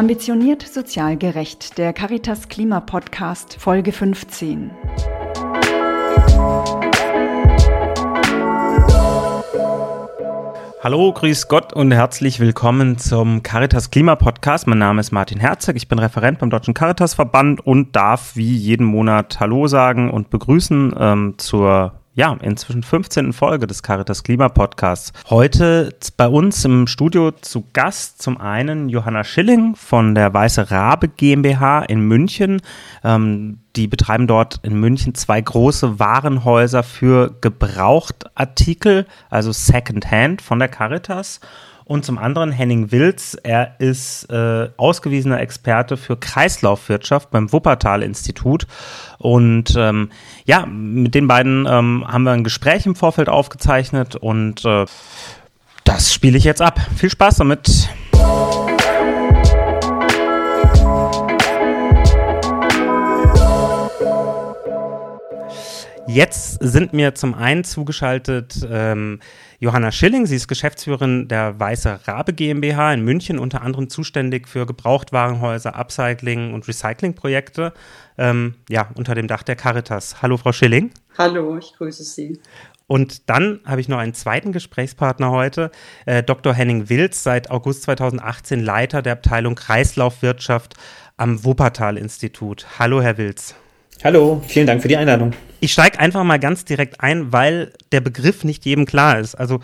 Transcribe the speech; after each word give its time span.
Ambitioniert 0.00 0.62
sozial 0.62 1.18
gerecht, 1.18 1.76
der 1.76 1.92
Caritas 1.92 2.48
Klima 2.48 2.80
Podcast, 2.80 3.56
Folge 3.60 3.92
15. 3.92 4.70
Hallo, 10.82 11.12
grüß 11.12 11.48
Gott 11.48 11.74
und 11.74 11.92
herzlich 11.92 12.40
willkommen 12.40 12.96
zum 12.96 13.42
Caritas 13.42 13.90
Klima 13.90 14.16
Podcast. 14.16 14.66
Mein 14.66 14.78
Name 14.78 15.00
ist 15.00 15.12
Martin 15.12 15.38
Herzog, 15.38 15.76
ich 15.76 15.86
bin 15.86 15.98
Referent 15.98 16.38
beim 16.38 16.48
Deutschen 16.48 16.72
Caritas 16.72 17.12
Verband 17.12 17.66
und 17.66 17.94
darf 17.94 18.36
wie 18.36 18.56
jeden 18.56 18.86
Monat 18.86 19.38
Hallo 19.38 19.66
sagen 19.66 20.10
und 20.10 20.30
begrüßen 20.30 20.94
ähm, 20.98 21.34
zur 21.36 21.99
ja, 22.12 22.36
inzwischen 22.42 22.82
15. 22.82 23.32
Folge 23.32 23.68
des 23.68 23.84
Caritas 23.84 24.24
Klima 24.24 24.48
Podcasts. 24.48 25.12
Heute 25.28 25.94
bei 26.16 26.26
uns 26.26 26.64
im 26.64 26.88
Studio 26.88 27.30
zu 27.30 27.64
Gast 27.72 28.20
zum 28.20 28.40
einen 28.40 28.88
Johanna 28.88 29.22
Schilling 29.22 29.76
von 29.76 30.16
der 30.16 30.34
Weiße 30.34 30.72
Rabe 30.72 31.06
GmbH 31.06 31.82
in 31.82 32.00
München. 32.00 32.62
Ähm, 33.04 33.60
die 33.76 33.86
betreiben 33.86 34.26
dort 34.26 34.58
in 34.64 34.80
München 34.80 35.14
zwei 35.14 35.40
große 35.40 36.00
Warenhäuser 36.00 36.82
für 36.82 37.36
Gebrauchtartikel, 37.40 39.06
also 39.30 39.52
Secondhand 39.52 40.42
von 40.42 40.58
der 40.58 40.68
Caritas 40.68 41.38
und 41.90 42.04
zum 42.04 42.18
anderen 42.18 42.52
Henning 42.52 42.92
Wilz. 42.92 43.36
Er 43.42 43.74
ist 43.80 44.30
äh, 44.30 44.68
ausgewiesener 44.76 45.40
Experte 45.40 45.96
für 45.96 46.16
Kreislaufwirtschaft 46.16 47.32
beim 47.32 47.52
Wuppertal-Institut. 47.52 48.68
Und 49.18 49.74
ähm, 49.76 50.10
ja, 50.44 50.66
mit 50.66 51.16
den 51.16 51.26
beiden 51.26 51.66
ähm, 51.68 52.04
haben 52.06 52.22
wir 52.22 52.30
ein 52.30 52.44
Gespräch 52.44 52.86
im 52.86 52.94
Vorfeld 52.94 53.28
aufgezeichnet 53.28 54.14
und 54.14 54.64
äh, 54.64 54.84
das 55.82 56.14
spiele 56.14 56.38
ich 56.38 56.44
jetzt 56.44 56.62
ab. 56.62 56.78
Viel 56.94 57.10
Spaß 57.10 57.38
damit. 57.38 57.88
Jetzt 66.06 66.58
sind 66.60 66.92
mir 66.92 67.16
zum 67.16 67.34
einen 67.34 67.64
zugeschaltet 67.64 68.66
ähm, 68.68 69.18
Johanna 69.62 69.92
Schilling. 69.92 70.24
Sie 70.24 70.36
ist 70.36 70.48
Geschäftsführerin 70.48 71.28
der 71.28 71.60
Weiße 71.60 72.00
Rabe 72.08 72.32
GmbH 72.32 72.94
in 72.94 73.04
München, 73.04 73.38
unter 73.38 73.60
anderem 73.60 73.90
zuständig 73.90 74.48
für 74.48 74.64
Gebrauchtwarenhäuser, 74.64 75.76
Upcycling 75.76 76.54
und 76.54 76.66
Recyclingprojekte. 76.66 77.74
Ähm, 78.16 78.54
ja, 78.70 78.88
unter 78.94 79.14
dem 79.14 79.28
Dach 79.28 79.42
der 79.42 79.56
Caritas. 79.56 80.22
Hallo, 80.22 80.38
Frau 80.38 80.52
Schilling. 80.52 80.92
Hallo, 81.18 81.58
ich 81.58 81.74
grüße 81.76 82.04
Sie. 82.04 82.40
Und 82.86 83.28
dann 83.28 83.60
habe 83.66 83.82
ich 83.82 83.88
noch 83.88 83.98
einen 83.98 84.14
zweiten 84.14 84.52
Gesprächspartner 84.52 85.30
heute, 85.30 85.70
äh, 86.06 86.22
Dr. 86.22 86.54
Henning 86.54 86.88
Wilz, 86.88 87.22
seit 87.22 87.50
August 87.50 87.82
2018 87.82 88.60
Leiter 88.60 89.02
der 89.02 89.12
Abteilung 89.12 89.56
Kreislaufwirtschaft 89.56 90.74
am 91.18 91.44
Wuppertal-Institut. 91.44 92.66
Hallo, 92.78 93.02
Herr 93.02 93.18
Wilz. 93.18 93.54
Hallo, 94.02 94.40
vielen 94.46 94.66
Dank 94.66 94.80
für 94.80 94.88
die 94.88 94.96
Einladung. 94.96 95.32
Ich 95.60 95.72
steige 95.72 96.00
einfach 96.00 96.24
mal 96.24 96.38
ganz 96.38 96.64
direkt 96.64 97.02
ein, 97.02 97.34
weil 97.34 97.72
der 97.92 98.00
Begriff 98.00 98.44
nicht 98.44 98.64
jedem 98.64 98.86
klar 98.86 99.18
ist. 99.18 99.34
Also 99.34 99.60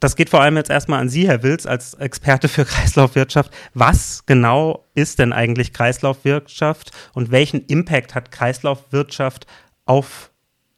das 0.00 0.16
geht 0.16 0.28
vor 0.28 0.42
allem 0.42 0.58
jetzt 0.58 0.68
erstmal 0.68 1.00
an 1.00 1.08
Sie, 1.08 1.26
Herr 1.26 1.42
Wilz, 1.42 1.64
als 1.64 1.94
Experte 1.94 2.48
für 2.48 2.64
Kreislaufwirtschaft. 2.66 3.50
Was 3.72 4.24
genau 4.26 4.84
ist 4.94 5.18
denn 5.18 5.32
eigentlich 5.32 5.72
Kreislaufwirtschaft 5.72 6.90
und 7.14 7.30
welchen 7.30 7.64
Impact 7.66 8.14
hat 8.14 8.30
Kreislaufwirtschaft 8.30 9.46
auf 9.86 10.30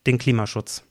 den 0.06 0.18
Klimaschutz? 0.18 0.84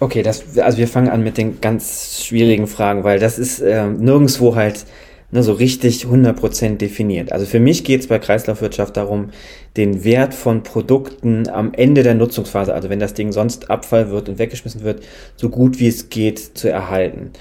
Okay, 0.00 0.22
das, 0.22 0.58
also 0.58 0.78
wir 0.78 0.88
fangen 0.88 1.10
an 1.10 1.22
mit 1.22 1.38
den 1.38 1.60
ganz 1.60 2.24
schwierigen 2.24 2.66
Fragen, 2.66 3.04
weil 3.04 3.20
das 3.20 3.38
ist 3.38 3.60
äh, 3.60 3.86
nirgendwo 3.86 4.56
halt 4.56 4.84
ne, 5.30 5.42
so 5.42 5.52
richtig 5.52 6.04
100% 6.04 6.76
definiert. 6.76 7.32
Also 7.32 7.46
für 7.46 7.60
mich 7.60 7.84
geht 7.84 8.00
es 8.00 8.06
bei 8.06 8.18
Kreislaufwirtschaft 8.18 8.96
darum, 8.96 9.30
den 9.76 10.04
Wert 10.04 10.34
von 10.34 10.62
Produkten 10.62 11.48
am 11.48 11.72
Ende 11.72 12.02
der 12.02 12.14
Nutzungsphase, 12.14 12.74
also 12.74 12.90
wenn 12.90 13.00
das 13.00 13.14
Ding 13.14 13.32
sonst 13.32 13.70
Abfall 13.70 14.10
wird 14.10 14.28
und 14.28 14.38
weggeschmissen 14.38 14.82
wird, 14.82 15.02
so 15.36 15.48
gut 15.48 15.78
wie 15.78 15.88
es 15.88 16.08
geht 16.08 16.38
zu 16.38 16.68
erhalten. 16.68 17.32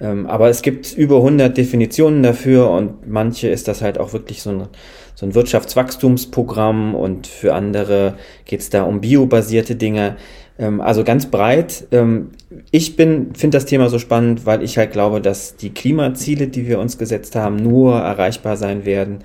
Ähm, 0.00 0.26
aber 0.26 0.48
es 0.48 0.62
gibt 0.62 0.92
über 0.92 1.16
100 1.16 1.56
Definitionen 1.56 2.22
dafür 2.22 2.70
und 2.70 3.08
manche 3.08 3.48
ist 3.48 3.66
das 3.68 3.80
halt 3.80 3.98
auch 3.98 4.12
wirklich 4.12 4.42
so 4.42 4.50
ein, 4.50 4.68
so 5.14 5.24
ein 5.24 5.34
Wirtschaftswachstumsprogramm 5.34 6.94
und 6.94 7.26
für 7.26 7.54
andere 7.54 8.16
geht 8.44 8.60
es 8.60 8.70
da 8.70 8.82
um 8.82 9.00
biobasierte 9.00 9.74
Dinge. 9.74 10.16
Ähm, 10.58 10.80
also 10.80 11.04
ganz 11.04 11.26
breit. 11.26 11.86
Ähm, 11.92 12.30
ich 12.70 12.96
bin, 12.96 13.34
finde 13.34 13.56
das 13.56 13.66
Thema 13.66 13.88
so 13.88 13.98
spannend, 13.98 14.46
weil 14.46 14.62
ich 14.62 14.78
halt 14.78 14.92
glaube, 14.92 15.20
dass 15.20 15.56
die 15.56 15.70
Klimaziele, 15.70 16.48
die 16.48 16.66
wir 16.66 16.78
uns 16.78 16.98
gesetzt 16.98 17.36
haben, 17.36 17.56
nur 17.56 17.96
erreichbar 17.96 18.56
sein 18.56 18.84
werden, 18.84 19.18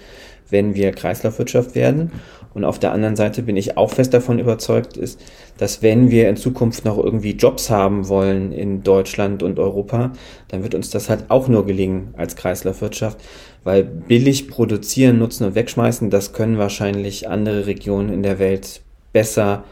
wenn 0.49 0.75
wir 0.75 0.91
Kreislaufwirtschaft 0.91 1.75
werden. 1.75 2.11
Und 2.53 2.65
auf 2.65 2.79
der 2.79 2.91
anderen 2.91 3.15
Seite 3.15 3.43
bin 3.43 3.55
ich 3.55 3.77
auch 3.77 3.91
fest 3.91 4.13
davon 4.13 4.37
überzeugt, 4.37 4.97
ist, 4.97 5.21
dass 5.57 5.81
wenn 5.81 6.11
wir 6.11 6.27
in 6.27 6.35
Zukunft 6.35 6.83
noch 6.83 6.97
irgendwie 6.97 7.31
Jobs 7.31 7.69
haben 7.69 8.09
wollen 8.09 8.51
in 8.51 8.83
Deutschland 8.83 9.41
und 9.41 9.57
Europa, 9.57 10.11
dann 10.49 10.61
wird 10.61 10.75
uns 10.75 10.89
das 10.89 11.09
halt 11.09 11.25
auch 11.29 11.47
nur 11.47 11.65
gelingen 11.65 12.13
als 12.17 12.35
Kreislaufwirtschaft, 12.35 13.19
weil 13.63 13.85
billig 13.85 14.49
produzieren, 14.49 15.17
nutzen 15.17 15.45
und 15.45 15.55
wegschmeißen, 15.55 16.09
das 16.09 16.33
können 16.33 16.57
wahrscheinlich 16.57 17.29
andere 17.29 17.67
Regionen 17.67 18.11
in 18.11 18.21
der 18.21 18.37
Welt 18.37 18.81
besser 19.13 19.63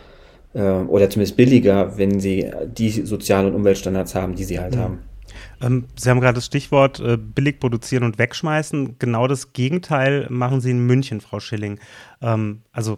oder 0.53 1.09
zumindest 1.09 1.37
billiger, 1.37 1.97
wenn 1.97 2.19
sie 2.19 2.49
die 2.65 2.89
Sozial- 2.89 3.45
und 3.45 3.53
Umweltstandards 3.53 4.15
haben, 4.15 4.35
die 4.35 4.43
sie 4.43 4.59
halt 4.59 4.75
mhm. 4.75 4.79
haben. 4.79 4.99
Ähm, 5.61 5.85
sie 5.95 6.09
haben 6.09 6.21
gerade 6.21 6.35
das 6.35 6.45
Stichwort 6.45 6.99
äh, 6.99 7.17
billig 7.17 7.59
produzieren 7.59 8.03
und 8.03 8.17
wegschmeißen. 8.17 8.97
Genau 8.99 9.27
das 9.27 9.53
Gegenteil 9.53 10.27
machen 10.29 10.61
Sie 10.61 10.71
in 10.71 10.85
München, 10.85 11.21
Frau 11.21 11.39
Schilling. 11.39 11.79
Ähm, 12.21 12.61
also 12.71 12.97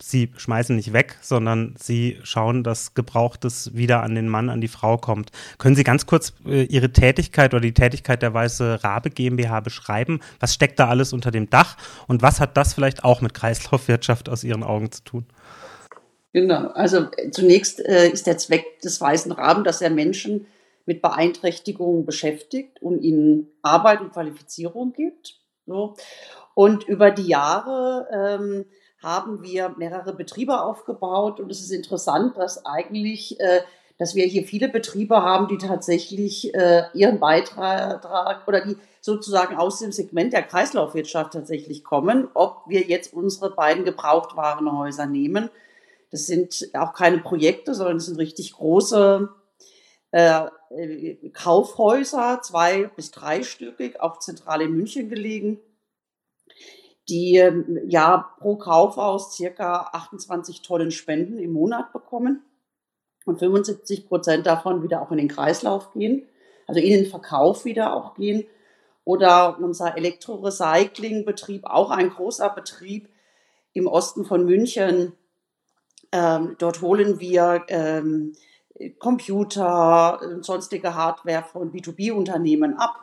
Sie 0.00 0.30
schmeißen 0.36 0.76
nicht 0.76 0.92
weg, 0.92 1.18
sondern 1.22 1.74
Sie 1.76 2.18
schauen, 2.22 2.62
dass 2.62 2.94
Gebrauchtes 2.94 3.74
wieder 3.74 4.04
an 4.04 4.14
den 4.14 4.28
Mann, 4.28 4.48
an 4.48 4.60
die 4.60 4.68
Frau 4.68 4.96
kommt. 4.96 5.32
Können 5.58 5.74
Sie 5.74 5.82
ganz 5.82 6.06
kurz 6.06 6.34
äh, 6.46 6.62
Ihre 6.64 6.92
Tätigkeit 6.92 7.52
oder 7.52 7.60
die 7.60 7.74
Tätigkeit 7.74 8.22
der 8.22 8.32
Weiße 8.32 8.84
Rabe 8.84 9.10
GmbH 9.10 9.58
beschreiben? 9.58 10.20
Was 10.38 10.54
steckt 10.54 10.78
da 10.78 10.88
alles 10.88 11.12
unter 11.12 11.32
dem 11.32 11.50
Dach 11.50 11.76
und 12.06 12.22
was 12.22 12.38
hat 12.38 12.56
das 12.56 12.74
vielleicht 12.74 13.02
auch 13.02 13.22
mit 13.22 13.34
Kreislaufwirtschaft 13.34 14.28
aus 14.28 14.44
Ihren 14.44 14.62
Augen 14.62 14.92
zu 14.92 15.02
tun? 15.02 15.26
Genau, 16.40 16.68
also 16.68 17.06
äh, 17.16 17.32
zunächst 17.32 17.80
äh, 17.80 18.10
ist 18.10 18.28
der 18.28 18.38
Zweck 18.38 18.80
des 18.80 19.00
Weißen 19.00 19.32
Raben, 19.32 19.64
dass 19.64 19.82
er 19.82 19.90
Menschen 19.90 20.46
mit 20.86 21.02
Beeinträchtigungen 21.02 22.06
beschäftigt 22.06 22.80
und 22.80 23.02
ihnen 23.02 23.48
Arbeit 23.60 24.00
und 24.00 24.12
Qualifizierung 24.12 24.92
gibt. 24.92 25.34
So. 25.66 25.96
Und 26.54 26.86
über 26.86 27.10
die 27.10 27.26
Jahre 27.26 28.06
ähm, 28.12 28.66
haben 29.02 29.42
wir 29.42 29.74
mehrere 29.78 30.14
Betriebe 30.14 30.62
aufgebaut 30.62 31.40
und 31.40 31.50
es 31.50 31.60
ist 31.60 31.72
interessant, 31.72 32.36
dass 32.36 32.64
eigentlich, 32.64 33.40
äh, 33.40 33.62
dass 33.98 34.14
wir 34.14 34.24
hier 34.24 34.44
viele 34.44 34.68
Betriebe 34.68 35.20
haben, 35.20 35.48
die 35.48 35.58
tatsächlich 35.58 36.54
äh, 36.54 36.84
ihren 36.94 37.18
Beitrag 37.18 38.46
oder 38.46 38.60
die 38.60 38.76
sozusagen 39.00 39.56
aus 39.56 39.80
dem 39.80 39.90
Segment 39.90 40.32
der 40.32 40.44
Kreislaufwirtschaft 40.44 41.32
tatsächlich 41.32 41.82
kommen, 41.82 42.28
ob 42.34 42.62
wir 42.68 42.82
jetzt 42.82 43.12
unsere 43.12 43.50
beiden 43.50 43.84
Gebrauchtwarenhäuser 43.84 45.06
nehmen 45.06 45.50
das 46.10 46.26
sind 46.26 46.70
auch 46.74 46.94
keine 46.94 47.18
Projekte, 47.18 47.74
sondern 47.74 47.98
das 47.98 48.06
sind 48.06 48.18
richtig 48.18 48.52
große 48.54 49.28
äh, 50.10 50.46
Kaufhäuser, 51.32 52.40
zwei 52.42 52.84
bis 52.96 53.10
dreistöckig, 53.10 54.00
auch 54.00 54.18
zentral 54.18 54.62
in 54.62 54.74
München 54.74 55.08
gelegen, 55.08 55.60
die 57.08 57.36
ähm, 57.36 57.80
ja 57.86 58.30
pro 58.38 58.56
Kaufhaus 58.56 59.36
circa 59.36 59.90
28 59.92 60.62
Tonnen 60.62 60.90
Spenden 60.90 61.38
im 61.38 61.52
Monat 61.52 61.92
bekommen 61.92 62.42
und 63.26 63.38
75 63.38 64.08
Prozent 64.08 64.46
davon 64.46 64.82
wieder 64.82 65.02
auch 65.02 65.10
in 65.10 65.18
den 65.18 65.28
Kreislauf 65.28 65.92
gehen, 65.92 66.26
also 66.66 66.80
in 66.80 66.90
den 66.90 67.06
Verkauf 67.06 67.64
wieder 67.64 67.94
auch 67.94 68.14
gehen. 68.14 68.46
Oder 69.04 69.58
unser 69.58 69.96
Elektrorecyclingbetrieb, 69.96 71.64
auch 71.64 71.90
ein 71.90 72.10
großer 72.10 72.50
Betrieb 72.50 73.08
im 73.72 73.86
Osten 73.86 74.26
von 74.26 74.44
München, 74.44 75.14
ähm, 76.12 76.56
dort 76.58 76.80
holen 76.80 77.20
wir 77.20 77.64
ähm, 77.68 78.32
Computer 78.98 80.20
und 80.22 80.44
sonstige 80.44 80.94
Hardware 80.94 81.44
von 81.44 81.72
B2B-Unternehmen 81.72 82.78
ab, 82.78 82.96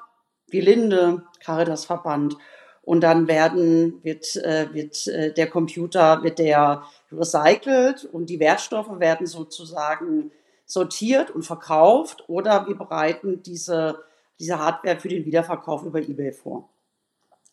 wie 0.47 0.61
Linde, 0.61 1.23
Caritas 1.43 1.85
Verband. 1.85 2.37
Und 2.81 3.01
dann 3.01 3.27
werden, 3.27 4.03
wird, 4.03 4.35
äh, 4.37 4.71
wird 4.73 5.07
äh, 5.07 5.33
der 5.33 5.49
Computer, 5.49 6.23
wird 6.23 6.39
der 6.39 6.83
recycelt 7.11 8.05
und 8.05 8.29
die 8.29 8.39
Wertstoffe 8.39 8.99
werden 8.99 9.25
sozusagen 9.25 10.31
sortiert 10.65 11.31
und 11.31 11.43
verkauft 11.43 12.23
oder 12.27 12.67
wir 12.67 12.75
bereiten 12.75 13.41
diese, 13.43 14.03
diese 14.39 14.59
Hardware 14.59 14.99
für 14.99 15.09
den 15.09 15.25
Wiederverkauf 15.25 15.83
über 15.83 15.99
eBay 15.99 16.31
vor. 16.31 16.69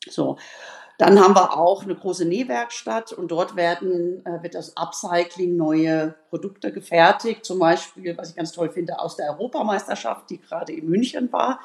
So. 0.09 0.37
Dann 1.03 1.19
haben 1.19 1.35
wir 1.35 1.59
auch 1.59 1.83
eine 1.83 1.97
große 1.97 2.25
Nähwerkstatt 2.25 3.13
und 3.13 3.33
dort 3.33 3.57
werden, 3.57 4.25
äh, 4.25 4.41
wird 4.45 4.55
das 4.55 4.77
Upcycling 4.77 5.57
neue 5.57 6.15
Produkte 6.31 6.73
gefertigt. 6.73 7.45
Zum 7.45 7.59
Beispiel, 7.59 8.17
was 8.17 8.31
ich 8.31 8.37
ganz 8.37 8.53
toll 8.53 8.71
finde, 8.71 9.01
aus 9.01 9.17
der 9.17 9.31
Europameisterschaft, 9.31 10.31
die 10.31 10.41
gerade 10.41 10.73
in 10.73 10.89
München 10.89 11.33
war. 11.33 11.59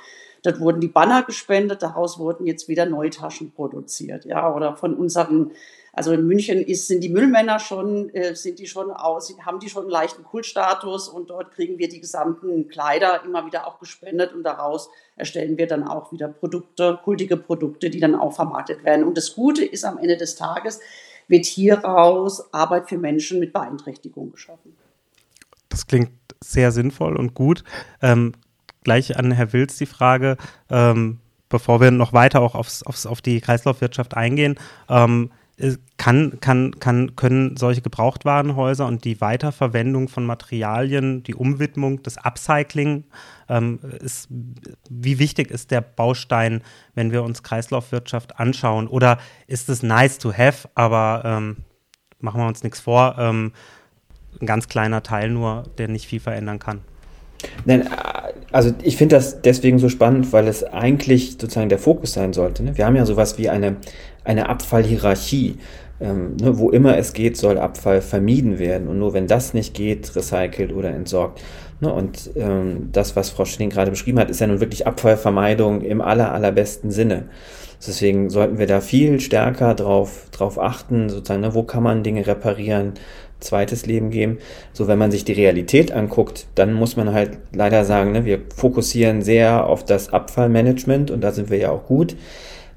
Dort 0.43 0.59
wurden 0.59 0.81
die 0.81 0.87
Banner 0.87 1.23
gespendet, 1.23 1.81
daraus 1.81 2.19
wurden 2.19 2.45
jetzt 2.45 2.67
wieder 2.67 2.85
neue 2.85 3.09
Taschen 3.09 3.51
produziert. 3.51 4.25
Ja, 4.25 4.53
oder 4.53 4.75
von 4.75 4.95
unseren 4.95 5.51
also 5.97 6.11
in 6.11 6.27
München 6.27 6.61
ist, 6.61 6.87
sind 6.87 7.03
die 7.03 7.09
Müllmänner 7.09 7.57
schon, 7.57 8.09
äh, 8.11 8.35
sind 8.35 8.59
die 8.59 8.67
schon 8.67 8.91
aus, 8.91 9.35
haben 9.43 9.59
die 9.59 9.67
schon 9.67 9.81
einen 9.81 9.89
leichten 9.89 10.23
Kultstatus 10.23 11.09
und 11.09 11.31
dort 11.31 11.51
kriegen 11.53 11.79
wir 11.79 11.89
die 11.89 11.99
gesamten 11.99 12.67
Kleider 12.67 13.23
immer 13.25 13.47
wieder 13.47 13.65
auch 13.65 13.79
gespendet 13.79 14.31
und 14.31 14.43
daraus 14.43 14.91
erstellen 15.15 15.57
wir 15.57 15.65
dann 15.65 15.81
auch 15.81 16.11
wieder 16.11 16.27
Produkte, 16.27 16.99
kultige 17.03 17.35
Produkte, 17.35 17.89
die 17.89 17.99
dann 17.99 18.13
auch 18.13 18.33
vermarktet 18.33 18.83
werden. 18.83 19.05
Und 19.05 19.17
das 19.17 19.33
Gute 19.33 19.65
ist 19.65 19.85
am 19.85 19.97
Ende 19.97 20.17
des 20.17 20.35
Tages, 20.35 20.81
wird 21.27 21.47
hieraus 21.47 22.53
Arbeit 22.53 22.89
für 22.89 22.99
Menschen 22.99 23.39
mit 23.39 23.51
Beeinträchtigung 23.51 24.31
geschaffen. 24.31 24.77
Das 25.69 25.87
klingt 25.87 26.11
sehr 26.43 26.71
sinnvoll 26.71 27.17
und 27.17 27.33
gut. 27.33 27.63
Ähm, 28.03 28.33
gleich 28.87 29.17
an 29.17 29.33
Herr 29.33 29.51
Wilz 29.51 29.75
die 29.77 29.85
Frage, 29.85 30.37
ähm, 30.69 31.19
bevor 31.49 31.81
wir 31.81 31.91
noch 31.91 32.13
weiter 32.13 32.39
auch 32.39 32.55
aufs, 32.55 32.83
aufs, 32.83 33.05
auf 33.05 33.21
die 33.21 33.41
Kreislaufwirtschaft 33.41 34.15
eingehen. 34.15 34.55
Ähm, 34.87 35.29
kann, 35.97 36.39
kann, 36.39 36.79
kann, 36.79 37.17
können 37.17 37.57
solche 37.57 37.81
Gebrauchtwarenhäuser 37.81 38.85
und 38.85 39.03
die 39.03 39.19
Weiterverwendung 39.19 40.07
von 40.07 40.25
Materialien, 40.25 41.23
die 41.23 41.35
Umwidmung, 41.35 42.01
das 42.01 42.17
Upcycling, 42.17 43.03
ähm, 43.49 43.79
ist, 43.99 44.29
wie 44.89 45.19
wichtig 45.19 45.51
ist 45.51 45.71
der 45.71 45.81
Baustein, 45.81 46.61
wenn 46.95 47.11
wir 47.11 47.23
uns 47.23 47.43
Kreislaufwirtschaft 47.43 48.39
anschauen? 48.39 48.87
Oder 48.87 49.17
ist 49.47 49.67
es 49.67 49.83
nice 49.83 50.17
to 50.17 50.31
have, 50.31 50.69
aber 50.75 51.23
ähm, 51.25 51.57
machen 52.21 52.39
wir 52.39 52.47
uns 52.47 52.63
nichts 52.63 52.79
vor, 52.79 53.17
ähm, 53.19 53.51
ein 54.39 54.45
ganz 54.45 54.69
kleiner 54.69 55.03
Teil 55.03 55.29
nur, 55.29 55.63
der 55.77 55.89
nicht 55.89 56.07
viel 56.07 56.21
verändern 56.21 56.59
kann? 56.59 56.83
Nein, 57.65 57.87
also 58.57 58.71
ich 58.81 58.97
finde 58.97 59.17
das 59.17 59.43
deswegen 59.43 59.77
so 59.77 59.87
spannend, 59.87 60.33
weil 60.33 60.47
es 60.47 60.63
eigentlich 60.63 61.33
sozusagen 61.33 61.69
der 61.69 61.77
Fokus 61.77 62.13
sein 62.13 62.33
sollte. 62.33 62.63
Ne? 62.63 62.75
Wir 62.75 62.87
haben 62.87 62.95
ja 62.95 63.05
sowas 63.05 63.37
wie 63.37 63.49
eine, 63.49 63.75
eine 64.23 64.49
Abfallhierarchie. 64.49 65.57
Ähm, 65.99 66.37
ne, 66.41 66.57
wo 66.57 66.71
immer 66.71 66.97
es 66.97 67.13
geht, 67.13 67.37
soll 67.37 67.59
Abfall 67.59 68.01
vermieden 68.01 68.57
werden. 68.57 68.87
Und 68.87 68.97
nur 68.97 69.13
wenn 69.13 69.27
das 69.27 69.53
nicht 69.53 69.75
geht, 69.75 70.15
recycelt 70.15 70.73
oder 70.73 70.89
entsorgt. 70.89 71.41
Ne, 71.81 71.93
und 71.93 72.31
ähm, 72.35 72.89
das, 72.91 73.15
was 73.15 73.29
Frau 73.29 73.45
Schilling 73.45 73.69
gerade 73.69 73.91
beschrieben 73.91 74.17
hat, 74.17 74.31
ist 74.31 74.41
ja 74.41 74.47
nun 74.47 74.59
wirklich 74.59 74.87
Abfallvermeidung 74.87 75.81
im 75.81 76.01
aller, 76.01 76.31
allerbesten 76.31 76.89
Sinne. 76.89 77.25
Deswegen 77.85 78.29
sollten 78.29 78.57
wir 78.57 78.67
da 78.67 78.81
viel 78.81 79.19
stärker 79.19 79.75
drauf, 79.75 80.27
drauf 80.31 80.59
achten, 80.59 81.09
sozusagen, 81.09 81.41
ne, 81.41 81.53
wo 81.53 81.63
kann 81.63 81.83
man 81.83 82.03
Dinge 82.03 82.25
reparieren, 82.25 82.93
zweites 83.39 83.85
Leben 83.85 84.09
geben. 84.09 84.39
So, 84.73 84.87
wenn 84.87 84.97
man 84.97 85.11
sich 85.11 85.25
die 85.25 85.33
Realität 85.33 85.91
anguckt, 85.91 86.47
dann 86.55 86.73
muss 86.73 86.95
man 86.95 87.13
halt 87.13 87.37
leider 87.53 87.85
sagen, 87.85 88.11
ne, 88.11 88.25
wir 88.25 88.39
fokussieren 88.55 89.21
sehr 89.21 89.67
auf 89.67 89.85
das 89.85 90.11
Abfallmanagement 90.11 91.11
und 91.11 91.21
da 91.21 91.31
sind 91.31 91.49
wir 91.49 91.57
ja 91.57 91.71
auch 91.71 91.85
gut. 91.85 92.15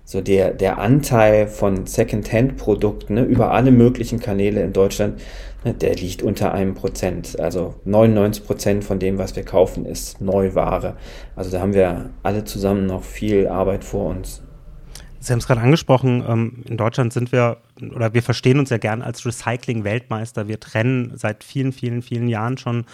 So 0.05 0.21
der, 0.21 0.51
der 0.53 0.79
Anteil 0.79 1.47
von 1.47 1.87
Second-Hand-Produkten 1.87 3.15
ne, 3.15 3.23
über 3.23 3.53
alle 3.53 3.71
möglichen 3.71 4.21
Kanäle 4.21 4.61
in 4.63 4.73
Deutschland, 4.73 5.21
ne, 5.65 5.73
der 5.73 5.95
liegt 5.95 6.23
unter 6.23 6.53
einem 6.53 6.75
Prozent. 6.75 7.41
Also 7.41 7.75
99 7.85 8.45
Prozent 8.45 8.85
von 8.85 8.99
dem, 8.99 9.19
was 9.19 9.37
wir 9.37 9.45
kaufen, 9.45 9.87
ist 9.87 10.21
Neuware. 10.21 10.97
Also 11.37 11.51
da 11.51 11.61
haben 11.61 11.75
wir 11.75 12.11
alle 12.23 12.45
zusammen 12.45 12.87
noch 12.87 13.05
viel 13.05 13.49
Arbeit 13.49 13.85
vor 13.85 14.11
uns. 14.11 14.43
Sie 15.23 15.33
haben 15.33 15.39
es 15.41 15.47
gerade 15.47 15.61
angesprochen, 15.61 16.25
ähm, 16.27 16.63
in 16.67 16.79
Deutschland 16.79 17.13
sind 17.13 17.31
wir, 17.31 17.59
oder 17.95 18.15
wir 18.15 18.23
verstehen 18.23 18.59
uns 18.59 18.71
ja 18.71 18.79
gern 18.79 19.03
als 19.03 19.27
Recycling-Weltmeister. 19.27 20.49
Wir 20.49 20.59
trennen 20.59 21.13
seit 21.15 21.45
vielen, 21.45 21.73
vielen, 21.73 22.01
vielen 22.01 22.27
Jahren 22.27 22.57
schon 22.57 22.87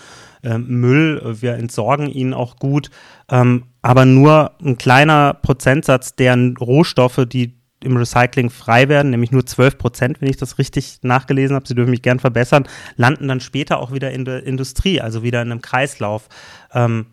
ähm, 0.43 0.67
Müll, 0.67 1.37
wir 1.41 1.55
entsorgen 1.55 2.09
ihn 2.09 2.35
auch 2.35 2.57
gut, 2.57 2.91
ähm, 3.31 3.65
aber 3.81 4.05
nur 4.05 4.53
ein 4.61 4.77
kleiner 4.77 5.35
Prozentsatz 5.35 6.17
der 6.17 6.37
Rohstoffe, 6.61 7.25
die 7.29 7.55
im 7.85 7.97
Recycling 7.97 8.51
frei 8.51 8.89
werden, 8.89 9.11
nämlich 9.11 9.31
nur 9.31 9.47
12 9.47 9.79
Prozent, 9.79 10.21
wenn 10.21 10.29
ich 10.29 10.37
das 10.37 10.59
richtig 10.59 10.99
nachgelesen 11.03 11.55
habe, 11.55 11.69
Sie 11.69 11.75
dürfen 11.75 11.91
mich 11.91 12.03
gern 12.03 12.19
verbessern, 12.19 12.67
landen 12.97 13.29
dann 13.29 13.41
später 13.41 13.79
auch 13.79 13.93
wieder 13.93 14.11
in 14.11 14.25
der 14.25 14.43
Industrie, 14.43 15.01
also 15.01 15.23
wieder 15.23 15.43
in 15.43 15.53
einem 15.53 15.63
Kreislauf. 15.63 16.29
Ähm, 16.75 17.07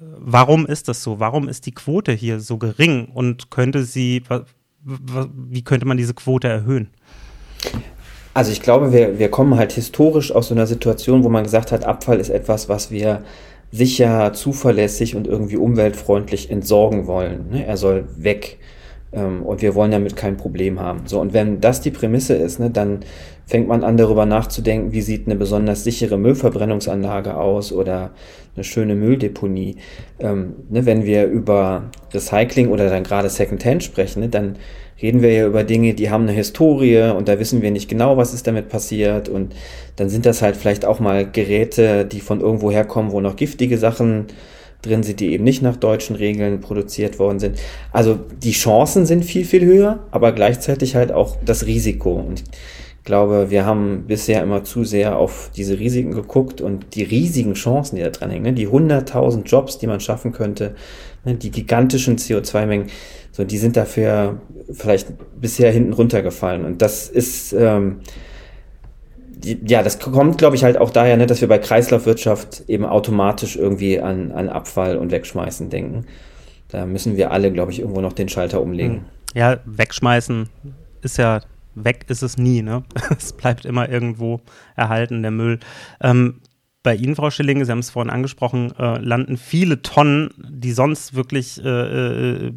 Warum 0.00 0.66
ist 0.66 0.88
das 0.88 1.02
so? 1.02 1.20
Warum 1.20 1.48
ist 1.48 1.66
die 1.66 1.72
Quote 1.72 2.12
hier 2.12 2.40
so 2.40 2.58
gering? 2.58 3.06
Und 3.06 3.50
könnte 3.50 3.84
sie, 3.84 4.22
wie 4.84 5.62
könnte 5.62 5.86
man 5.86 5.96
diese 5.96 6.14
Quote 6.14 6.48
erhöhen? 6.48 6.88
Also 8.34 8.50
ich 8.50 8.62
glaube, 8.62 8.92
wir, 8.92 9.18
wir 9.18 9.30
kommen 9.30 9.56
halt 9.56 9.72
historisch 9.72 10.32
aus 10.32 10.48
so 10.48 10.54
einer 10.54 10.66
Situation, 10.66 11.22
wo 11.22 11.28
man 11.28 11.44
gesagt 11.44 11.70
hat, 11.70 11.84
Abfall 11.84 12.18
ist 12.18 12.30
etwas, 12.30 12.68
was 12.68 12.90
wir 12.90 13.22
sicher, 13.70 14.32
zuverlässig 14.32 15.16
und 15.16 15.26
irgendwie 15.26 15.56
umweltfreundlich 15.56 16.50
entsorgen 16.50 17.06
wollen. 17.06 17.50
Ne? 17.50 17.66
Er 17.66 17.76
soll 17.76 18.04
weg. 18.16 18.58
Ähm, 19.12 19.42
und 19.42 19.60
wir 19.60 19.74
wollen 19.74 19.90
damit 19.90 20.16
kein 20.16 20.36
Problem 20.36 20.80
haben. 20.80 21.02
So, 21.06 21.20
und 21.20 21.32
wenn 21.32 21.60
das 21.60 21.80
die 21.80 21.90
Prämisse 21.90 22.34
ist, 22.34 22.58
ne, 22.58 22.70
dann 22.70 23.00
fängt 23.52 23.68
man 23.68 23.84
an, 23.84 23.98
darüber 23.98 24.24
nachzudenken, 24.24 24.92
wie 24.92 25.02
sieht 25.02 25.26
eine 25.26 25.36
besonders 25.36 25.84
sichere 25.84 26.16
Müllverbrennungsanlage 26.16 27.36
aus 27.36 27.70
oder 27.70 28.12
eine 28.54 28.64
schöne 28.64 28.94
Mülldeponie. 28.94 29.76
Ähm, 30.20 30.54
ne, 30.70 30.86
wenn 30.86 31.04
wir 31.04 31.26
über 31.26 31.90
Recycling 32.14 32.68
oder 32.68 32.88
dann 32.88 33.02
gerade 33.02 33.28
Secondhand 33.28 33.84
sprechen, 33.84 34.20
ne, 34.20 34.30
dann 34.30 34.56
reden 35.02 35.20
wir 35.20 35.34
ja 35.34 35.46
über 35.46 35.64
Dinge, 35.64 35.92
die 35.92 36.08
haben 36.08 36.22
eine 36.22 36.32
Historie 36.32 37.12
und 37.14 37.28
da 37.28 37.38
wissen 37.38 37.60
wir 37.60 37.70
nicht 37.70 37.90
genau, 37.90 38.16
was 38.16 38.32
ist 38.32 38.46
damit 38.46 38.70
passiert 38.70 39.28
und 39.28 39.54
dann 39.96 40.08
sind 40.08 40.24
das 40.24 40.40
halt 40.40 40.56
vielleicht 40.56 40.86
auch 40.86 40.98
mal 40.98 41.30
Geräte, 41.30 42.06
die 42.06 42.20
von 42.20 42.40
irgendwo 42.40 42.70
herkommen, 42.70 43.12
wo 43.12 43.20
noch 43.20 43.36
giftige 43.36 43.76
Sachen 43.76 44.28
drin 44.80 45.02
sind, 45.02 45.20
die 45.20 45.30
eben 45.30 45.44
nicht 45.44 45.60
nach 45.60 45.76
deutschen 45.76 46.16
Regeln 46.16 46.62
produziert 46.62 47.18
worden 47.18 47.38
sind. 47.38 47.58
Also 47.92 48.18
die 48.42 48.52
Chancen 48.52 49.04
sind 49.04 49.26
viel, 49.26 49.44
viel 49.44 49.66
höher, 49.66 50.06
aber 50.10 50.32
gleichzeitig 50.32 50.96
halt 50.96 51.12
auch 51.12 51.36
das 51.44 51.66
Risiko. 51.66 52.14
Und 52.14 52.44
glaube, 53.04 53.50
wir 53.50 53.66
haben 53.66 54.04
bisher 54.06 54.42
immer 54.42 54.64
zu 54.64 54.84
sehr 54.84 55.16
auf 55.16 55.50
diese 55.56 55.78
Risiken 55.78 56.12
geguckt 56.12 56.60
und 56.60 56.94
die 56.94 57.02
riesigen 57.02 57.54
Chancen, 57.54 57.96
die 57.96 58.02
da 58.02 58.10
dran 58.10 58.30
hängen, 58.30 58.44
ne? 58.44 58.52
die 58.52 58.68
100.000 58.68 59.44
Jobs, 59.44 59.78
die 59.78 59.86
man 59.86 60.00
schaffen 60.00 60.32
könnte, 60.32 60.74
ne? 61.24 61.34
die 61.34 61.50
gigantischen 61.50 62.16
CO2-Mengen, 62.16 62.86
so, 63.32 63.44
die 63.44 63.58
sind 63.58 63.76
dafür 63.76 64.40
vielleicht 64.70 65.08
bisher 65.40 65.72
hinten 65.72 65.94
runtergefallen. 65.94 66.64
Und 66.64 66.82
das 66.82 67.08
ist, 67.08 67.52
ähm, 67.54 68.00
ja, 69.42 69.82
das 69.82 69.98
kommt, 69.98 70.38
glaube 70.38 70.54
ich, 70.54 70.64
halt 70.64 70.76
auch 70.76 70.90
daher, 70.90 71.16
ne, 71.16 71.26
dass 71.26 71.40
wir 71.40 71.48
bei 71.48 71.58
Kreislaufwirtschaft 71.58 72.64
eben 72.68 72.84
automatisch 72.84 73.56
irgendwie 73.56 74.00
an, 74.00 74.32
an 74.32 74.48
Abfall 74.48 74.96
und 74.96 75.10
Wegschmeißen 75.10 75.70
denken. 75.70 76.04
Da 76.68 76.86
müssen 76.86 77.16
wir 77.16 77.32
alle, 77.32 77.50
glaube 77.50 77.72
ich, 77.72 77.80
irgendwo 77.80 78.00
noch 78.00 78.12
den 78.12 78.28
Schalter 78.28 78.60
umlegen. 78.60 78.94
Hm. 78.94 79.04
Ja, 79.34 79.60
wegschmeißen 79.64 80.48
ist 81.00 81.16
ja, 81.16 81.40
weg 81.74 82.06
ist 82.08 82.22
es 82.22 82.36
nie, 82.38 82.62
ne? 82.62 82.84
es 83.16 83.32
bleibt 83.32 83.64
immer 83.64 83.88
irgendwo 83.88 84.40
erhalten, 84.76 85.22
der 85.22 85.30
Müll. 85.30 85.58
Ähm, 86.00 86.40
bei 86.82 86.96
Ihnen, 86.96 87.14
Frau 87.14 87.30
Schilling, 87.30 87.64
Sie 87.64 87.70
haben 87.70 87.78
es 87.78 87.90
vorhin 87.90 88.10
angesprochen, 88.10 88.72
äh, 88.76 88.98
landen 88.98 89.36
viele 89.36 89.82
Tonnen, 89.82 90.30
die 90.36 90.72
sonst 90.72 91.14
wirklich 91.14 91.64
äh, 91.64 91.68
äh, 92.48 92.52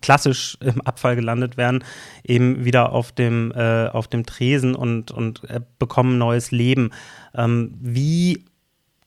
klassisch 0.00 0.56
im 0.60 0.80
Abfall 0.82 1.16
gelandet 1.16 1.56
wären, 1.56 1.82
eben 2.22 2.64
wieder 2.64 2.92
auf 2.92 3.10
dem, 3.10 3.52
äh, 3.52 3.88
auf 3.88 4.06
dem 4.06 4.24
Tresen 4.24 4.76
und, 4.76 5.10
und 5.10 5.42
äh, 5.50 5.60
bekommen 5.80 6.16
neues 6.16 6.52
Leben. 6.52 6.90
Ähm, 7.34 7.74
wie 7.80 8.44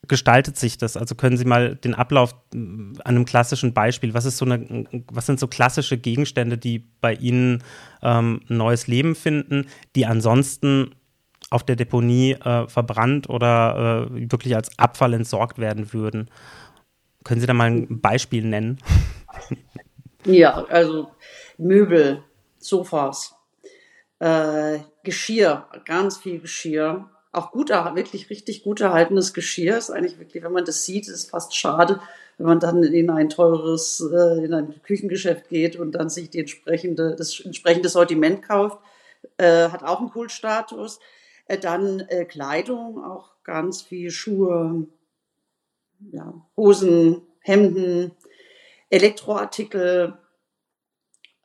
gestaltet 0.09 0.57
sich 0.57 0.77
das? 0.77 0.97
Also 0.97 1.15
können 1.15 1.37
Sie 1.37 1.45
mal 1.45 1.75
den 1.75 1.95
Ablauf 1.95 2.35
äh, 2.53 2.57
an 2.57 2.95
einem 3.05 3.25
klassischen 3.25 3.73
Beispiel, 3.73 4.13
was 4.13 4.25
ist 4.25 4.37
so 4.37 4.45
eine, 4.45 4.85
was 5.11 5.25
sind 5.25 5.39
so 5.39 5.47
klassische 5.47 5.97
Gegenstände, 5.97 6.57
die 6.57 6.79
bei 6.99 7.13
Ihnen 7.13 7.63
ähm, 8.01 8.41
ein 8.49 8.57
neues 8.57 8.87
Leben 8.87 9.15
finden, 9.15 9.67
die 9.95 10.05
ansonsten 10.05 10.95
auf 11.49 11.63
der 11.63 11.75
Deponie 11.75 12.33
äh, 12.33 12.67
verbrannt 12.67 13.29
oder 13.29 14.09
äh, 14.11 14.31
wirklich 14.31 14.55
als 14.55 14.77
Abfall 14.77 15.13
entsorgt 15.13 15.57
werden 15.57 15.93
würden. 15.93 16.29
Können 17.23 17.41
Sie 17.41 17.47
da 17.47 17.53
mal 17.53 17.71
ein 17.71 18.01
Beispiel 18.01 18.43
nennen? 18.43 18.79
Ja, 20.25 20.65
also 20.65 21.11
Möbel, 21.57 22.21
Sofas, 22.57 23.35
äh, 24.19 24.79
Geschirr, 25.03 25.65
ganz 25.85 26.17
viel 26.17 26.41
Geschirr, 26.41 27.09
auch 27.31 27.51
gut, 27.51 27.69
wirklich 27.69 28.29
richtig 28.29 28.63
gut 28.63 28.81
erhaltenes 28.81 29.33
Geschirr 29.33 29.77
ist 29.77 29.91
eigentlich 29.91 30.17
wirklich, 30.19 30.43
wenn 30.43 30.51
man 30.51 30.65
das 30.65 30.85
sieht, 30.85 31.07
ist 31.07 31.13
es 31.13 31.25
fast 31.25 31.55
schade, 31.55 32.01
wenn 32.37 32.47
man 32.47 32.59
dann 32.59 32.83
in 32.83 33.09
ein 33.09 33.29
teures, 33.29 34.01
äh, 34.11 34.43
in 34.45 34.53
ein 34.53 34.81
Küchengeschäft 34.81 35.49
geht 35.49 35.75
und 35.75 35.91
dann 35.93 36.09
sich 36.09 36.29
die 36.29 36.39
entsprechende, 36.39 37.15
das 37.15 37.39
entsprechende 37.39 37.89
Sortiment 37.89 38.41
kauft, 38.41 38.79
äh, 39.37 39.69
hat 39.69 39.83
auch 39.83 39.99
einen 39.99 40.09
Kultstatus. 40.09 40.99
Äh, 41.45 41.59
dann 41.59 41.99
äh, 42.01 42.25
Kleidung, 42.25 43.03
auch 43.03 43.31
ganz 43.43 43.81
viel 43.81 44.09
Schuhe, 44.11 44.87
ja, 46.11 46.33
Hosen, 46.57 47.21
Hemden, 47.41 48.11
Elektroartikel, 48.89 50.17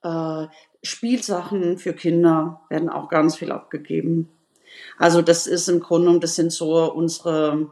Äh, 0.02 0.48
Spielsachen 0.82 1.78
für 1.78 1.94
Kinder 1.94 2.60
werden 2.68 2.90
auch 2.90 3.08
ganz 3.08 3.36
viel 3.36 3.50
abgegeben. 3.50 4.28
Also 4.98 5.22
das 5.22 5.46
ist 5.46 5.68
im 5.68 5.80
Grunde, 5.80 6.18
das 6.20 6.34
sind 6.36 6.52
so 6.52 6.92
unsere 6.92 7.70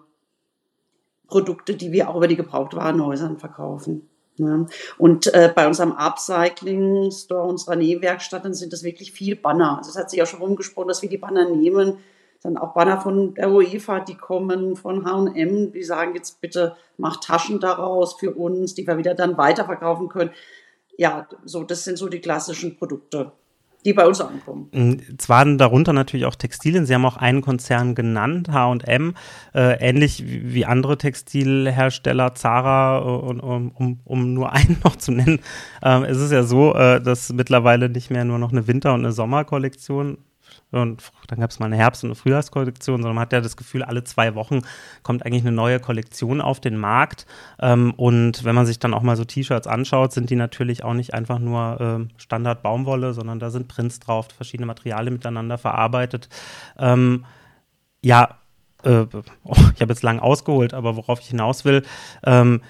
Produkte, 1.28 1.74
die 1.74 1.92
wir 1.92 2.10
auch 2.10 2.16
über 2.16 2.28
die 2.28 2.36
Gebrauchtwarenhäusern 2.36 3.38
verkaufen. 3.38 4.08
Ne? 4.36 4.66
Und 4.98 5.32
äh, 5.34 5.52
bei 5.54 5.66
unserem 5.66 5.92
Upcycling-Store, 5.92 7.42
unserer 7.42 7.76
Nähwerkstatt, 7.76 8.44
dann 8.44 8.54
sind 8.54 8.72
das 8.72 8.82
wirklich 8.82 9.12
viel 9.12 9.36
Banner. 9.36 9.78
Also 9.78 9.90
es 9.90 9.96
hat 9.96 10.10
sich 10.10 10.22
auch 10.22 10.26
schon 10.26 10.40
rumgesprochen, 10.40 10.88
dass 10.88 11.02
wir 11.02 11.08
die 11.08 11.18
Banner 11.18 11.48
nehmen. 11.48 11.98
Dann 12.42 12.56
auch 12.56 12.74
Banner 12.74 13.00
von 13.00 13.34
der 13.34 13.50
UEFA, 13.50 14.00
die 14.00 14.16
kommen, 14.16 14.74
von 14.74 15.04
H&M, 15.04 15.72
die 15.72 15.84
sagen 15.84 16.14
jetzt 16.14 16.40
bitte, 16.40 16.76
macht 16.96 17.22
Taschen 17.22 17.60
daraus 17.60 18.14
für 18.14 18.32
uns, 18.32 18.74
die 18.74 18.86
wir 18.86 18.98
wieder 18.98 19.14
dann 19.14 19.36
weiterverkaufen 19.36 20.08
können. 20.08 20.30
Ja, 20.96 21.28
so, 21.44 21.62
das 21.62 21.84
sind 21.84 21.98
so 21.98 22.08
die 22.08 22.20
klassischen 22.20 22.76
Produkte 22.76 23.32
die 23.84 23.92
bei 23.92 24.06
uns 24.06 24.20
ankommen. 24.20 24.68
Mm, 24.72 24.94
es 25.18 25.28
waren 25.28 25.58
darunter 25.58 25.92
natürlich 25.92 26.26
auch 26.26 26.34
Textilien. 26.34 26.86
Sie 26.86 26.94
haben 26.94 27.04
auch 27.04 27.16
einen 27.16 27.40
Konzern 27.40 27.94
genannt, 27.94 28.48
H&M, 28.50 29.14
äh, 29.54 29.78
ähnlich 29.80 30.24
wie 30.26 30.64
andere 30.64 30.98
Textilhersteller, 30.98 32.34
Zara, 32.34 32.98
äh, 32.98 33.02
um, 33.02 33.70
um, 33.70 34.00
um, 34.04 34.34
nur 34.34 34.52
einen 34.52 34.78
noch 34.84 34.96
zu 34.96 35.12
nennen. 35.12 35.40
Äh, 35.82 36.04
es 36.06 36.18
ist 36.18 36.32
ja 36.32 36.42
so, 36.42 36.74
äh, 36.74 37.00
dass 37.00 37.32
mittlerweile 37.32 37.88
nicht 37.88 38.10
mehr 38.10 38.24
nur 38.24 38.38
noch 38.38 38.52
eine 38.52 38.66
Winter- 38.66 38.94
und 38.94 39.00
eine 39.00 39.12
Sommerkollektion 39.12 40.18
und 40.72 41.12
dann 41.28 41.38
gab 41.38 41.50
es 41.50 41.58
mal 41.58 41.66
eine 41.66 41.76
Herbst- 41.76 42.02
und 42.02 42.10
eine 42.10 42.14
Frühjahrskollektion, 42.14 43.02
sondern 43.02 43.14
man 43.14 43.22
hat 43.22 43.32
ja 43.32 43.40
das 43.40 43.56
Gefühl, 43.56 43.82
alle 43.82 44.04
zwei 44.04 44.34
Wochen 44.34 44.62
kommt 45.02 45.24
eigentlich 45.24 45.42
eine 45.42 45.52
neue 45.52 45.80
Kollektion 45.80 46.40
auf 46.40 46.60
den 46.60 46.78
Markt. 46.78 47.26
Ähm, 47.60 47.92
und 47.94 48.44
wenn 48.44 48.54
man 48.54 48.66
sich 48.66 48.78
dann 48.78 48.94
auch 48.94 49.02
mal 49.02 49.16
so 49.16 49.24
T-Shirts 49.24 49.66
anschaut, 49.66 50.12
sind 50.12 50.30
die 50.30 50.36
natürlich 50.36 50.82
auch 50.82 50.94
nicht 50.94 51.14
einfach 51.14 51.38
nur 51.38 51.80
äh, 51.80 52.20
Standard 52.20 52.62
Baumwolle, 52.62 53.12
sondern 53.12 53.38
da 53.38 53.50
sind 53.50 53.68
Prints 53.68 54.00
drauf, 54.00 54.28
verschiedene 54.34 54.66
Materialien 54.66 55.14
miteinander 55.14 55.58
verarbeitet. 55.58 56.28
Ähm, 56.78 57.24
ja, 58.02 58.38
äh, 58.82 59.06
oh, 59.44 59.56
ich 59.74 59.80
habe 59.80 59.92
jetzt 59.92 60.02
lang 60.02 60.20
ausgeholt, 60.20 60.74
aber 60.74 60.96
worauf 60.96 61.20
ich 61.20 61.28
hinaus 61.28 61.64
will, 61.64 61.82
ähm, 62.24 62.62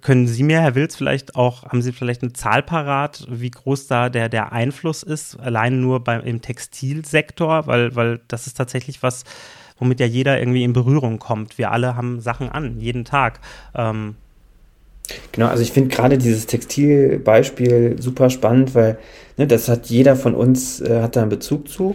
können 0.00 0.26
Sie 0.26 0.42
mir, 0.42 0.60
Herr 0.60 0.74
Wilz, 0.74 0.96
vielleicht 0.96 1.36
auch, 1.36 1.64
haben 1.64 1.82
Sie 1.82 1.92
vielleicht 1.92 2.22
eine 2.22 2.32
Zahl 2.32 2.62
parat, 2.62 3.26
wie 3.28 3.50
groß 3.50 3.86
da 3.86 4.08
der, 4.08 4.28
der 4.28 4.52
Einfluss 4.52 5.02
ist, 5.02 5.38
allein 5.38 5.80
nur 5.80 6.02
beim, 6.02 6.22
im 6.22 6.40
Textilsektor, 6.40 7.66
weil, 7.66 7.94
weil 7.94 8.20
das 8.28 8.46
ist 8.46 8.56
tatsächlich 8.56 9.02
was, 9.02 9.24
womit 9.78 10.00
ja 10.00 10.06
jeder 10.06 10.38
irgendwie 10.38 10.64
in 10.64 10.72
Berührung 10.72 11.18
kommt. 11.18 11.58
Wir 11.58 11.70
alle 11.72 11.96
haben 11.96 12.20
Sachen 12.20 12.48
an, 12.48 12.80
jeden 12.80 13.04
Tag. 13.04 13.40
Ähm 13.74 14.16
Genau, 15.32 15.48
also 15.48 15.62
ich 15.62 15.72
finde 15.72 15.94
gerade 15.94 16.16
dieses 16.16 16.46
Textilbeispiel 16.46 18.00
super 18.00 18.30
spannend, 18.30 18.74
weil 18.74 18.98
ne, 19.36 19.46
das 19.46 19.68
hat 19.68 19.86
jeder 19.86 20.16
von 20.16 20.34
uns, 20.34 20.80
äh, 20.80 21.02
hat 21.02 21.16
da 21.16 21.20
einen 21.20 21.28
Bezug 21.30 21.68
zu. 21.68 21.94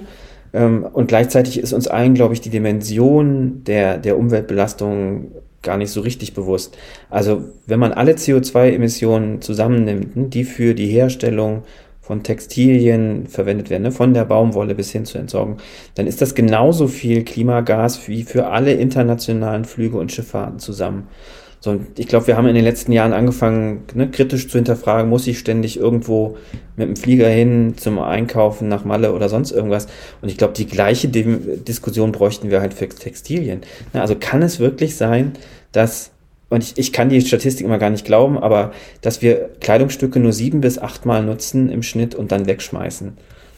Ähm, 0.53 0.83
und 0.83 1.07
gleichzeitig 1.07 1.59
ist 1.59 1.73
uns 1.73 1.87
allen, 1.87 2.13
glaube 2.13 2.35
ich, 2.35 2.41
die 2.41 2.51
Dimension 2.51 3.63
der, 3.63 3.97
der 3.97 4.17
Umweltbelastung 4.17 5.31
gar 5.61 5.77
nicht 5.77 5.91
so 5.91 6.01
richtig 6.01 6.33
bewusst. 6.33 6.77
Also 7.09 7.43
wenn 7.65 7.79
man 7.79 7.91
alle 7.93 8.13
CO2-Emissionen 8.13 9.41
zusammennimmt, 9.41 10.15
ne, 10.15 10.27
die 10.27 10.43
für 10.43 10.73
die 10.73 10.87
Herstellung 10.87 11.63
von 12.01 12.23
Textilien 12.23 13.27
verwendet 13.27 13.69
werden, 13.69 13.83
ne, 13.83 13.91
von 13.91 14.13
der 14.13 14.25
Baumwolle 14.25 14.73
bis 14.73 14.91
hin 14.91 15.05
zur 15.05 15.21
Entsorgung, 15.21 15.57
dann 15.95 16.07
ist 16.07 16.21
das 16.21 16.33
genauso 16.33 16.87
viel 16.87 17.23
Klimagas 17.23 18.07
wie 18.07 18.23
für 18.23 18.47
alle 18.47 18.73
internationalen 18.73 19.65
Flüge 19.65 19.97
und 19.97 20.11
Schifffahrten 20.11 20.59
zusammen. 20.59 21.07
So, 21.61 21.77
ich 21.97 22.07
glaube, 22.07 22.27
wir 22.27 22.37
haben 22.37 22.47
in 22.47 22.55
den 22.55 22.63
letzten 22.63 22.93
Jahren 22.93 23.11
angefangen, 23.11 23.83
ne, 23.93 24.09
kritisch 24.09 24.47
zu 24.47 24.57
hinterfragen, 24.57 25.09
muss 25.09 25.27
ich 25.27 25.39
ständig 25.39 25.77
irgendwo 25.77 26.37
mit 26.77 26.87
dem 26.87 26.95
Flieger 26.95 27.27
hin 27.27 27.73
zum 27.75 27.99
Einkaufen 27.99 28.69
nach 28.69 28.85
Malle 28.85 29.13
oder 29.13 29.27
sonst 29.27 29.51
irgendwas. 29.51 29.87
Und 30.21 30.29
ich 30.29 30.37
glaube, 30.37 30.53
die 30.53 30.67
gleiche 30.67 31.09
Di 31.09 31.25
Diskussion 31.67 32.13
bräuchten 32.13 32.49
wir 32.49 32.61
halt 32.61 32.73
für 32.73 32.87
Textilien. 32.87 33.61
Ne, 33.93 34.01
also 34.01 34.15
kann 34.17 34.41
es 34.41 34.59
wirklich 34.59 34.95
sein, 34.95 35.33
dass, 35.73 36.11
und 36.49 36.63
ich, 36.63 36.77
ich 36.77 36.93
kann 36.93 37.09
die 37.09 37.19
Statistik 37.19 37.65
immer 37.65 37.77
gar 37.77 37.89
nicht 37.89 38.05
glauben, 38.05 38.37
aber 38.37 38.71
dass 39.01 39.21
wir 39.21 39.49
Kleidungsstücke 39.59 40.21
nur 40.21 40.31
sieben 40.31 40.61
bis 40.61 40.79
achtmal 40.79 41.23
nutzen 41.23 41.69
im 41.69 41.83
Schnitt 41.83 42.15
und 42.15 42.31
dann 42.31 42.45
wegschmeißen. 42.45 43.17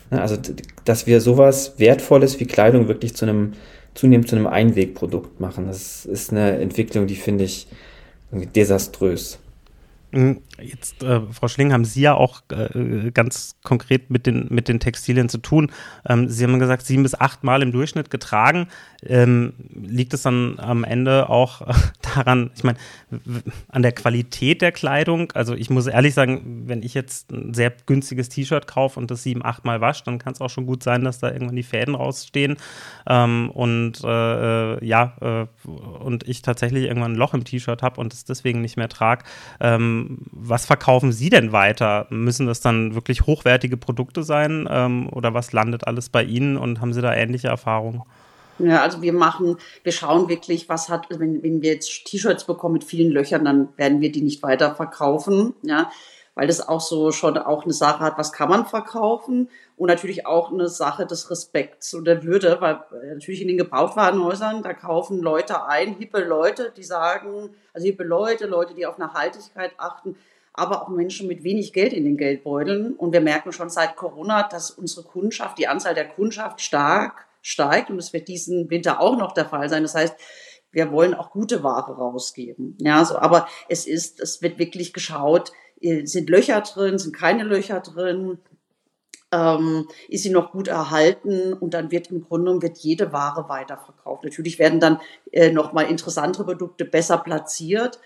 Ne, 0.10 0.22
also, 0.22 0.38
dass 0.86 1.06
wir 1.06 1.22
sowas 1.22 1.76
Wertvolles 1.78 2.40
wie 2.40 2.46
Kleidung 2.46 2.88
wirklich 2.88 3.16
zu 3.16 3.26
einem 3.26 3.54
zunehmend 3.94 4.28
zu 4.28 4.36
einem 4.36 4.48
Einwegprodukt 4.48 5.40
machen. 5.40 5.68
Das 5.68 6.06
ist 6.06 6.32
eine 6.32 6.58
Entwicklung, 6.58 7.08
die 7.08 7.16
finde 7.16 7.44
ich 7.44 7.68
desaströs. 8.32 9.40
Jetzt, 10.62 11.04
äh, 11.04 11.22
Frau 11.32 11.48
Schling, 11.48 11.74
haben 11.74 11.86
Sie 11.86 12.02
ja 12.02 12.14
auch 12.14 12.42
äh, 12.52 13.12
ganz 13.12 13.56
konkret 13.64 14.10
mit 14.10 14.26
den, 14.26 14.48
mit 14.50 14.68
den 14.68 14.80
Textilien 14.80 15.30
zu 15.30 15.38
tun. 15.38 15.72
Ähm, 16.08 16.30
Sie 16.30 16.44
haben 16.44 16.60
gesagt, 16.60 16.86
sieben 16.86 17.04
bis 17.04 17.20
acht 17.20 17.44
Mal 17.44 17.62
im 17.62 17.72
Durchschnitt 17.72 18.10
getragen. 18.10 18.68
Ähm, 19.04 19.54
liegt 19.74 20.14
es 20.14 20.22
dann 20.22 20.60
am 20.60 20.84
Ende 20.84 21.30
auch 21.30 21.62
äh, 21.62 21.74
daran, 22.16 22.52
ich 22.56 22.64
meine, 22.64 22.78
an 23.70 23.82
der 23.82 23.92
Qualität 23.92 24.62
der 24.62 24.72
Kleidung? 24.72 25.32
Also 25.34 25.54
ich 25.54 25.70
muss 25.70 25.88
ehrlich 25.88 26.14
sagen, 26.14 26.64
wenn 26.68 26.84
ich 26.84 26.94
jetzt 26.94 27.32
ein 27.32 27.54
sehr 27.54 27.74
günstiges 27.86 28.30
T-Shirt 28.30 28.68
kaufe 28.68 29.00
und 29.00 29.12
das 29.12 29.24
sieben, 29.24 29.44
acht 29.44 29.66
Mal 29.66 29.82
wasche, 29.82 30.04
dann 30.06 30.20
kann 30.20 30.34
es 30.34 30.42
auch 30.42 30.50
schon 30.50 30.66
gut 30.66 30.84
sein, 30.84 31.04
dass 31.04 31.20
da 31.20 31.32
irgendwann 31.32 31.56
die 31.56 31.64
Fäden 31.64 31.96
rausstehen. 31.96 32.58
Ähm, 33.08 33.50
und 33.52 34.04
äh, 34.04 34.76
äh, 34.76 34.86
ja, 34.86 35.14
äh, 35.22 35.68
und 35.68 36.28
ich 36.28 36.42
tatsächlich 36.42 36.86
irgendwann 36.86 37.14
ein 37.14 37.18
Loch 37.18 37.34
im 37.34 37.44
T-Shirt 37.44 37.82
habe 37.82 38.00
und 38.00 38.14
es 38.14 38.26
deswegen 38.26 38.62
nicht 38.62 38.78
mehr 38.78 38.90
trage. 38.90 39.24
Was 40.52 40.66
verkaufen 40.66 41.14
Sie 41.14 41.30
denn 41.30 41.54
weiter? 41.54 42.08
Müssen 42.10 42.46
das 42.46 42.60
dann 42.60 42.94
wirklich 42.94 43.26
hochwertige 43.26 43.78
Produkte 43.78 44.22
sein 44.22 44.68
ähm, 44.70 45.08
oder 45.10 45.34
was 45.34 45.54
landet 45.54 45.88
alles 45.88 46.10
bei 46.10 46.26
Ihnen 46.26 46.58
und 46.58 46.82
haben 46.82 46.92
Sie 46.92 47.02
da 47.02 47.14
ähnliche 47.14 47.48
Erfahrungen? 47.48 48.04
Ja, 48.60 48.82
also 48.82 49.02
wir 49.02 49.14
machen, 49.14 49.56
wir 49.84 49.94
schauen 49.94 50.28
wirklich, 50.28 50.68
was 50.68 50.90
hat, 50.90 51.08
wenn, 51.10 51.42
wenn 51.42 51.62
wir 51.62 51.72
jetzt 51.72 52.04
T-Shirts 52.04 52.44
bekommen 52.44 52.74
mit 52.74 52.84
vielen 52.84 53.14
Löchern, 53.14 53.46
dann 53.46 53.70
werden 53.78 54.02
wir 54.02 54.12
die 54.12 54.22
nicht 54.22 54.44
weiter 54.44 54.76
verkaufen, 54.76 55.54
ja, 55.62 55.90
weil 56.36 56.48
das 56.48 56.68
auch 56.68 56.82
so 56.82 57.14
schon 57.14 57.38
auch 57.38 57.64
eine 57.64 57.74
Sache 57.74 58.02
hat, 58.02 58.18
was 58.18 58.34
kann 58.34 58.50
man 58.50 58.66
verkaufen 58.66 59.48
und 59.78 59.88
natürlich 59.88 60.26
auch 60.26 60.52
eine 60.52 60.68
Sache 60.68 61.06
des 61.06 61.32
Respekts 61.32 61.94
und 61.94 62.04
der 62.04 62.24
Würde, 62.24 62.58
weil 62.60 62.74
äh, 63.02 63.14
natürlich 63.14 63.42
in 63.42 63.48
den 63.48 63.58
Gebrauchtwarenhäusern, 63.58 64.64
da 64.64 64.74
kaufen 64.74 65.22
Leute 65.22 65.66
ein, 65.66 65.96
hippe 65.96 66.22
Leute, 66.22 66.74
die 66.76 66.84
sagen, 66.84 67.52
also 67.74 67.86
hippe 67.86 68.04
Leute, 68.04 68.48
Leute, 68.48 68.74
die 68.74 68.86
auf 68.86 68.98
Nachhaltigkeit 68.98 69.72
achten, 69.78 70.18
aber 70.54 70.82
auch 70.82 70.90
Menschen 70.90 71.28
mit 71.28 71.44
wenig 71.44 71.74
Geld 71.74 71.94
in 71.94 72.04
den 72.04 72.18
Geldbeuteln. 72.18 72.94
Und 72.94 73.14
wir 73.14 73.22
merken 73.22 73.52
schon 73.52 73.70
seit 73.70 73.96
Corona, 73.96 74.44
dass 74.44 74.72
unsere 74.72 75.06
Kundschaft, 75.06 75.58
die 75.58 75.68
Anzahl 75.68 75.96
der 75.96 76.08
Kundschaft 76.08 76.62
stark 76.62 77.28
steigt 77.42 77.90
und 77.90 77.98
es 77.98 78.14
wird 78.14 78.28
diesen 78.28 78.70
Winter 78.70 79.00
auch 79.00 79.18
noch 79.18 79.34
der 79.34 79.46
Fall 79.46 79.70
sein. 79.70 79.84
Das 79.84 79.96
heißt, 79.96 80.16
wir 80.72 80.92
wollen 80.92 81.14
auch 81.14 81.32
gute 81.32 81.64
Ware 81.64 81.96
rausgeben. 81.96 82.78
Ja, 82.80 83.04
so, 83.04 83.18
aber 83.18 83.48
es 83.68 83.88
ist, 83.88 84.20
es 84.20 84.42
wird 84.42 84.60
wirklich 84.60 84.94
geschaut, 84.94 85.52
äh, 85.82 86.06
sind 86.06 86.30
Löcher 86.30 86.62
drin, 86.62 86.98
sind 86.98 87.16
keine 87.16 87.44
Löcher 87.44 87.80
drin, 87.80 88.40
ähm, 89.32 89.88
ist 90.08 90.24
sie 90.24 90.30
noch 90.30 90.52
gut 90.52 90.68
erhalten 90.68 91.54
und 91.54 91.74
dann 91.74 91.92
wird 91.92 92.12
im 92.12 92.22
Grunde 92.22 92.62
wird 92.62 92.78
jede 92.80 93.12
Ware 93.12 93.50
weiterverkauft. 93.50 94.24
Natürlich 94.24 94.60
werden 94.60 94.80
dann 94.80 95.00
äh, 95.32 95.52
nochmal 95.52 95.90
interessantere 95.90 96.44
Produkte 96.44 96.86
besser 96.86 97.18
platziert, 97.18 98.00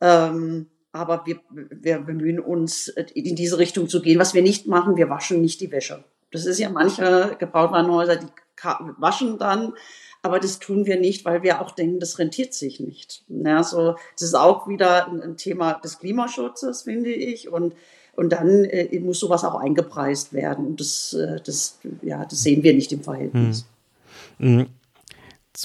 ähm, 0.00 0.68
aber 0.92 1.24
wir, 1.26 1.40
wir 1.50 1.98
bemühen 1.98 2.40
uns, 2.40 2.88
in 2.88 3.36
diese 3.36 3.58
Richtung 3.58 3.88
zu 3.88 4.00
gehen. 4.02 4.18
Was 4.18 4.34
wir 4.34 4.42
nicht 4.42 4.66
machen, 4.66 4.96
wir 4.96 5.10
waschen 5.10 5.40
nicht 5.40 5.60
die 5.60 5.70
Wäsche. 5.70 6.04
Das 6.30 6.46
ist 6.46 6.58
ja 6.58 6.68
manche 6.70 7.36
Gebrauchtwarenhäuser, 7.38 8.16
die 8.16 8.26
waschen 8.98 9.38
dann, 9.38 9.74
aber 10.22 10.40
das 10.40 10.58
tun 10.58 10.84
wir 10.84 10.98
nicht, 10.98 11.24
weil 11.24 11.42
wir 11.42 11.60
auch 11.60 11.70
denken, 11.70 12.00
das 12.00 12.18
rentiert 12.18 12.52
sich 12.52 12.80
nicht. 12.80 13.22
Ja, 13.28 13.62
so, 13.62 13.96
das 14.14 14.22
ist 14.22 14.34
auch 14.34 14.68
wieder 14.68 15.06
ein, 15.06 15.36
Thema 15.36 15.74
des 15.74 15.98
Klimaschutzes, 15.98 16.82
finde 16.82 17.10
ich. 17.10 17.48
Und 17.48 17.74
und 18.16 18.30
dann 18.30 18.64
äh, 18.64 18.98
muss 18.98 19.20
sowas 19.20 19.44
auch 19.44 19.54
eingepreist 19.54 20.32
werden. 20.32 20.66
Und 20.66 20.80
das, 20.80 21.12
äh, 21.12 21.40
das, 21.40 21.78
ja, 22.02 22.24
das 22.24 22.42
sehen 22.42 22.64
wir 22.64 22.74
nicht 22.74 22.90
im 22.90 23.04
Verhältnis. 23.04 23.64
Hm. 24.38 24.66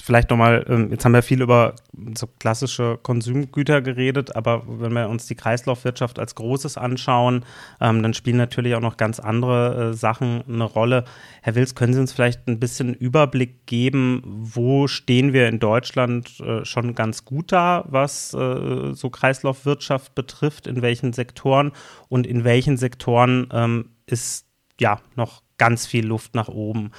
Vielleicht 0.01 0.29
nochmal, 0.29 0.65
ähm, 0.67 0.89
jetzt 0.91 1.05
haben 1.05 1.13
wir 1.13 1.21
viel 1.21 1.41
über 1.41 1.75
so 2.17 2.27
klassische 2.39 2.97
Konsumgüter 3.03 3.81
geredet, 3.81 4.35
aber 4.35 4.63
wenn 4.65 4.93
wir 4.93 5.09
uns 5.09 5.27
die 5.27 5.35
Kreislaufwirtschaft 5.35 6.19
als 6.19 6.35
Großes 6.35 6.77
anschauen, 6.77 7.45
ähm, 7.79 8.01
dann 8.01 8.13
spielen 8.13 8.37
natürlich 8.37 8.75
auch 8.75 8.81
noch 8.81 8.97
ganz 8.97 9.19
andere 9.19 9.91
äh, 9.91 9.93
Sachen 9.93 10.43
eine 10.47 10.63
Rolle. 10.63 11.03
Herr 11.41 11.55
Wils, 11.55 11.75
können 11.75 11.93
Sie 11.93 11.99
uns 11.99 12.11
vielleicht 12.11 12.47
ein 12.47 12.59
bisschen 12.59 12.93
Überblick 12.93 13.67
geben, 13.67 14.23
wo 14.25 14.87
stehen 14.87 15.33
wir 15.33 15.47
in 15.47 15.59
Deutschland 15.59 16.39
äh, 16.39 16.65
schon 16.65 16.95
ganz 16.95 17.25
gut 17.25 17.51
da, 17.51 17.85
was 17.87 18.33
äh, 18.33 18.93
so 18.93 19.09
Kreislaufwirtschaft 19.09 20.15
betrifft, 20.15 20.65
in 20.65 20.81
welchen 20.81 21.13
Sektoren 21.13 21.71
und 22.09 22.25
in 22.25 22.43
welchen 22.43 22.77
Sektoren 22.77 23.47
ähm, 23.51 23.89
ist 24.05 24.47
ja 24.79 24.99
noch 25.15 25.43
ganz 25.57 25.85
viel 25.85 26.05
Luft 26.05 26.35
nach 26.35 26.47
oben. 26.47 26.91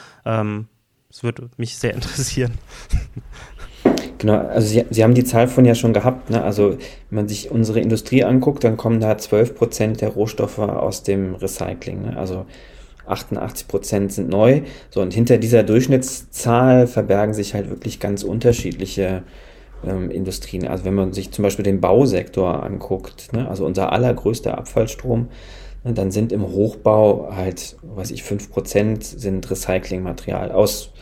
Das 1.15 1.23
würde 1.23 1.49
mich 1.57 1.79
sehr 1.79 1.95
interessieren. 1.95 2.55
Genau, 4.19 4.39
also 4.39 4.67
Sie, 4.67 4.85
Sie 4.91 5.05
haben 5.05 5.15
die 5.15 5.23
Zahl 5.23 5.47
von 5.47 5.65
ja 5.65 5.77
schon 5.77 5.93
gehabt. 5.93 6.31
Ne? 6.31 6.43
Also 6.43 6.71
wenn 6.71 7.17
man 7.17 7.29
sich 7.29 7.53
unsere 7.53 7.79
Industrie 7.79 8.25
anguckt, 8.25 8.65
dann 8.65 8.77
kommen 8.77 8.99
da 8.99 9.17
12 9.17 9.55
Prozent 9.55 10.01
der 10.01 10.09
Rohstoffe 10.09 10.59
aus 10.59 11.05
dem 11.05 11.37
Recycling. 11.37 12.03
Ne? 12.03 12.17
Also 12.17 12.47
88 13.07 13.69
Prozent 13.69 14.13
sind 14.13 14.29
neu. 14.29 14.63
So, 14.91 15.03
und 15.03 15.15
hinter 15.15 15.39
dieser 15.39 15.63
Durchschnittszahl 15.63 16.89
verbergen 16.89 17.35
sich 17.35 17.55
halt 17.55 17.71
wirklich 17.71 18.01
ganz 18.01 18.25
unterschiedliche 18.25 19.23
ähm, 19.87 20.11
Industrien. 20.11 20.67
Also 20.67 20.85
wenn 20.85 20.95
man 20.95 21.13
sich 21.13 21.31
zum 21.31 21.45
Beispiel 21.45 21.65
den 21.65 21.81
Bausektor 21.81 22.65
anguckt, 22.65 23.33
ne? 23.33 23.49
also 23.49 23.65
unser 23.67 23.93
allergrößter 23.93 24.59
Abfallstrom? 24.59 25.29
Dann 25.85 26.11
sind 26.11 26.33
im 26.33 26.43
Hochbau 26.43 27.29
halt, 27.35 27.77
weiß 27.83 28.11
ich, 28.11 28.23
5 28.23 28.51
Prozent 28.51 29.05
sind 29.05 29.51
Recyclingmaterial 29.51 30.51
aus 30.51 30.93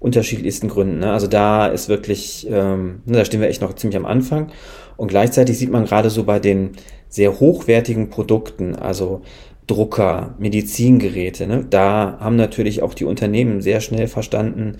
unterschiedlichsten 0.00 0.68
Gründen. 0.68 0.98
Ne? 0.98 1.12
Also 1.12 1.28
da 1.28 1.66
ist 1.66 1.88
wirklich, 1.88 2.46
ähm, 2.50 3.00
ne, 3.06 3.18
da 3.18 3.24
stehen 3.24 3.40
wir 3.40 3.48
echt 3.48 3.62
noch 3.62 3.74
ziemlich 3.74 3.96
am 3.96 4.04
Anfang. 4.04 4.50
Und 4.96 5.08
gleichzeitig 5.08 5.58
sieht 5.58 5.70
man 5.70 5.84
gerade 5.84 6.10
so 6.10 6.24
bei 6.24 6.40
den 6.40 6.72
sehr 7.08 7.40
hochwertigen 7.40 8.10
Produkten, 8.10 8.74
also 8.74 9.22
Drucker, 9.66 10.34
Medizingeräte, 10.38 11.46
ne? 11.46 11.66
da 11.68 12.18
haben 12.20 12.36
natürlich 12.36 12.82
auch 12.82 12.92
die 12.92 13.06
Unternehmen 13.06 13.62
sehr 13.62 13.80
schnell 13.80 14.08
verstanden, 14.08 14.76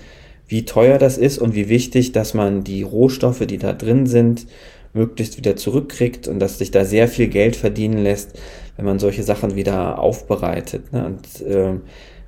wie 0.46 0.66
teuer 0.66 0.99
das 0.99 1.16
ist 1.16 1.38
und 1.38 1.54
wie 1.54 1.70
wichtig, 1.70 2.12
dass 2.12 2.34
man 2.34 2.64
die 2.64 2.82
Rohstoffe, 2.82 3.46
die 3.46 3.56
da 3.56 3.73
drin 3.73 4.06
sind, 4.06 4.46
möglichst 4.94 5.36
wieder 5.36 5.56
zurückkriegt 5.56 6.28
und 6.28 6.38
dass 6.38 6.58
sich 6.58 6.70
da 6.70 6.84
sehr 6.84 7.08
viel 7.08 7.28
Geld 7.28 7.56
verdienen 7.56 7.98
lässt, 7.98 8.38
wenn 8.76 8.84
man 8.84 8.98
solche 8.98 9.22
Sachen 9.22 9.56
wieder 9.56 9.98
aufbereitet. 9.98 10.92
Ne? 10.92 11.04
Und 11.04 11.46
äh, 11.46 11.74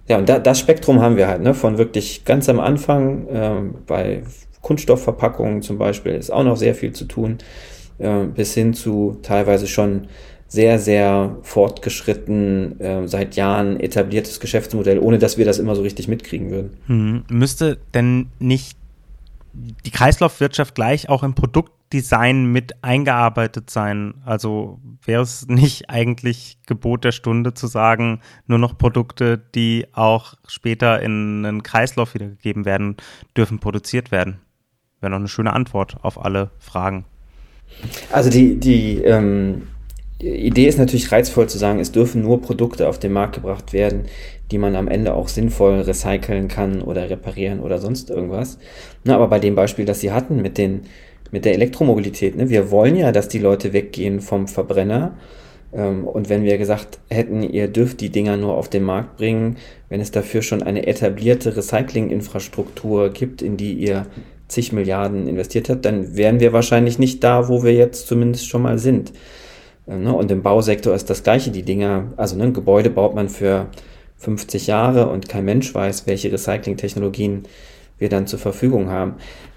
ja, 0.09 0.19
und 0.19 0.29
da, 0.29 0.39
das 0.39 0.61
Spektrum 0.61 1.01
haben 1.01 1.17
wir 1.17 1.27
halt, 1.27 1.43
ne, 1.43 1.55
von 1.55 1.79
wirklich 1.79 2.25
ganz 2.25 2.49
am 2.49 2.61
Anfang, 2.61 3.27
äh, 3.29 3.55
bei 3.87 4.23
Kunststoffverpackungen 4.63 5.63
zum 5.63 5.79
Beispiel 5.79 6.13
ist 6.13 6.31
auch 6.31 6.45
noch 6.45 6.57
sehr 6.57 6.75
viel 6.75 6.93
zu 6.93 7.07
tun, 7.07 7.39
äh, 7.99 8.25
bis 8.25 8.55
hin 8.55 8.75
zu 8.75 9.19
teilweise 9.23 9.67
schon 9.67 10.09
sehr, 10.49 10.79
sehr 10.79 11.37
fortgeschritten, 11.43 12.81
äh, 12.81 13.09
seit 13.09 13.35
Jahren 13.35 13.81
etabliertes 13.81 14.39
Geschäftsmodell, 14.39 14.99
ohne 14.99 15.19
dass 15.19 15.39
wir 15.39 15.45
das 15.45 15.59
immer 15.59 15.75
so 15.75 15.83
richtig 15.83 16.07
mitkriegen 16.07 16.51
würden. 16.51 16.77
Hm. 16.87 17.25
Müsste 17.29 17.79
denn 17.95 18.29
nicht 18.39 18.77
die 19.53 19.91
Kreislaufwirtschaft 19.91 20.75
gleich 20.75 21.09
auch 21.09 21.23
im 21.23 21.35
Produktdesign 21.87 22.47
mit 22.47 22.83
eingearbeitet 22.83 23.71
sein? 23.71 24.15
Also 24.25 24.81
wäre 25.05 25.23
es 25.23 25.47
nicht 25.49 25.89
eigentlich 25.89 26.59
Gebot 26.67 27.05
der 27.05 27.13
Stunde 27.13 27.55
zu 27.55 27.67
sagen, 27.67 28.21
nur 28.47 28.59
noch 28.59 28.77
Produkte, 28.77 29.39
die 29.55 29.87
auch 29.93 30.35
später 30.47 31.01
in 31.01 31.45
einen 31.45 31.63
Kreislauf 31.63 32.15
wiedergegeben 32.15 32.65
werden, 32.65 32.97
dürfen 33.37 33.61
produziert 33.61 34.11
werden? 34.11 34.41
Wäre 35.01 35.11
noch 35.11 35.19
eine 35.19 35.29
schöne 35.29 35.53
Antwort 35.53 35.99
auf 36.03 36.23
alle 36.23 36.51
Fragen. 36.59 37.05
Also 38.11 38.31
die, 38.31 38.59
die, 38.59 39.03
ähm, 39.03 39.63
Idee 40.19 40.67
ist 40.67 40.79
natürlich 40.79 41.13
reizvoll 41.13 41.47
zu 41.47 41.59
sagen, 41.59 41.79
es 41.79 41.93
dürfen 41.93 42.23
nur 42.23 42.41
Produkte 42.41 42.89
auf 42.89 42.99
den 42.99 43.13
Markt 43.13 43.35
gebracht 43.35 43.75
werden, 43.75 44.07
die 44.51 44.57
man 44.57 44.75
am 44.75 44.89
Ende 44.89 45.13
auch 45.13 45.29
sinnvoll 45.29 45.81
recyceln 45.81 46.49
kann 46.49 46.81
oder 46.81 47.11
reparieren 47.11 47.61
oder 47.61 47.79
sonst 47.79 48.09
irgendwas. 48.09 48.59
Na, 49.05 49.15
aber 49.17 49.29
bei 49.29 49.39
dem 49.39 49.55
Beispiel, 49.55 49.85
das 49.85 50.01
Sie 50.01 50.13
hatten 50.13 50.41
mit, 50.41 50.57
den, 50.57 50.83
mit 51.31 51.45
der 51.45 51.55
Elektromobilität, 51.55 52.37
ne, 52.37 52.51
wir 52.51 52.71
wollen 52.71 52.97
ja, 52.97 53.13
dass 53.13 53.29
die 53.29 53.39
Leute 53.39 53.73
weggehen 53.73 54.21
vom 54.21 54.49
Verbrenner. 54.49 55.17
Ähm, 55.73 56.07
und 56.07 56.29
wenn 56.29 56.45
wir 56.45 56.59
gesagt 56.59 56.99
hätten, 57.09 57.43
ihr 57.43 57.69
dürft 57.69 58.01
die 58.01 58.11
Dinger 58.11 58.37
nur 58.37 58.57
auf 58.57 58.69
den 58.69 58.83
Markt 58.83 59.17
bringen, 59.17 59.57
wenn 59.89 60.01
es 60.01 60.11
dafür 60.11 60.43
schon 60.43 60.63
eine 60.63 60.87
etablierte 60.87 61.57
Recyclinginfrastruktur 61.57 63.11
gibt, 63.11 63.43
in 63.43 63.57
die 63.57 63.75
ihr 63.75 64.07
zig 64.49 64.73
Milliarden 64.73 65.27
investiert 65.27 65.69
habt, 65.69 65.85
dann 65.85 66.17
wären 66.17 66.41
wir 66.41 66.53
wahrscheinlich 66.53 66.99
nicht 66.99 67.25
da, 67.25 67.49
wo 67.49 67.65
wir 67.65 67.75
jetzt 67.75 68.07
zumindest 68.07 68.49
schon 68.49 68.63
mal 68.63 68.79
sind. 68.79 69.13
Ähm, 69.89 70.05
ne, 70.05 70.15
und 70.15 70.31
im 70.31 70.43
Bausektor 70.43 70.95
ist 70.95 71.11
das 71.11 71.23
gleiche. 71.23 71.51
Die 71.51 71.63
Dinger, 71.63 72.13
also 72.17 72.37
ne, 72.37 72.45
ein 72.45 72.55
Gebäude 72.55 72.91
baut 72.91 73.15
man 73.15 73.29
für 73.29 73.67
50 74.19 74.67
Jahre 74.67 75.09
und 75.09 75.29
kein 75.29 75.45
Mensch 75.45 75.75
weiß, 75.75 76.07
welche 76.07 76.33
Recyclingtechnologien 76.33 77.43
wir 77.99 78.09
dann 78.09 78.27
zur 78.27 78.39
Verfügung 78.39 78.91
haben. 78.91 79.15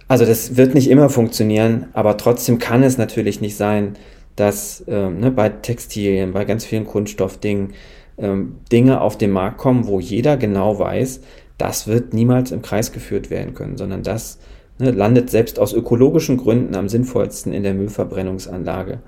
Also 0.10 0.26
das 0.26 0.58
wird 0.58 0.74
nicht 0.74 0.90
immer 0.90 1.10
funktionieren, 1.10 1.86
aber 1.94 2.18
trotzdem 2.18 2.58
kann 2.58 2.82
es 2.82 2.98
natürlich 2.98 3.42
nicht 3.42 3.56
sein, 3.56 3.96
dass 4.36 4.84
ähm, 4.88 5.20
ne, 5.20 5.30
bei 5.30 5.50
Textilien, 5.50 6.34
bei 6.34 6.46
ganz 6.46 6.66
vielen 6.66 6.86
Kunststoffdingen 6.86 7.74
ähm, 8.18 8.56
Dinge 8.72 9.02
auf 9.02 9.20
den 9.20 9.30
Markt 9.30 9.60
kommen, 9.60 9.86
wo 9.86 10.00
jeder 10.00 10.36
genau 10.36 10.80
weiß, 10.80 11.22
das 11.60 11.88
wird 11.88 12.14
niemals 12.16 12.52
im 12.52 12.64
Kreis 12.64 12.92
geführt 12.92 13.30
werden 13.30 13.54
können, 13.54 13.78
sondern 13.78 14.02
das 14.02 14.40
ne, 14.80 14.90
landet 14.90 15.30
selbst 15.30 15.60
aus 15.60 15.74
ökologischen 15.74 16.38
Gründen 16.38 16.76
am 16.76 16.90
sinnvollsten 16.90 17.54
in 17.54 17.62
der 17.62 17.76
Müllverbrennungsanlage. 17.76 19.02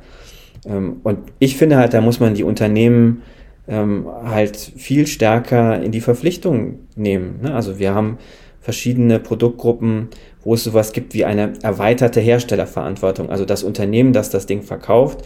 Ähm, 0.67 0.97
und 1.01 1.17
ich 1.39 1.57
finde 1.57 1.77
halt, 1.77 1.95
da 1.95 2.01
muss 2.01 2.19
man 2.19 2.35
die 2.35 2.43
Unternehmen 2.43 3.23
ähm, 3.67 4.05
halt 4.23 4.55
viel 4.55 5.07
stärker 5.07 5.81
in 5.81 5.91
die 5.91 6.01
Verpflichtung 6.01 6.79
nehmen. 6.95 7.39
Ne? 7.41 7.55
Also 7.55 7.79
wir 7.79 7.95
haben 7.95 8.19
verschiedene 8.59 9.19
Produktgruppen, 9.19 10.09
wo 10.43 10.53
es 10.53 10.63
sowas 10.63 10.93
gibt 10.93 11.13
wie 11.13 11.25
eine 11.25 11.53
erweiterte 11.61 12.19
Herstellerverantwortung. 12.19 13.29
Also 13.29 13.45
das 13.45 13.63
Unternehmen, 13.63 14.13
das 14.13 14.29
das 14.29 14.45
Ding 14.45 14.63
verkauft, 14.63 15.25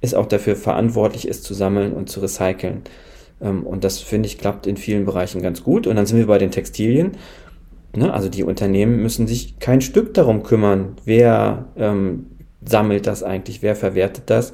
ist 0.00 0.14
auch 0.14 0.26
dafür 0.26 0.56
verantwortlich, 0.56 1.28
es 1.28 1.42
zu 1.42 1.54
sammeln 1.54 1.92
und 1.92 2.08
zu 2.08 2.20
recyceln. 2.20 2.82
Ähm, 3.40 3.64
und 3.64 3.84
das 3.84 4.00
finde 4.00 4.26
ich 4.26 4.38
klappt 4.38 4.66
in 4.66 4.76
vielen 4.76 5.04
Bereichen 5.04 5.42
ganz 5.42 5.62
gut. 5.62 5.86
Und 5.86 5.96
dann 5.96 6.06
sind 6.06 6.18
wir 6.18 6.26
bei 6.26 6.38
den 6.38 6.50
Textilien. 6.50 7.12
Ne? 7.94 8.12
Also 8.12 8.28
die 8.28 8.44
Unternehmen 8.44 9.02
müssen 9.02 9.26
sich 9.26 9.58
kein 9.58 9.80
Stück 9.80 10.14
darum 10.14 10.42
kümmern, 10.42 10.96
wer 11.04 11.66
ähm, 11.76 12.26
sammelt 12.64 13.06
das 13.06 13.22
eigentlich, 13.22 13.62
wer 13.62 13.76
verwertet 13.76 14.24
das, 14.26 14.52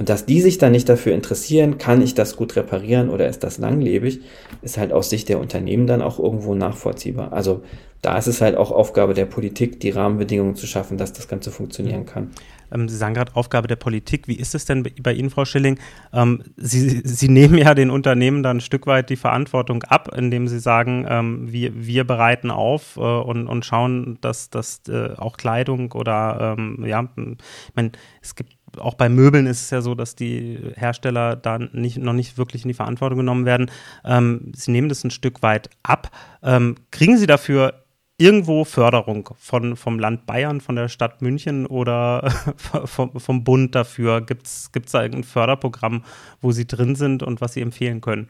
und 0.00 0.08
dass 0.08 0.24
die 0.24 0.40
sich 0.40 0.56
dann 0.56 0.72
nicht 0.72 0.88
dafür 0.88 1.12
interessieren, 1.12 1.76
kann 1.76 2.00
ich 2.00 2.14
das 2.14 2.34
gut 2.34 2.56
reparieren 2.56 3.10
oder 3.10 3.28
ist 3.28 3.44
das 3.44 3.58
langlebig, 3.58 4.20
ist 4.62 4.78
halt 4.78 4.94
aus 4.94 5.10
Sicht 5.10 5.28
der 5.28 5.38
Unternehmen 5.38 5.86
dann 5.86 6.00
auch 6.00 6.18
irgendwo 6.18 6.54
nachvollziehbar. 6.54 7.34
Also 7.34 7.60
da 8.02 8.16
ist 8.16 8.26
es 8.26 8.40
halt 8.40 8.56
auch 8.56 8.70
Aufgabe 8.70 9.14
der 9.14 9.26
Politik, 9.26 9.80
die 9.80 9.90
Rahmenbedingungen 9.90 10.56
zu 10.56 10.66
schaffen, 10.66 10.96
dass 10.96 11.12
das 11.12 11.28
Ganze 11.28 11.50
funktionieren 11.50 12.06
kann. 12.06 12.30
Ähm, 12.72 12.88
Sie 12.88 12.96
sagen 12.96 13.14
gerade 13.14 13.34
Aufgabe 13.36 13.68
der 13.68 13.76
Politik. 13.76 14.28
Wie 14.28 14.36
ist 14.36 14.54
es 14.54 14.64
denn 14.64 14.86
bei 15.02 15.12
Ihnen, 15.12 15.30
Frau 15.30 15.44
Schilling? 15.44 15.78
Ähm, 16.12 16.42
Sie, 16.56 17.02
Sie 17.04 17.28
nehmen 17.28 17.58
ja 17.58 17.74
den 17.74 17.90
Unternehmen 17.90 18.42
dann 18.42 18.58
ein 18.58 18.60
Stück 18.60 18.86
weit 18.86 19.10
die 19.10 19.16
Verantwortung 19.16 19.82
ab, 19.84 20.10
indem 20.16 20.48
Sie 20.48 20.60
sagen, 20.60 21.06
ähm, 21.08 21.52
wir, 21.52 21.72
wir 21.74 22.04
bereiten 22.04 22.50
auf 22.50 22.96
äh, 22.96 23.00
und, 23.00 23.46
und 23.46 23.64
schauen, 23.64 24.18
dass, 24.20 24.50
dass 24.50 24.82
äh, 24.88 25.14
auch 25.16 25.36
Kleidung 25.36 25.92
oder 25.92 26.56
ähm, 26.58 26.84
ja, 26.86 27.06
ich 27.16 27.74
meine, 27.74 27.92
es 28.22 28.34
gibt 28.34 28.54
auch 28.78 28.94
bei 28.94 29.08
Möbeln 29.08 29.46
ist 29.46 29.62
es 29.62 29.70
ja 29.70 29.80
so, 29.80 29.96
dass 29.96 30.14
die 30.14 30.56
Hersteller 30.76 31.34
da 31.34 31.58
nicht, 31.58 31.98
noch 31.98 32.12
nicht 32.12 32.38
wirklich 32.38 32.62
in 32.62 32.68
die 32.68 32.74
Verantwortung 32.74 33.18
genommen 33.18 33.44
werden. 33.44 33.68
Ähm, 34.04 34.52
sie 34.54 34.70
nehmen 34.70 34.88
das 34.88 35.02
ein 35.02 35.10
Stück 35.10 35.42
weit 35.42 35.70
ab. 35.82 36.12
Ähm, 36.44 36.76
kriegen 36.92 37.18
Sie 37.18 37.26
dafür 37.26 37.74
irgendwo 38.20 38.64
Förderung 38.64 39.30
von, 39.38 39.76
vom 39.76 39.98
Land 39.98 40.26
Bayern, 40.26 40.60
von 40.60 40.76
der 40.76 40.88
Stadt 40.88 41.22
München 41.22 41.66
oder 41.66 42.30
vom, 42.84 43.18
vom 43.18 43.44
Bund 43.44 43.74
dafür? 43.74 44.20
Gibt 44.20 44.46
es 44.46 44.70
da 44.72 45.02
irgendein 45.02 45.24
Förderprogramm, 45.24 46.04
wo 46.40 46.52
Sie 46.52 46.66
drin 46.66 46.94
sind 46.94 47.22
und 47.22 47.40
was 47.40 47.54
Sie 47.54 47.62
empfehlen 47.62 48.00
können? 48.00 48.28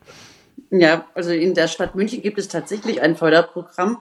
Ja, 0.71 1.07
also 1.15 1.31
in 1.31 1.55
der 1.55 1.69
Stadt 1.69 1.95
München 1.95 2.23
gibt 2.23 2.39
es 2.39 2.49
tatsächlich 2.49 3.03
ein 3.03 3.17
Förderprogramm 3.17 3.99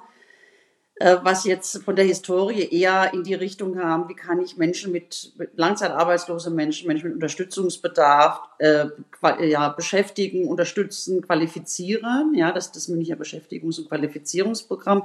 äh, 1.00 1.16
was 1.24 1.46
jetzt 1.46 1.82
von 1.84 1.96
der 1.96 2.04
Historie 2.04 2.68
eher 2.70 3.14
in 3.14 3.24
die 3.24 3.34
Richtung 3.34 3.74
kam, 3.74 4.10
wie 4.10 4.16
kann 4.16 4.42
ich 4.42 4.58
Menschen 4.58 4.92
mit, 4.92 5.32
mit 5.38 5.58
langzeitarbeitslose 5.58 6.52
Menschen, 6.52 6.88
Menschen 6.88 7.08
mit 7.08 7.16
Unterstützungsbedarf 7.16 8.42
äh, 8.58 8.88
ja, 9.48 9.70
beschäftigen, 9.70 10.50
unterstützen, 10.50 11.22
qualifizieren. 11.22 12.36
Ja, 12.36 12.52
das 12.52 12.66
ist 12.66 12.76
das 12.76 12.88
Münchner 12.90 13.16
Beschäftigungs- 13.16 13.80
und 13.80 13.88
Qualifizierungsprogramm. 13.88 15.04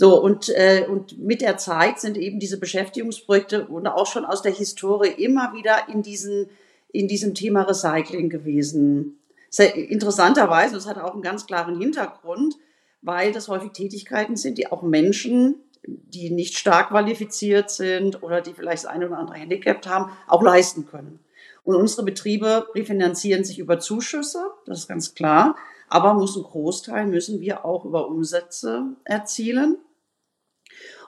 So, 0.00 0.22
und, 0.22 0.48
äh, 0.50 0.86
und 0.88 1.18
mit 1.18 1.40
der 1.40 1.56
Zeit 1.58 1.98
sind 1.98 2.16
eben 2.16 2.38
diese 2.38 2.60
Beschäftigungsprojekte 2.60 3.66
und 3.66 3.88
auch 3.88 4.06
schon 4.06 4.24
aus 4.24 4.42
der 4.42 4.52
Historie 4.52 5.08
immer 5.08 5.52
wieder 5.54 5.88
in, 5.88 6.02
diesen, 6.02 6.48
in 6.92 7.08
diesem 7.08 7.34
Thema 7.34 7.62
Recycling 7.62 8.28
gewesen. 8.30 9.18
Sehr 9.50 9.74
interessanterweise, 9.74 10.76
das 10.76 10.86
hat 10.86 10.98
auch 10.98 11.14
einen 11.14 11.22
ganz 11.22 11.46
klaren 11.46 11.80
Hintergrund, 11.80 12.54
weil 13.02 13.32
das 13.32 13.48
häufig 13.48 13.72
Tätigkeiten 13.72 14.36
sind, 14.36 14.56
die 14.56 14.70
auch 14.70 14.82
Menschen, 14.82 15.56
die 15.82 16.30
nicht 16.30 16.56
stark 16.56 16.90
qualifiziert 16.90 17.68
sind 17.68 18.22
oder 18.22 18.40
die 18.40 18.52
vielleicht 18.52 18.84
das 18.84 18.90
eine 18.92 19.08
oder 19.08 19.18
andere 19.18 19.38
Handicap 19.38 19.84
haben, 19.84 20.12
auch 20.28 20.44
leisten 20.44 20.86
können. 20.86 21.18
Und 21.64 21.74
unsere 21.74 22.04
Betriebe 22.04 22.68
refinanzieren 22.72 23.42
sich 23.42 23.58
über 23.58 23.80
Zuschüsse, 23.80 24.44
das 24.64 24.78
ist 24.78 24.88
ganz 24.88 25.16
klar, 25.16 25.56
aber 25.88 26.14
muss 26.14 26.36
ein 26.36 26.44
Großteil 26.44 27.06
müssen 27.06 27.40
wir 27.40 27.64
auch 27.64 27.84
über 27.84 28.06
Umsätze 28.06 28.84
erzielen. 29.02 29.78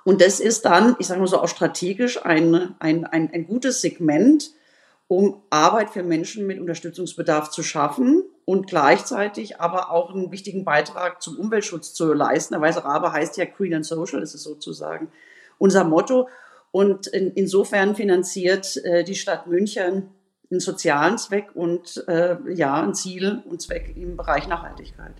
Und 0.04 0.20
das 0.20 0.40
ist 0.40 0.64
dann, 0.64 0.96
ich 0.98 1.06
sage 1.06 1.20
mal 1.20 1.26
so 1.26 1.40
auch 1.40 1.48
strategisch, 1.48 2.24
ein, 2.24 2.74
ein, 2.78 3.04
ein, 3.04 3.30
ein 3.32 3.46
gutes 3.46 3.80
Segment, 3.80 4.50
um 5.08 5.42
Arbeit 5.50 5.90
für 5.90 6.02
Menschen 6.02 6.46
mit 6.46 6.60
Unterstützungsbedarf 6.60 7.50
zu 7.50 7.62
schaffen 7.62 8.22
und 8.44 8.68
gleichzeitig 8.68 9.60
aber 9.60 9.90
auch 9.90 10.14
einen 10.14 10.30
wichtigen 10.30 10.64
Beitrag 10.64 11.20
zum 11.20 11.38
Umweltschutz 11.38 11.94
zu 11.94 12.12
leisten. 12.12 12.60
Weiße 12.60 12.84
Rabe 12.84 13.12
heißt 13.12 13.36
ja 13.36 13.44
Green 13.44 13.74
and 13.74 13.86
Social, 13.86 14.22
ist 14.22 14.32
sozusagen 14.32 15.10
unser 15.58 15.84
Motto. 15.84 16.28
Und 16.70 17.08
in, 17.08 17.32
insofern 17.32 17.96
finanziert 17.96 18.76
äh, 18.84 19.02
die 19.02 19.16
Stadt 19.16 19.46
München 19.48 20.10
einen 20.50 20.60
sozialen 20.60 21.18
Zweck 21.18 21.50
und 21.54 22.04
äh, 22.08 22.36
ja, 22.52 22.82
ein 22.82 22.94
Ziel 22.94 23.42
und 23.44 23.62
Zweck 23.62 23.96
im 23.96 24.16
Bereich 24.16 24.48
Nachhaltigkeit. 24.48 25.14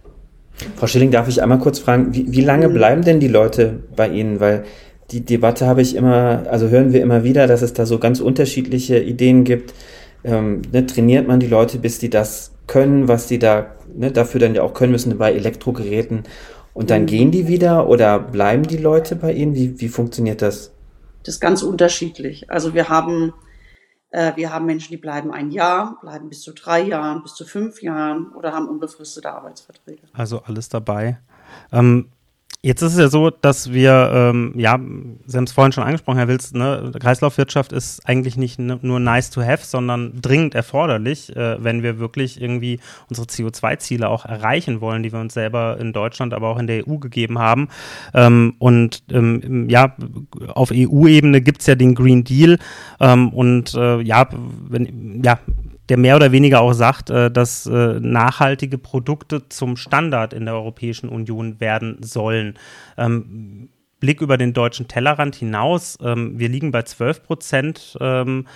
Frau 0.77 0.87
Schilling, 0.87 1.11
darf 1.11 1.29
ich 1.29 1.42
einmal 1.42 1.59
kurz 1.59 1.79
fragen, 1.79 2.14
wie, 2.14 2.33
wie 2.33 2.40
lange 2.40 2.68
mhm. 2.68 2.75
bleiben 2.75 3.03
denn 3.03 3.20
die 3.20 3.29
Leute 3.29 3.81
bei 3.94 4.09
Ihnen? 4.09 4.40
Weil 4.40 4.64
die 5.11 5.25
Debatte 5.25 5.66
habe 5.66 5.83
ich 5.83 5.96
immer, 5.96 6.44
also 6.51 6.68
hören 6.68 6.92
wir 6.92 7.03
immer 7.03 7.25
wieder, 7.25 7.46
dass 7.46 7.62
es 7.62 7.73
da 7.73 7.87
so 7.87 7.99
ganz 7.99 8.20
unterschiedliche 8.20 8.99
Ideen 8.99 9.44
gibt. 9.44 9.75
Ähm, 10.23 10.62
ne, 10.73 10.87
trainiert 10.87 11.27
man 11.27 11.40
die 11.40 11.46
Leute, 11.46 11.79
bis 11.79 11.99
die 11.99 12.11
das 12.11 12.53
können, 12.66 13.09
was 13.09 13.27
die 13.27 13.38
da 13.38 13.75
ne, 13.94 14.11
dafür 14.11 14.40
dann 14.40 14.55
ja 14.55 14.62
auch 14.62 14.75
können 14.75 14.92
müssen 14.92 15.16
bei 15.16 15.33
Elektrogeräten 15.33 16.25
und 16.75 16.90
dann 16.90 17.03
mhm. 17.03 17.07
gehen 17.07 17.31
die 17.31 17.49
wieder 17.49 17.88
oder 17.88 18.18
bleiben 18.18 18.62
die 18.64 18.77
Leute 18.77 19.16
bei 19.16 19.33
Ihnen? 19.33 19.55
Wie, 19.55 19.81
wie 19.81 19.88
funktioniert 19.88 20.42
das? 20.42 20.73
Das 21.25 21.35
ist 21.35 21.40
ganz 21.40 21.62
unterschiedlich. 21.62 22.51
Also 22.51 22.75
wir 22.75 22.88
haben 22.88 23.33
wir 24.12 24.53
haben 24.53 24.66
Menschen, 24.66 24.90
die 24.90 24.96
bleiben 24.96 25.33
ein 25.33 25.51
Jahr, 25.51 25.99
bleiben 26.01 26.29
bis 26.29 26.42
zu 26.42 26.53
drei 26.53 26.81
Jahren, 26.83 27.23
bis 27.23 27.35
zu 27.35 27.44
fünf 27.44 27.81
Jahren 27.83 28.33
oder 28.33 28.53
haben 28.53 28.68
unbefristete 28.68 29.33
Arbeitsverträge. 29.33 30.03
Also 30.12 30.42
alles 30.42 30.68
dabei. 30.68 31.18
Ähm, 31.73 32.11
Jetzt 32.62 32.83
ist 32.83 32.92
es 32.92 32.99
ja 32.99 33.09
so, 33.09 33.31
dass 33.31 33.73
wir, 33.73 34.11
ähm, 34.12 34.53
ja, 34.55 34.79
Sie 35.25 35.37
haben 35.38 35.44
es 35.44 35.53
vorhin 35.53 35.73
schon 35.73 35.83
angesprochen, 35.83 36.18
Herr 36.18 36.29
Wilz, 36.29 36.53
ne, 36.53 36.92
Kreislaufwirtschaft 37.01 37.73
ist 37.73 38.07
eigentlich 38.07 38.37
nicht 38.37 38.59
nur 38.59 39.01
nice 39.01 39.31
to 39.31 39.40
have, 39.40 39.64
sondern 39.64 40.20
dringend 40.20 40.55
erforderlich, 40.55 41.35
äh, 41.35 41.64
wenn 41.64 41.83
wir 41.83 41.99
wirklich 41.99 42.38
irgendwie 42.38 42.79
unsere 43.09 43.27
CO2-Ziele 43.29 44.11
auch 44.11 44.27
erreichen 44.27 44.83
wollen, 44.83 45.03
die 45.03 45.11
wir 45.11 45.20
uns 45.20 45.33
selber 45.33 45.79
in 45.81 45.94
Deutschland, 45.94 46.35
aber 46.35 46.49
auch 46.49 46.59
in 46.59 46.66
der 46.66 46.87
EU 46.87 46.99
gegeben 46.99 47.38
haben. 47.38 47.68
Ähm, 48.12 48.57
und 48.59 49.05
ähm, 49.11 49.70
ja, 49.70 49.96
auf 50.49 50.70
EU-Ebene 50.70 51.40
gibt 51.40 51.62
es 51.62 51.66
ja 51.66 51.77
den 51.77 51.94
Green 51.94 52.25
Deal 52.25 52.59
ähm, 53.01 53.31
und 53.31 53.73
äh, 53.73 54.03
ja, 54.03 54.29
wenn, 54.68 55.23
ja, 55.25 55.38
der 55.90 55.98
mehr 55.98 56.16
oder 56.16 56.33
weniger 56.33 56.61
auch 56.61 56.72
sagt, 56.72 57.11
äh, 57.11 57.31
dass 57.31 57.66
äh, 57.66 58.00
nachhaltige 58.00 58.79
Produkte 58.79 59.48
zum 59.48 59.76
Standard 59.76 60.33
in 60.33 60.46
der 60.46 60.55
Europäischen 60.55 61.09
Union 61.09 61.61
werden 61.61 61.98
sollen. 62.03 62.55
Ähm, 62.96 63.68
Blick 63.98 64.22
über 64.22 64.38
den 64.38 64.55
deutschen 64.55 64.88
Tellerrand 64.88 65.35
hinaus, 65.35 65.98
ähm, 66.03 66.38
wir 66.38 66.48
liegen 66.48 66.70
bei 66.70 66.83
12 66.83 67.22
Prozent. 67.24 67.98
Ähm, 68.00 68.46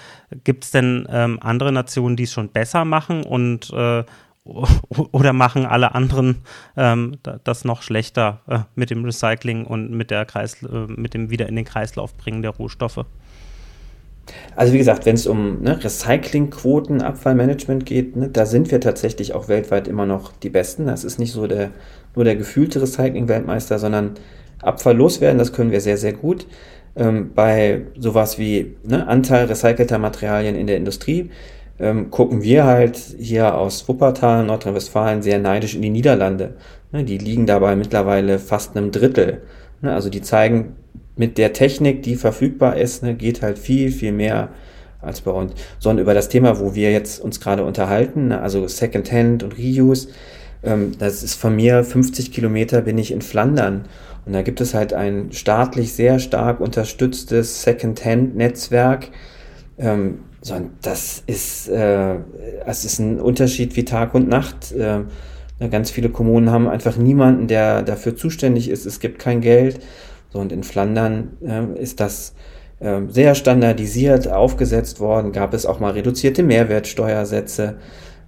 Gibt 0.44 0.64
es 0.64 0.70
denn 0.70 1.06
ähm, 1.10 1.38
andere 1.42 1.70
Nationen, 1.70 2.16
die 2.16 2.22
es 2.22 2.32
schon 2.32 2.48
besser 2.48 2.86
machen 2.86 3.24
und 3.24 3.70
äh, 3.72 4.04
oder 4.44 5.32
machen 5.32 5.66
alle 5.66 5.94
anderen 5.94 6.42
ähm, 6.76 7.16
das 7.44 7.64
noch 7.64 7.82
schlechter 7.82 8.40
äh, 8.46 8.60
mit 8.74 8.90
dem 8.90 9.04
Recycling 9.04 9.64
und 9.64 9.90
mit, 9.90 10.10
der 10.10 10.24
Kreis, 10.24 10.62
äh, 10.62 10.86
mit 10.86 11.14
dem 11.14 11.30
wieder 11.30 11.48
in 11.48 11.56
den 11.56 11.64
Kreislauf 11.64 12.16
bringen 12.16 12.42
der 12.42 12.52
Rohstoffe? 12.52 13.04
Also 14.56 14.72
wie 14.72 14.78
gesagt, 14.78 15.06
wenn 15.06 15.14
es 15.14 15.26
um 15.26 15.62
ne, 15.62 15.82
Recyclingquoten, 15.82 17.02
Abfallmanagement 17.02 17.84
geht, 17.86 18.16
ne, 18.16 18.28
da 18.28 18.46
sind 18.46 18.70
wir 18.70 18.80
tatsächlich 18.80 19.34
auch 19.34 19.48
weltweit 19.48 19.88
immer 19.88 20.06
noch 20.06 20.32
die 20.32 20.50
Besten. 20.50 20.86
Das 20.86 21.04
ist 21.04 21.18
nicht 21.18 21.32
so 21.32 21.46
der, 21.46 21.70
nur 22.14 22.24
der 22.24 22.36
gefühlte 22.36 22.80
Recycling-Weltmeister, 22.80 23.78
sondern 23.78 24.12
Abfall 24.62 24.96
loswerden, 24.96 25.38
das 25.38 25.52
können 25.52 25.70
wir 25.70 25.80
sehr, 25.80 25.98
sehr 25.98 26.12
gut. 26.12 26.46
Ähm, 26.96 27.32
bei 27.34 27.82
sowas 27.98 28.38
wie 28.38 28.76
ne, 28.84 29.06
Anteil 29.06 29.46
recycelter 29.46 29.98
Materialien 29.98 30.54
in 30.54 30.66
der 30.66 30.76
Industrie 30.76 31.30
ähm, 31.78 32.10
gucken 32.10 32.42
wir 32.42 32.64
halt 32.64 32.96
hier 32.96 33.56
aus 33.56 33.88
Wuppertal, 33.88 34.44
Nordrhein-Westfalen 34.44 35.22
sehr 35.22 35.38
neidisch 35.38 35.74
in 35.74 35.82
die 35.82 35.90
Niederlande. 35.90 36.54
Ne, 36.92 37.04
die 37.04 37.18
liegen 37.18 37.46
dabei 37.46 37.74
mittlerweile 37.76 38.38
fast 38.38 38.76
einem 38.76 38.92
Drittel. 38.92 39.42
Ne, 39.82 39.92
also 39.92 40.08
die 40.08 40.22
zeigen 40.22 40.76
mit 41.16 41.38
der 41.38 41.52
Technik, 41.52 42.02
die 42.02 42.16
verfügbar 42.16 42.76
ist, 42.76 43.02
ne, 43.02 43.14
geht 43.14 43.42
halt 43.42 43.58
viel, 43.58 43.92
viel 43.92 44.12
mehr 44.12 44.48
als 45.00 45.20
bei 45.20 45.30
uns. 45.30 45.52
Sondern 45.78 46.02
über 46.02 46.14
das 46.14 46.28
Thema, 46.28 46.58
wo 46.60 46.74
wir 46.74 46.92
jetzt 46.92 47.20
uns 47.20 47.40
gerade 47.40 47.64
unterhalten, 47.64 48.28
ne, 48.28 48.40
also 48.40 48.66
Secondhand 48.66 49.42
und 49.42 49.58
Reuse, 49.58 50.08
ähm, 50.64 50.92
das 50.98 51.22
ist 51.22 51.34
von 51.34 51.54
mir 51.54 51.84
50 51.84 52.32
Kilometer 52.32 52.82
bin 52.82 52.98
ich 52.98 53.12
in 53.12 53.22
Flandern. 53.22 53.84
Und 54.26 54.32
da 54.32 54.42
gibt 54.42 54.60
es 54.60 54.74
halt 54.74 54.92
ein 54.92 55.32
staatlich 55.32 55.92
sehr 55.92 56.18
stark 56.18 56.60
unterstütztes 56.60 57.62
Secondhand-Netzwerk. 57.62 59.10
Ähm, 59.78 60.20
so, 60.40 60.54
das 60.82 61.22
ist, 61.26 61.68
äh, 61.68 62.16
das 62.66 62.84
ist 62.84 62.98
ein 62.98 63.20
Unterschied 63.20 63.76
wie 63.76 63.84
Tag 63.84 64.14
und 64.14 64.28
Nacht. 64.28 64.72
Äh, 64.72 65.00
ganz 65.70 65.90
viele 65.90 66.08
Kommunen 66.08 66.50
haben 66.50 66.68
einfach 66.68 66.96
niemanden, 66.96 67.46
der 67.46 67.82
dafür 67.82 68.16
zuständig 68.16 68.68
ist. 68.68 68.86
Es 68.86 69.00
gibt 69.00 69.18
kein 69.18 69.40
Geld. 69.40 69.80
So, 70.34 70.40
und 70.40 70.50
in 70.50 70.64
Flandern 70.64 71.38
äh, 71.42 71.80
ist 71.80 72.00
das 72.00 72.34
äh, 72.80 73.02
sehr 73.08 73.36
standardisiert 73.36 74.26
aufgesetzt 74.26 74.98
worden, 74.98 75.30
gab 75.30 75.54
es 75.54 75.64
auch 75.64 75.78
mal 75.78 75.92
reduzierte 75.92 76.42
Mehrwertsteuersätze. 76.42 77.76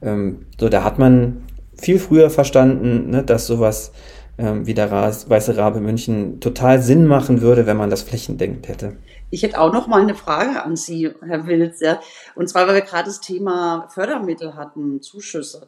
Ähm, 0.00 0.46
so, 0.56 0.68
da 0.68 0.84
hat 0.84 1.00
man 1.00 1.42
viel 1.76 1.98
früher 1.98 2.30
verstanden, 2.30 3.10
ne, 3.10 3.24
dass 3.24 3.48
sowas 3.48 3.90
ähm, 4.38 4.68
wie 4.68 4.74
der 4.74 4.92
Weiße 4.92 5.56
Rabe 5.56 5.80
München 5.80 6.38
total 6.38 6.80
Sinn 6.80 7.06
machen 7.06 7.40
würde, 7.40 7.66
wenn 7.66 7.76
man 7.76 7.90
das 7.90 8.02
flächendeckend 8.02 8.68
hätte. 8.68 8.96
Ich 9.30 9.42
hätte 9.42 9.60
auch 9.60 9.72
noch 9.72 9.88
mal 9.88 10.00
eine 10.00 10.14
Frage 10.14 10.62
an 10.62 10.76
Sie, 10.76 11.10
Herr 11.26 11.48
Wilz. 11.48 11.80
Ja. 11.80 11.98
Und 12.36 12.48
zwar, 12.48 12.68
weil 12.68 12.76
wir 12.76 12.82
gerade 12.82 13.06
das 13.06 13.20
Thema 13.20 13.88
Fördermittel 13.92 14.54
hatten, 14.54 15.02
Zuschüsse. 15.02 15.66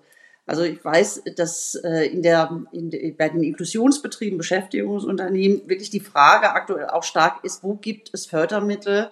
Also 0.48 0.62
ich 0.62 0.82
weiß, 0.82 1.24
dass 1.36 1.74
äh, 1.74 2.06
in 2.06 2.22
der, 2.22 2.64
in 2.72 2.90
bei 3.18 3.28
den 3.28 3.42
Inklusionsbetrieben, 3.42 4.38
Beschäftigungsunternehmen 4.38 5.68
wirklich 5.68 5.90
die 5.90 6.00
Frage 6.00 6.50
aktuell 6.50 6.86
auch 6.86 7.02
stark 7.02 7.44
ist, 7.44 7.62
wo 7.62 7.74
gibt 7.74 8.14
es 8.14 8.24
Fördermittel 8.24 9.10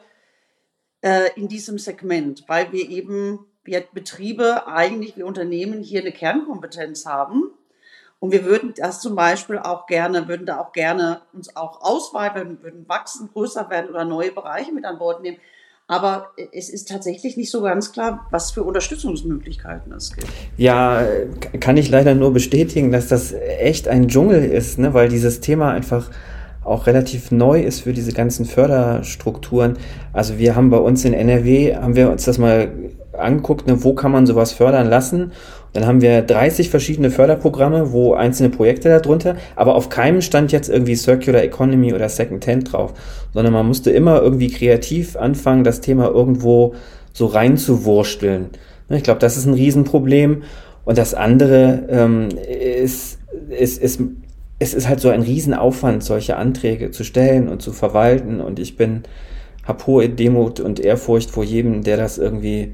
äh, 1.02 1.28
in 1.36 1.48
diesem 1.48 1.76
Segment, 1.76 2.44
weil 2.46 2.72
wir 2.72 2.88
eben, 2.88 3.44
wir 3.64 3.84
Betriebe 3.92 4.66
eigentlich, 4.66 5.18
wir 5.18 5.26
Unternehmen 5.26 5.82
hier 5.82 6.00
eine 6.00 6.12
Kernkompetenz 6.12 7.04
haben. 7.04 7.50
Und 8.18 8.32
wir 8.32 8.46
würden 8.46 8.72
das 8.74 9.02
zum 9.02 9.14
Beispiel 9.14 9.58
auch 9.58 9.86
gerne, 9.86 10.28
würden 10.28 10.46
da 10.46 10.58
auch 10.58 10.72
gerne 10.72 11.20
uns 11.34 11.54
auch 11.54 11.82
ausweiten, 11.82 12.62
würden 12.62 12.88
wachsen, 12.88 13.28
größer 13.30 13.68
werden 13.68 13.90
oder 13.90 14.06
neue 14.06 14.32
Bereiche 14.32 14.72
mit 14.72 14.86
an 14.86 14.98
Bord 14.98 15.20
nehmen. 15.20 15.36
Aber 15.88 16.32
es 16.52 16.68
ist 16.68 16.88
tatsächlich 16.88 17.36
nicht 17.36 17.50
so 17.50 17.62
ganz 17.62 17.92
klar, 17.92 18.26
was 18.32 18.50
für 18.50 18.64
Unterstützungsmöglichkeiten 18.64 19.92
es 19.92 20.12
gibt. 20.12 20.26
Ja, 20.56 21.06
kann 21.60 21.76
ich 21.76 21.88
leider 21.90 22.16
nur 22.16 22.32
bestätigen, 22.32 22.90
dass 22.90 23.06
das 23.06 23.32
echt 23.32 23.86
ein 23.86 24.08
Dschungel 24.08 24.44
ist, 24.44 24.80
ne? 24.80 24.94
weil 24.94 25.08
dieses 25.08 25.40
Thema 25.40 25.70
einfach 25.70 26.10
auch 26.64 26.88
relativ 26.88 27.30
neu 27.30 27.62
ist 27.62 27.82
für 27.82 27.92
diese 27.92 28.12
ganzen 28.12 28.44
Förderstrukturen. 28.44 29.78
Also 30.12 30.38
wir 30.38 30.56
haben 30.56 30.70
bei 30.70 30.78
uns 30.78 31.04
in 31.04 31.14
NRW, 31.14 31.76
haben 31.76 31.94
wir 31.94 32.10
uns 32.10 32.24
das 32.24 32.38
mal 32.38 32.72
angeguckt, 33.12 33.66
ne, 33.66 33.82
wo 33.84 33.94
kann 33.94 34.10
man 34.10 34.26
sowas 34.26 34.52
fördern 34.52 34.88
lassen. 34.88 35.32
Dann 35.76 35.86
haben 35.86 36.00
wir 36.00 36.22
30 36.22 36.70
verschiedene 36.70 37.10
Förderprogramme, 37.10 37.92
wo 37.92 38.14
einzelne 38.14 38.48
Projekte 38.48 38.88
darunter, 38.88 39.36
aber 39.56 39.74
auf 39.74 39.90
keinem 39.90 40.22
stand 40.22 40.50
jetzt 40.50 40.70
irgendwie 40.70 40.94
Circular 40.94 41.42
Economy 41.42 41.92
oder 41.92 42.08
Second 42.08 42.46
Hand 42.46 42.72
drauf, 42.72 42.94
sondern 43.34 43.52
man 43.52 43.66
musste 43.66 43.90
immer 43.90 44.22
irgendwie 44.22 44.48
kreativ 44.48 45.16
anfangen, 45.16 45.64
das 45.64 45.82
Thema 45.82 46.08
irgendwo 46.08 46.74
so 47.12 47.26
reinzuwursteln. 47.26 48.46
Ich 48.88 49.02
glaube, 49.02 49.20
das 49.20 49.36
ist 49.36 49.44
ein 49.44 49.52
Riesenproblem. 49.52 50.44
Und 50.86 50.96
das 50.96 51.12
andere 51.12 51.84
ähm, 51.90 52.28
ist, 52.48 53.18
ist, 53.50 53.82
ist, 53.82 54.00
es 54.58 54.72
ist 54.72 54.88
halt 54.88 55.00
so 55.00 55.10
ein 55.10 55.20
Riesenaufwand, 55.20 56.02
solche 56.02 56.36
Anträge 56.36 56.90
zu 56.90 57.04
stellen 57.04 57.48
und 57.48 57.60
zu 57.60 57.72
verwalten. 57.72 58.40
Und 58.40 58.58
ich 58.58 58.78
bin, 58.78 59.02
habe 59.64 59.86
hohe 59.86 60.08
Demut 60.08 60.58
und 60.58 60.80
Ehrfurcht 60.80 61.30
vor 61.30 61.44
jedem, 61.44 61.82
der 61.82 61.98
das 61.98 62.16
irgendwie 62.16 62.72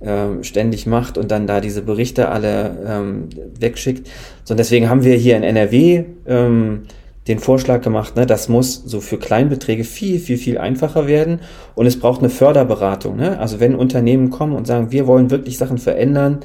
ähm, 0.00 0.44
ständig 0.44 0.86
macht 0.86 1.18
und 1.18 1.30
dann 1.30 1.46
da 1.46 1.60
diese 1.60 1.82
Berichte 1.82 2.28
alle 2.28 2.76
ähm, 2.86 3.28
wegschickt. 3.58 4.08
So, 4.44 4.54
und 4.54 4.58
deswegen 4.58 4.88
haben 4.88 5.04
wir 5.04 5.16
hier 5.16 5.36
in 5.36 5.42
NRW 5.42 6.04
ähm, 6.26 6.82
den 7.28 7.38
Vorschlag 7.38 7.82
gemacht, 7.82 8.16
ne, 8.16 8.24
das 8.24 8.48
muss 8.48 8.82
so 8.86 9.00
für 9.00 9.18
Kleinbeträge 9.18 9.84
viel, 9.84 10.18
viel, 10.18 10.38
viel 10.38 10.58
einfacher 10.58 11.06
werden 11.06 11.40
und 11.74 11.86
es 11.86 12.00
braucht 12.00 12.20
eine 12.20 12.30
Förderberatung. 12.30 13.16
Ne? 13.16 13.38
Also 13.38 13.60
wenn 13.60 13.74
Unternehmen 13.74 14.30
kommen 14.30 14.54
und 14.54 14.66
sagen, 14.66 14.90
wir 14.92 15.06
wollen 15.06 15.30
wirklich 15.30 15.58
Sachen 15.58 15.78
verändern, 15.78 16.40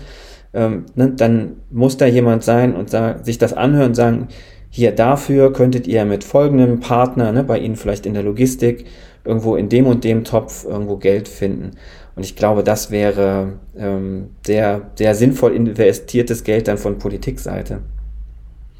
ähm, 0.53 0.85
ne, 0.95 1.11
dann 1.15 1.57
muss 1.71 1.97
da 1.97 2.05
jemand 2.05 2.43
sein 2.43 2.75
und 2.75 2.93
da, 2.93 3.23
sich 3.23 3.37
das 3.37 3.53
anhören 3.53 3.89
und 3.89 3.95
sagen, 3.95 4.27
hier 4.69 4.91
dafür 4.91 5.53
könntet 5.53 5.87
ihr 5.87 6.03
mit 6.03 6.23
folgendem 6.23 6.79
Partner, 6.79 7.31
ne, 7.31 7.43
bei 7.43 7.59
Ihnen 7.59 7.75
vielleicht 7.75 8.05
in 8.05 8.13
der 8.13 8.23
Logistik, 8.23 8.85
irgendwo 9.23 9.55
in 9.55 9.69
dem 9.69 9.85
und 9.85 10.03
dem 10.03 10.23
Topf 10.23 10.65
irgendwo 10.65 10.97
Geld 10.97 11.27
finden. 11.27 11.71
Und 12.15 12.23
ich 12.23 12.36
glaube, 12.36 12.63
das 12.63 12.91
wäre 12.91 13.54
ähm, 13.78 14.30
sehr, 14.45 14.91
sehr 14.95 15.15
sinnvoll 15.15 15.56
investiertes 15.56 16.43
Geld 16.43 16.67
dann 16.67 16.78
von 16.78 16.99
Politikseite. 16.99 17.80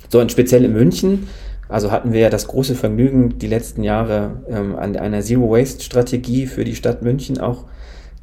So, 0.10 0.19
und 0.19 0.32
speziell 0.32 0.65
in 0.65 0.74
München, 0.74 1.28
also 1.67 1.91
hatten 1.91 2.13
wir 2.13 2.19
ja 2.19 2.30
das 2.30 2.48
große 2.48 2.76
Vergnügen, 2.76 3.39
die 3.39 3.48
letzten 3.48 3.84
Jahre 3.84 4.43
ähm, 4.48 4.76
an 4.76 4.96
einer 4.96 5.22
Zero-Waste-Strategie 5.22 6.46
für 6.46 6.63
die 6.63 6.76
Stadt 6.76 7.02
München 7.02 7.39
auch 7.39 7.65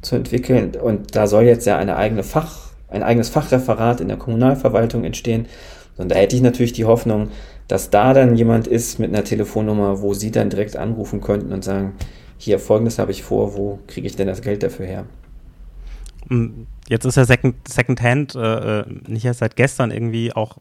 zu 0.01 0.15
entwickeln. 0.15 0.71
Und 0.81 1.15
da 1.15 1.27
soll 1.27 1.43
jetzt 1.43 1.65
ja 1.65 1.77
eine 1.77 1.97
eigene 1.97 2.23
Fach, 2.23 2.71
ein 2.87 3.03
eigenes 3.03 3.29
Fachreferat 3.29 3.99
in 3.99 4.07
der 4.07 4.17
Kommunalverwaltung 4.17 5.03
entstehen. 5.03 5.47
Und 5.97 6.09
da 6.09 6.15
hätte 6.15 6.35
ich 6.35 6.41
natürlich 6.41 6.73
die 6.73 6.85
Hoffnung, 6.85 7.29
dass 7.67 7.89
da 7.89 8.13
dann 8.13 8.35
jemand 8.35 8.67
ist 8.67 8.99
mit 8.99 9.13
einer 9.13 9.23
Telefonnummer, 9.23 10.01
wo 10.01 10.13
Sie 10.13 10.31
dann 10.31 10.49
direkt 10.49 10.77
anrufen 10.77 11.21
könnten 11.21 11.51
und 11.51 11.63
sagen, 11.63 11.93
hier 12.41 12.59
folgendes 12.59 12.97
habe 12.97 13.11
ich 13.11 13.21
vor, 13.21 13.55
wo 13.55 13.79
kriege 13.87 14.07
ich 14.07 14.15
denn 14.15 14.27
das 14.27 14.41
Geld 14.41 14.63
dafür 14.63 14.87
her? 14.87 15.05
Hm, 16.27 16.65
jetzt 16.87 17.05
ist 17.05 17.17
ja 17.17 17.25
Second, 17.25 17.67
Secondhand 17.67 18.33
äh, 18.35 18.79
äh, 18.79 18.85
nicht 19.07 19.25
erst 19.25 19.39
seit 19.41 19.55
gestern 19.55 19.91
irgendwie 19.91 20.33
auch 20.33 20.57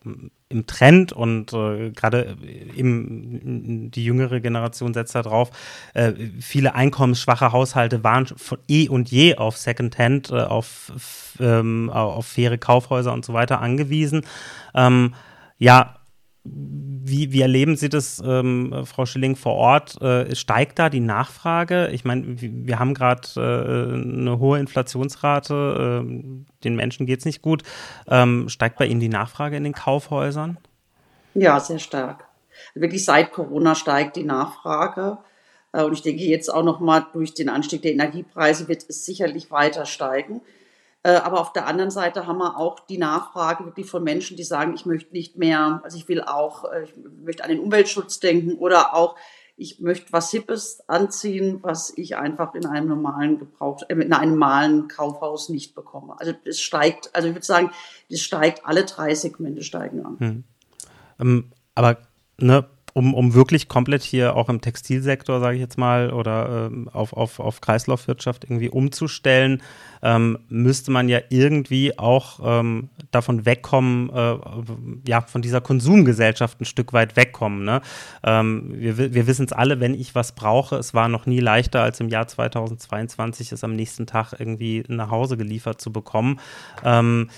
im 0.49 0.67
Trend 0.67 1.13
und 1.13 1.53
äh, 1.55 1.91
gerade 1.91 2.37
die 2.43 4.05
jüngere 4.05 4.41
Generation 4.41 4.93
setzt 4.93 5.15
da 5.15 5.23
drauf. 5.23 5.51
Äh, 5.95 6.13
viele 6.41 6.75
einkommensschwache 6.75 7.53
Haushalte 7.53 8.05
waren 8.05 8.27
von 8.27 8.59
eh 8.69 8.89
und 8.89 9.11
je 9.11 9.37
auf 9.37 9.57
Secondhand, 9.57 10.31
äh, 10.31 10.43
auf, 10.43 10.93
ähm, 11.41 11.89
auf 11.89 12.27
faire 12.27 12.59
Kaufhäuser 12.59 13.13
und 13.13 13.25
so 13.25 13.33
weiter 13.33 13.61
angewiesen. 13.61 14.23
Ähm, 14.75 15.15
ja, 15.59 16.00
wie, 16.45 17.33
wie 17.33 17.43
erleben 17.43 17.77
Sie 17.77 17.89
das, 17.89 18.23
ähm, 18.25 18.85
Frau 18.85 19.05
Schilling, 19.05 19.37
vor 19.37 19.55
Ort? 19.55 20.01
Äh, 20.01 20.35
steigt 20.35 20.79
da 20.79 20.89
die 20.89 21.01
Nachfrage? 21.01 21.89
Ich 21.89 22.05
meine, 22.05 22.25
wir 22.41 22.79
haben 22.79 22.95
gerade 22.95 23.29
äh, 23.37 23.93
eine 23.93 24.39
hohe 24.39 24.59
Inflationsrate, 24.59 26.05
äh, 26.05 26.45
den 26.65 26.77
Menschen 26.77 27.07
geht 27.07 27.21
es 27.21 27.25
nicht 27.25 27.43
gut. 27.43 27.63
Ähm, 28.09 28.49
steigt 28.49 28.79
bei 28.79 28.87
Ihnen 28.87 29.01
die 29.01 29.09
Nachfrage 29.09 29.57
in 29.57 29.65
den 29.65 29.75
Kaufhäusern? 29.75 30.59
Ja, 31.35 31.61
sehr 31.61 31.79
stark. 31.79 32.27
Wirklich 32.75 33.05
seit 33.05 33.33
Corona 33.33 33.75
steigt 33.75 34.17
die 34.17 34.25
Nachfrage. 34.25 35.19
Äh, 35.73 35.85
und 35.85 35.93
ich 35.93 36.03
denke, 36.03 36.23
jetzt 36.23 36.53
auch 36.53 36.65
nochmal 36.65 37.07
durch 37.13 37.35
den 37.35 37.49
Anstieg 37.49 37.83
der 37.83 37.93
Energiepreise 37.93 38.69
wird 38.69 38.85
es 38.89 39.05
sicherlich 39.05 39.51
weiter 39.51 39.87
steigen. 39.87 40.41
Äh, 41.03 41.13
aber 41.13 41.41
auf 41.41 41.53
der 41.53 41.67
anderen 41.67 41.91
Seite 41.91 42.27
haben 42.27 42.39
wir 42.39 42.59
auch 42.59 42.81
die 42.81 42.99
Nachfrage 42.99 43.65
wirklich 43.65 43.89
von 43.89 44.05
Menschen, 44.05 44.37
die 44.37 44.45
sagen, 44.45 44.75
ich 44.75 44.85
möchte 44.85 45.13
nicht 45.13 45.37
mehr, 45.37 45.81
also 45.83 45.97
ich 45.97 46.09
will 46.09 46.21
auch, 46.21 46.71
äh, 46.71 46.85
ich 46.85 46.95
möchte 47.25 47.43
an 47.43 47.51
den 47.51 47.61
Umweltschutz 47.61 48.21
denken 48.21 48.55
oder 48.59 48.95
auch, 48.95 49.17
ich 49.57 49.81
möchte 49.81 50.13
was 50.13 50.31
Hippes 50.31 50.83
anziehen, 50.89 51.59
was 51.63 51.93
ich 51.97 52.17
einfach 52.17 52.55
in 52.55 52.67
einem 52.67 52.89
normalen 52.89 53.39
Gebrauch, 53.39 53.83
äh, 53.89 53.95
in 53.95 54.13
einem 54.13 54.33
normalen 54.33 54.89
Kaufhaus 54.89 55.49
nicht 55.49 55.75
bekomme. 55.75 56.17
Also 56.19 56.35
es 56.45 56.61
steigt, 56.61 57.15
also 57.15 57.29
ich 57.29 57.35
würde 57.35 57.47
sagen, 57.47 57.71
es 58.11 58.21
steigt, 58.21 58.67
alle 58.67 58.85
drei 58.85 59.15
Segmente 59.15 59.63
steigen 59.63 60.05
an. 60.05 60.19
Hm. 60.19 60.45
Ähm, 61.19 61.53
aber 61.75 61.97
ne, 62.39 62.67
um, 62.93 63.15
um 63.15 63.35
wirklich 63.35 63.69
komplett 63.69 64.03
hier 64.03 64.37
auch 64.37 64.49
im 64.49 64.61
Textilsektor, 64.61 65.41
sage 65.41 65.57
ich 65.57 65.61
jetzt 65.61 65.79
mal, 65.79 66.13
oder 66.13 66.69
ähm, 66.71 66.89
auf, 66.93 67.13
auf, 67.13 67.41
auf 67.41 67.61
Kreislaufwirtschaft 67.61 68.45
irgendwie 68.45 68.69
umzustellen, 68.69 69.63
ähm, 70.03 70.39
müsste 70.49 70.91
man 70.91 71.09
ja 71.09 71.21
irgendwie 71.29 71.99
auch 71.99 72.41
ähm, 72.43 72.89
davon 73.11 73.45
wegkommen, 73.45 74.11
äh, 74.11 74.37
ja, 75.07 75.21
von 75.21 75.43
dieser 75.43 75.61
Konsumgesellschaft 75.61 76.61
ein 76.61 76.65
Stück 76.65 76.93
weit 76.93 77.17
wegkommen. 77.17 77.65
Ne? 77.65 77.83
Ähm, 78.25 78.73
wir 78.75 78.99
wir 78.99 79.27
wissen 79.27 79.45
es 79.45 79.53
alle, 79.53 79.81
wenn 79.81 79.95
ich 79.95 80.15
was 80.15 80.33
brauche, 80.33 80.77
es 80.77 80.95
war 80.95 81.09
noch 81.09 81.27
nie 81.27 81.41
leichter 81.41 81.83
als 81.83 82.01
im 82.01 82.09
Jahr 82.09 82.29
2022, 82.29 83.53
es 83.53 83.65
am 83.65 83.75
nächsten 83.75 84.07
Tag 84.07 84.35
irgendwie 84.39 84.85
nach 84.89 85.11
Hause 85.11 85.37
geliefert 85.37 85.81
zu 85.81 85.93
bekommen 85.93 86.41
ähm, 86.85 87.29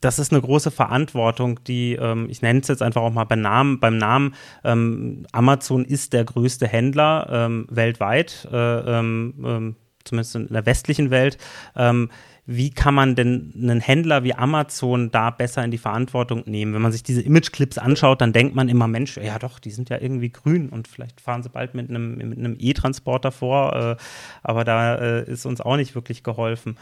das 0.00 0.18
ist 0.18 0.32
eine 0.32 0.40
große 0.40 0.70
Verantwortung, 0.70 1.62
die, 1.64 1.94
ähm, 1.94 2.28
ich 2.30 2.42
nenne 2.42 2.60
es 2.60 2.68
jetzt 2.68 2.82
einfach 2.82 3.02
auch 3.02 3.12
mal 3.12 3.24
beim 3.24 3.42
Namen, 3.42 3.80
beim 3.80 3.98
Namen, 3.98 4.34
ähm, 4.64 5.26
Amazon 5.32 5.84
ist 5.84 6.12
der 6.12 6.24
größte 6.24 6.66
Händler 6.66 7.28
ähm, 7.30 7.66
weltweit, 7.70 8.48
äh, 8.50 8.98
ähm, 8.98 9.34
ähm, 9.44 9.76
zumindest 10.04 10.36
in 10.36 10.48
der 10.48 10.66
westlichen 10.66 11.10
Welt. 11.10 11.38
Ähm, 11.76 12.10
wie 12.52 12.70
kann 12.70 12.94
man 12.94 13.14
denn 13.14 13.52
einen 13.54 13.80
Händler 13.80 14.24
wie 14.24 14.34
Amazon 14.34 15.12
da 15.12 15.30
besser 15.30 15.62
in 15.62 15.70
die 15.70 15.78
Verantwortung 15.78 16.42
nehmen? 16.46 16.74
Wenn 16.74 16.82
man 16.82 16.90
sich 16.90 17.04
diese 17.04 17.22
Imageclips 17.22 17.78
anschaut, 17.78 18.20
dann 18.20 18.32
denkt 18.32 18.56
man 18.56 18.68
immer, 18.68 18.88
Mensch, 18.88 19.18
ja 19.18 19.38
doch, 19.38 19.60
die 19.60 19.70
sind 19.70 19.88
ja 19.88 20.00
irgendwie 20.00 20.30
grün 20.30 20.68
und 20.70 20.88
vielleicht 20.88 21.20
fahren 21.20 21.44
sie 21.44 21.48
bald 21.48 21.74
mit 21.74 21.90
einem 21.90 22.56
E-Transporter 22.58 23.30
vor, 23.30 23.76
äh, 23.76 23.96
aber 24.42 24.64
da 24.64 24.96
äh, 24.96 25.30
ist 25.30 25.46
uns 25.46 25.60
auch 25.60 25.76
nicht 25.76 25.94
wirklich 25.94 26.24
geholfen. 26.24 26.76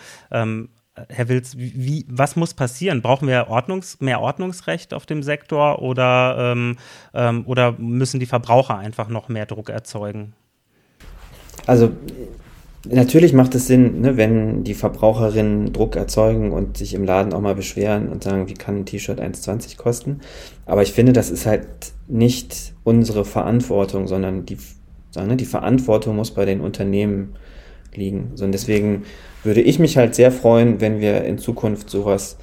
Herr 1.08 1.28
Wilz, 1.28 1.54
wie, 1.56 2.04
was 2.08 2.36
muss 2.36 2.54
passieren? 2.54 3.02
Brauchen 3.02 3.28
wir 3.28 3.48
Ordnungs-, 3.48 3.96
mehr 4.00 4.20
Ordnungsrecht 4.20 4.94
auf 4.94 5.06
dem 5.06 5.22
Sektor 5.22 5.82
oder, 5.82 6.52
ähm, 6.52 6.76
ähm, 7.14 7.44
oder 7.46 7.72
müssen 7.78 8.20
die 8.20 8.26
Verbraucher 8.26 8.78
einfach 8.78 9.08
noch 9.08 9.28
mehr 9.28 9.46
Druck 9.46 9.70
erzeugen? 9.70 10.34
Also 11.66 11.90
natürlich 12.86 13.32
macht 13.32 13.54
es 13.54 13.66
Sinn, 13.66 14.00
ne, 14.00 14.16
wenn 14.16 14.64
die 14.64 14.74
Verbraucherinnen 14.74 15.72
Druck 15.72 15.96
erzeugen 15.96 16.52
und 16.52 16.76
sich 16.76 16.94
im 16.94 17.04
Laden 17.04 17.32
auch 17.32 17.40
mal 17.40 17.54
beschweren 17.54 18.08
und 18.08 18.24
sagen, 18.24 18.48
wie 18.48 18.54
kann 18.54 18.78
ein 18.78 18.86
T-Shirt 18.86 19.20
1,20 19.20 19.76
kosten. 19.76 20.20
Aber 20.66 20.82
ich 20.82 20.92
finde, 20.92 21.12
das 21.12 21.30
ist 21.30 21.46
halt 21.46 21.68
nicht 22.06 22.74
unsere 22.84 23.24
Verantwortung, 23.24 24.06
sondern 24.06 24.46
die, 24.46 24.58
ne, 25.16 25.36
die 25.36 25.44
Verantwortung 25.44 26.16
muss 26.16 26.30
bei 26.30 26.44
den 26.44 26.60
Unternehmen 26.60 27.34
liegen. 27.94 28.32
So, 28.34 28.44
und 28.44 28.52
deswegen 28.52 29.04
würde 29.44 29.60
ich 29.60 29.78
mich 29.78 29.96
halt 29.96 30.14
sehr 30.14 30.32
freuen, 30.32 30.80
wenn 30.80 31.00
wir 31.00 31.24
in 31.24 31.38
Zukunft 31.38 31.90
sowas, 31.90 32.38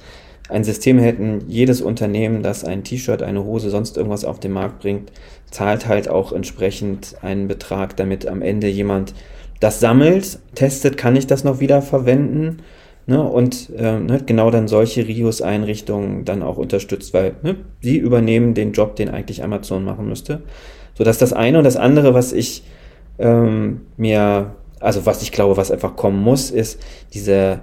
ein 0.48 0.64
System 0.64 0.98
hätten, 0.98 1.44
jedes 1.48 1.80
Unternehmen, 1.80 2.42
das 2.42 2.64
ein 2.64 2.84
T-Shirt, 2.84 3.22
eine 3.22 3.44
Hose, 3.44 3.70
sonst 3.70 3.96
irgendwas 3.96 4.24
auf 4.24 4.38
den 4.38 4.52
Markt 4.52 4.80
bringt, 4.80 5.10
zahlt 5.50 5.88
halt 5.88 6.08
auch 6.08 6.32
entsprechend 6.32 7.16
einen 7.22 7.48
Betrag, 7.48 7.96
damit 7.96 8.26
am 8.26 8.42
Ende 8.42 8.68
jemand 8.68 9.12
das 9.58 9.80
sammelt, 9.80 10.38
testet, 10.54 10.96
kann 10.96 11.16
ich 11.16 11.26
das 11.26 11.42
noch 11.42 11.60
wieder 11.60 11.82
verwenden 11.82 12.58
ne, 13.06 13.22
und 13.22 13.70
äh, 13.76 13.98
ne, 13.98 14.20
genau 14.24 14.50
dann 14.50 14.68
solche 14.68 15.06
Rios-Einrichtungen 15.06 16.24
dann 16.24 16.42
auch 16.42 16.58
unterstützt, 16.58 17.14
weil 17.14 17.34
ne, 17.42 17.56
sie 17.80 17.96
übernehmen 17.96 18.54
den 18.54 18.72
Job, 18.72 18.96
den 18.96 19.08
eigentlich 19.08 19.42
Amazon 19.42 19.84
machen 19.84 20.08
müsste. 20.08 20.42
So 20.94 21.04
dass 21.04 21.18
das 21.18 21.32
eine 21.32 21.58
und 21.58 21.64
das 21.64 21.76
andere, 21.76 22.14
was 22.14 22.32
ich 22.32 22.64
ähm, 23.18 23.82
mir 23.96 24.54
also 24.80 25.06
was 25.06 25.22
ich 25.22 25.32
glaube, 25.32 25.56
was 25.56 25.70
einfach 25.70 25.96
kommen 25.96 26.22
muss, 26.22 26.50
ist 26.50 26.80
diese 27.14 27.60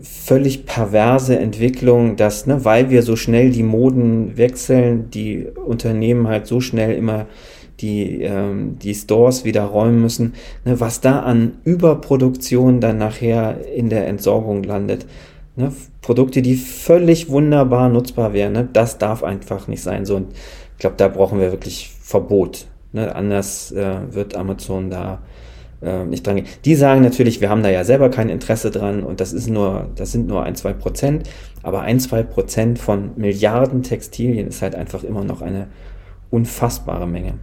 völlig 0.00 0.64
perverse 0.66 1.38
Entwicklung, 1.38 2.16
dass, 2.16 2.46
ne, 2.46 2.64
weil 2.64 2.90
wir 2.90 3.02
so 3.02 3.16
schnell 3.16 3.50
die 3.50 3.62
Moden 3.62 4.36
wechseln, 4.36 5.10
die 5.10 5.46
Unternehmen 5.46 6.28
halt 6.28 6.46
so 6.46 6.60
schnell 6.60 6.94
immer 6.94 7.26
die, 7.80 8.22
ähm, 8.22 8.78
die 8.78 8.94
Stores 8.94 9.44
wieder 9.44 9.64
räumen 9.64 10.00
müssen, 10.00 10.34
ne, 10.64 10.78
was 10.80 11.00
da 11.00 11.20
an 11.20 11.58
Überproduktion 11.64 12.80
dann 12.80 12.98
nachher 12.98 13.66
in 13.74 13.90
der 13.90 14.06
Entsorgung 14.06 14.62
landet. 14.62 15.06
Ne, 15.56 15.72
Produkte, 16.00 16.42
die 16.42 16.54
völlig 16.54 17.28
wunderbar 17.28 17.88
nutzbar 17.88 18.32
wären, 18.32 18.52
ne, 18.52 18.68
das 18.72 18.98
darf 18.98 19.22
einfach 19.22 19.68
nicht 19.68 19.82
sein. 19.82 20.06
So, 20.06 20.16
und 20.16 20.32
ich 20.32 20.78
glaube, 20.78 20.96
da 20.96 21.08
brauchen 21.08 21.40
wir 21.40 21.50
wirklich 21.50 21.90
Verbot. 22.00 22.66
Ne, 22.92 23.14
anders 23.14 23.72
äh, 23.72 23.96
wird 24.10 24.36
Amazon 24.36 24.90
da 24.90 25.22
äh, 25.82 26.04
nicht 26.04 26.26
dran 26.26 26.36
gehen. 26.36 26.46
Die 26.64 26.74
sagen 26.74 27.02
natürlich, 27.02 27.40
wir 27.40 27.50
haben 27.50 27.62
da 27.62 27.70
ja 27.70 27.84
selber 27.84 28.08
kein 28.08 28.28
Interesse 28.28 28.70
dran 28.70 29.02
und 29.02 29.20
das 29.20 29.32
ist 29.32 29.48
nur, 29.48 29.90
das 29.96 30.12
sind 30.12 30.28
nur 30.28 30.42
ein, 30.42 30.54
zwei 30.54 30.72
Prozent, 30.72 31.28
aber 31.62 31.82
ein, 31.82 32.00
zwei 32.00 32.22
Prozent 32.22 32.78
von 32.78 33.12
Milliarden 33.16 33.82
Textilien 33.82 34.48
ist 34.48 34.62
halt 34.62 34.74
einfach 34.74 35.04
immer 35.04 35.24
noch 35.24 35.42
eine 35.42 35.68
unfassbare 36.30 37.06
Menge. 37.06 37.34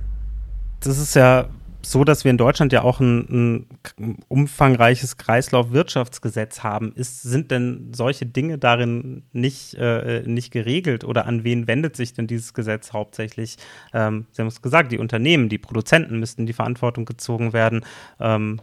Das 0.82 0.97
ist 0.97 1.15
ja 1.15 1.47
so, 1.82 2.04
dass 2.04 2.24
wir 2.24 2.32
in 2.32 2.38
Deutschland 2.38 2.74
ja 2.74 2.82
auch 2.82 3.00
ein, 3.00 3.68
ein 4.00 4.18
umfangreiches 4.28 5.18
Kreislaufwirtschaftsgesetz 5.18 6.62
haben. 6.62 6.92
Ist, 6.94 7.22
sind 7.22 7.52
denn 7.52 7.92
solche 7.94 8.26
Dinge 8.26 8.58
darin 8.58 9.24
nicht, 9.32 9.76
äh, 9.76 10.24
nicht 10.26 10.52
geregelt 10.52 11.04
oder 11.04 11.26
an 11.26 11.44
wen 11.44 11.68
wendet 11.68 11.96
sich 11.96 12.13
denn 12.13 12.28
dieses 12.28 12.54
Gesetz 12.54 12.92
hauptsächlich? 12.92 13.58
Ähm, 13.94 14.28
Sie 14.32 14.42
haben 14.42 14.48
es 14.48 14.62
gesagt, 14.62 14.92
die 14.92 15.00
Unternehmen, 15.00 15.50
die 15.50 15.58
Produzenten 15.58 16.20
müssten 16.20 16.46
die 16.46 16.54
Verantwortung 16.54 17.06
gezogen 17.06 17.54
werden. 17.54 17.86
Ähm, 18.20 18.62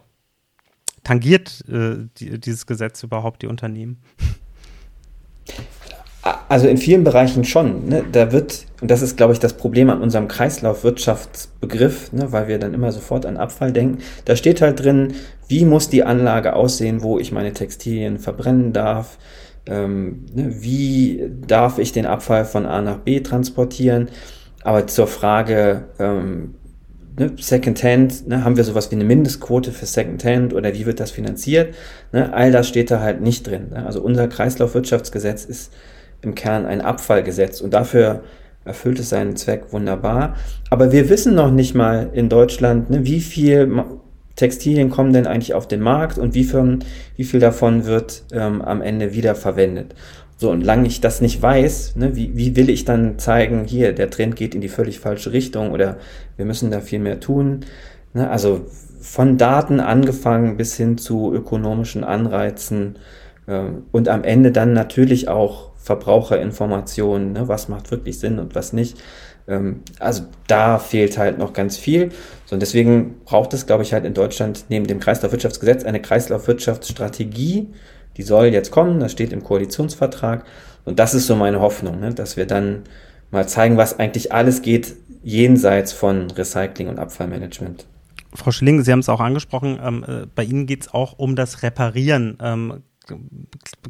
tangiert 1.03 1.65
äh, 1.69 2.09
die, 2.19 2.39
dieses 2.39 2.67
Gesetz 2.67 3.03
überhaupt 3.03 3.43
die 3.43 3.47
Unternehmen? 3.47 4.03
Also 6.49 6.69
in 6.69 6.77
vielen 6.77 7.05
Bereichen 7.05 7.45
schon. 7.45 7.89
Ne? 7.89 8.05
Da 8.11 8.33
wird, 8.33 8.67
und 8.81 8.91
das 8.91 9.03
ist, 9.03 9.17
glaube 9.17 9.33
ich, 9.33 9.39
das 9.39 9.55
Problem 9.55 9.91
an 9.91 10.01
unserem 10.01 10.29
Kreislaufwirtschaftsbegriff, 10.29 12.13
ne? 12.13 12.33
weil 12.33 12.49
wir 12.49 12.59
dann 12.59 12.75
immer 12.75 12.93
sofort 12.93 13.27
an 13.27 13.37
Abfall 13.37 13.73
denken. 13.73 13.99
Da 14.25 14.37
steht 14.37 14.63
halt 14.63 14.83
drin, 14.83 15.15
wie 15.49 15.65
muss 15.65 15.89
die 15.89 16.05
Anlage 16.05 16.55
aussehen, 16.55 17.03
wo 17.03 17.19
ich 17.19 17.33
meine 17.33 17.53
Textilien 17.53 18.19
verbrennen 18.19 18.73
darf, 18.73 19.19
ähm, 19.67 20.27
ne? 20.35 20.63
wie 20.63 21.31
darf 21.47 21.79
ich 21.79 21.93
den 21.93 22.07
Abfall 22.07 22.45
von 22.45 22.67
A 22.67 22.81
nach 22.83 22.99
B 22.99 23.21
transportieren. 23.21 24.09
Aber 24.63 24.87
zur 24.87 25.07
Frage, 25.07 25.85
ähm, 25.99 26.55
ne, 27.19 27.33
Secondhand, 27.39 28.27
ne, 28.27 28.45
haben 28.45 28.57
wir 28.57 28.65
sowas 28.65 28.91
wie 28.91 28.97
eine 28.97 29.05
Mindestquote 29.05 29.73
für 29.73 29.87
Secondhand 29.87 30.55
oder 30.55 30.75
wie 30.75 30.87
wird 30.87 31.01
das 31.01 31.11
finanziert? 31.11 31.75
Ne, 32.13 32.33
all 32.33 32.53
das 32.53 32.69
steht 32.69 32.91
da 32.91 33.01
halt 33.01 33.21
nicht 33.21 33.47
drin. 33.47 33.69
Ne? 33.71 33.87
Also 33.87 34.01
unser 34.01 34.29
Kreislaufwirtschaftsgesetz 34.29 35.45
ist 35.45 35.73
im 36.27 36.35
Kern 36.35 36.67
ein 36.67 36.83
Abfallgesetz 36.83 37.61
und 37.61 37.73
dafür 37.73 38.23
erfüllt 38.67 38.99
es 38.99 39.11
seinen 39.11 39.37
Zweck 39.37 39.73
wunderbar. 39.73 40.35
Aber 40.69 40.93
wir 40.93 41.09
wissen 41.09 41.35
noch 41.35 41.51
nicht 41.51 41.75
mal 41.75 42.11
in 42.13 42.29
Deutschland, 42.29 42.91
ne, 42.91 43.05
wie 43.05 43.21
viel 43.21 43.85
Textilien 44.35 44.91
kommen 44.91 45.13
denn 45.13 45.27
eigentlich 45.27 45.55
auf 45.55 45.67
den 45.67 45.81
Markt 45.81 46.19
und 46.19 46.35
wie 46.35 46.45
viel, 46.45 46.81
wie 47.17 47.25
viel 47.25 47.41
davon 47.41 47.87
wird 47.87 48.25
ähm, 48.33 48.61
am 48.61 48.83
Ende 48.83 49.15
wiederverwendet. 49.15 49.95
So, 50.37 50.51
und 50.51 50.63
lange 50.63 50.87
ich 50.87 51.01
das 51.01 51.23
nicht 51.23 51.41
weiß, 51.41 51.97
ne, 51.97 52.15
wie, 52.15 52.37
wie 52.37 52.57
will 52.57 52.69
ich 52.69 52.85
dann 52.85 53.19
zeigen, 53.19 53.65
hier, 53.65 53.95
der 53.95 54.11
Trend 54.11 54.37
geht 54.37 54.55
in 54.55 54.61
die 54.61 54.69
völlig 54.69 55.01
falsche 55.01 55.33
Richtung 55.33 55.71
oder 55.71 55.97
wir 56.37 56.45
müssen 56.45 56.71
da 56.71 56.81
viel 56.81 56.99
mehr 56.99 57.21
tun. 57.21 57.61
Ne, 58.13 58.29
also 58.29 58.67
von 59.01 59.39
Daten 59.39 59.81
angefangen 59.81 60.57
bis 60.57 60.77
hin 60.77 60.99
zu 60.99 61.33
ökonomischen 61.33 62.05
Anreizen 62.05 62.99
äh, 63.47 63.61
und 63.93 64.09
am 64.09 64.25
Ende 64.25 64.53
dann 64.53 64.75
natürlich 64.75 65.29
auch 65.29 65.71
Verbraucherinformationen, 65.87 67.33
ne, 67.33 67.47
was 67.47 67.69
macht 67.69 67.93
wirklich 67.93 68.19
Sinn 68.19 68.41
und 68.41 68.57
was 68.57 68.73
nicht. 68.73 68.99
Ähm, 69.47 69.83
also 70.01 70.25
da 70.49 70.81
fehlt 70.81 71.17
halt 71.17 71.39
noch 71.39 71.53
ganz 71.53 71.77
viel. 71.77 72.11
So, 72.45 72.55
und 72.55 72.61
deswegen 72.61 73.21
braucht 73.25 73.55
es, 73.55 73.67
glaube 73.67 73.85
ich, 73.85 73.93
halt 73.93 74.05
in 74.05 74.13
Deutschland 74.13 74.65
neben 74.69 74.89
dem 74.89 74.99
Kreislaufwirtschaftsgesetz 74.99 75.85
eine 75.85 76.03
Kreislaufwirtschaftsstrategie. 76.03 77.69
Die 78.17 78.23
soll 78.23 78.47
jetzt 78.47 78.73
kommen, 78.73 78.99
das 78.99 79.13
steht 79.13 79.33
im 79.33 79.45
Koalitionsvertrag. 79.45 80.45
Und 80.85 80.99
das 80.99 81.15
ist 81.15 81.29
so 81.29 81.37
meine 81.37 81.61
Hoffnung, 81.61 82.01
ne, 82.01 82.13
dass 82.13 82.37
wir 82.37 82.47
dann 82.47 82.83
mal 83.31 83.47
zeigen, 83.47 83.77
was 83.77 84.01
eigentlich 84.01 84.33
alles 84.33 84.63
geht 84.63 84.97
jenseits 85.23 85.93
von 85.93 86.33
Recycling 86.33 86.89
und 86.89 86.99
Abfallmanagement. 86.99 87.87
Frau 88.35 88.51
Schilling, 88.51 88.83
Sie 88.83 88.91
haben 88.91 88.99
es 88.99 89.09
auch 89.09 89.21
angesprochen, 89.21 89.79
ähm, 89.81 90.05
äh, 90.07 90.27
bei 90.35 90.43
Ihnen 90.43 90.67
geht 90.67 90.83
es 90.83 90.93
auch 90.93 91.17
um 91.17 91.37
das 91.37 91.63
Reparieren. 91.63 92.39
Ähm, 92.41 92.83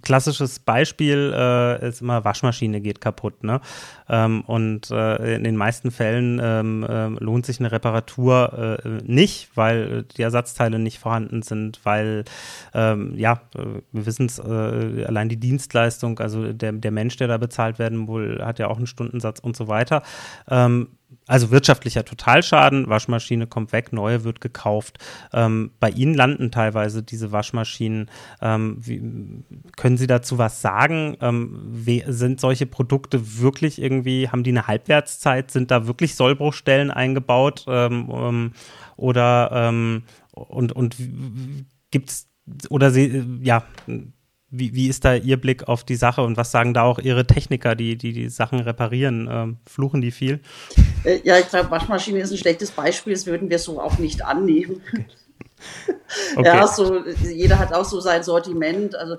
klassisches 0.02 0.58
Beispiel 0.58 1.32
äh, 1.34 1.88
ist 1.88 2.00
immer 2.00 2.24
Waschmaschine 2.24 2.80
geht 2.80 3.00
kaputt, 3.00 3.42
ne? 3.42 3.60
Ähm, 4.08 4.42
und 4.42 4.90
äh, 4.90 5.36
in 5.36 5.44
den 5.44 5.56
meisten 5.56 5.90
Fällen 5.90 6.40
ähm, 6.42 6.84
äh, 6.84 7.08
lohnt 7.22 7.46
sich 7.46 7.60
eine 7.60 7.72
Reparatur 7.72 8.80
äh, 8.84 8.88
nicht, 9.04 9.50
weil 9.56 10.04
die 10.04 10.22
Ersatzteile 10.22 10.78
nicht 10.78 10.98
vorhanden 10.98 11.42
sind, 11.42 11.80
weil 11.84 12.24
ähm, 12.74 13.14
ja, 13.16 13.40
äh, 13.54 13.82
wir 13.92 14.06
wissen 14.06 14.26
es, 14.26 14.38
äh, 14.38 15.04
allein 15.06 15.28
die 15.28 15.40
Dienstleistung, 15.40 16.18
also 16.18 16.52
der, 16.52 16.72
der 16.72 16.90
Mensch, 16.90 17.16
der 17.16 17.28
da 17.28 17.38
bezahlt 17.38 17.78
werden 17.78 18.08
will, 18.08 18.42
hat 18.44 18.58
ja 18.58 18.68
auch 18.68 18.76
einen 18.76 18.86
Stundensatz 18.86 19.40
und 19.40 19.56
so 19.56 19.68
weiter. 19.68 20.02
Ähm, 20.48 20.88
also 21.28 21.50
wirtschaftlicher 21.50 22.04
Totalschaden, 22.04 22.88
Waschmaschine 22.88 23.46
kommt 23.46 23.72
weg, 23.72 23.92
neue 23.92 24.22
wird 24.22 24.40
gekauft. 24.40 24.98
Ähm, 25.32 25.72
bei 25.80 25.90
Ihnen 25.90 26.14
landen 26.14 26.52
teilweise 26.52 27.02
diese 27.02 27.32
Waschmaschinen. 27.32 28.10
Ähm, 28.40 28.76
wie, 28.80 29.02
können 29.76 29.96
Sie 29.96 30.06
dazu 30.06 30.38
was 30.38 30.60
sagen? 30.60 31.16
Sind 32.06 32.40
solche 32.40 32.66
Produkte 32.66 33.38
wirklich 33.40 33.80
irgendwie, 33.80 33.95
haben 34.04 34.42
die 34.42 34.50
eine 34.50 34.66
Halbwertszeit? 34.66 35.50
Sind 35.50 35.70
da 35.70 35.86
wirklich 35.86 36.14
Sollbruchstellen 36.14 36.90
eingebaut? 36.90 37.64
Ähm, 37.68 38.10
ähm, 38.12 38.52
oder 38.96 39.50
ähm, 39.52 40.04
und, 40.32 40.72
und 40.72 40.96
gibt 41.90 42.10
es 42.10 42.28
oder 42.70 42.90
Sie, 42.90 43.24
ja, 43.42 43.64
wie, 44.50 44.74
wie 44.74 44.88
ist 44.88 45.04
da 45.04 45.14
Ihr 45.14 45.40
Blick 45.40 45.68
auf 45.68 45.84
die 45.84 45.96
Sache 45.96 46.22
und 46.22 46.36
was 46.36 46.50
sagen 46.50 46.74
da 46.74 46.82
auch 46.82 46.98
Ihre 46.98 47.26
Techniker, 47.26 47.74
die 47.74 47.96
die, 47.96 48.12
die 48.12 48.28
Sachen 48.28 48.60
reparieren? 48.60 49.28
Ähm, 49.30 49.56
fluchen 49.66 50.00
die 50.00 50.12
viel? 50.12 50.40
Äh, 51.04 51.20
ja, 51.24 51.38
ich 51.38 51.48
glaube, 51.48 51.70
Waschmaschine 51.70 52.20
ist 52.20 52.30
ein 52.30 52.38
schlechtes 52.38 52.70
Beispiel, 52.70 53.12
das 53.12 53.26
würden 53.26 53.50
wir 53.50 53.58
so 53.58 53.80
auch 53.80 53.98
nicht 53.98 54.24
annehmen. 54.24 54.82
Okay. 54.92 55.06
Okay. 56.36 56.46
Ja, 56.46 56.66
so, 56.66 57.02
jeder 57.24 57.58
hat 57.58 57.72
auch 57.72 57.84
so 57.84 57.98
sein 58.00 58.22
Sortiment. 58.22 58.94
Also 58.94 59.16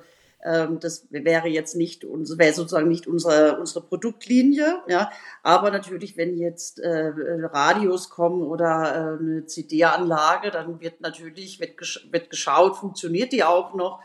das 0.80 1.08
wäre 1.10 1.48
jetzt 1.48 1.76
nicht, 1.76 2.04
wäre 2.04 2.54
sozusagen 2.54 2.88
nicht 2.88 3.08
unsere, 3.08 3.60
unsere 3.60 3.82
Produktlinie. 3.82 4.82
Ja, 4.88 5.10
aber 5.44 5.72
natürlich, 5.72 6.16
wenn 6.18 6.38
jetzt 6.38 6.80
äh, 6.80 7.12
Radios 7.52 8.10
kommen 8.10 8.44
oder 8.44 9.18
äh, 9.18 9.20
eine 9.20 9.46
CD-Anlage, 9.46 10.52
dann 10.52 10.80
wird 10.80 11.02
natürlich 11.02 11.60
wird, 11.60 11.78
gesch 11.78 12.08
wird 12.12 12.30
geschaut, 12.30 12.78
funktioniert 12.78 13.32
die 13.32 13.44
auch 13.44 13.74
noch? 13.74 14.00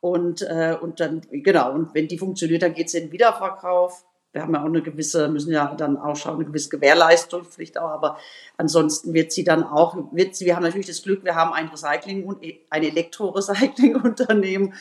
Und, 0.00 0.42
äh, 0.42 0.76
und 0.80 1.00
dann, 1.00 1.22
genau, 1.30 1.72
und 1.72 1.94
wenn 1.94 2.08
die 2.08 2.18
funktioniert, 2.18 2.62
dann 2.62 2.74
geht 2.74 2.88
es 2.88 2.94
in 2.94 3.04
den 3.04 3.12
Wiederverkauf. 3.12 4.04
Wir 4.32 4.42
haben 4.42 4.52
ja 4.54 4.60
auch 4.60 4.66
eine 4.66 4.82
gewisse, 4.82 5.28
müssen 5.28 5.50
ja 5.50 5.74
dann 5.74 5.96
auch 5.96 6.14
schauen, 6.14 6.34
eine 6.34 6.44
gewisse 6.44 6.68
Gewährleistungspflicht 6.68 7.78
auch, 7.78 7.88
aber 7.88 8.18
ansonsten 8.58 9.14
wird 9.14 9.32
sie 9.32 9.44
dann 9.44 9.64
auch, 9.64 9.96
wird 10.12 10.36
sie, 10.36 10.44
wir 10.44 10.56
haben 10.56 10.62
natürlich 10.62 10.88
das 10.88 11.02
Glück, 11.02 11.24
wir 11.24 11.34
haben 11.34 11.54
ein 11.54 11.68
Recycling 11.68 12.26
und 12.26 12.44
ein 12.68 12.82
Elektrorecycling-Unternehmen 12.82 14.74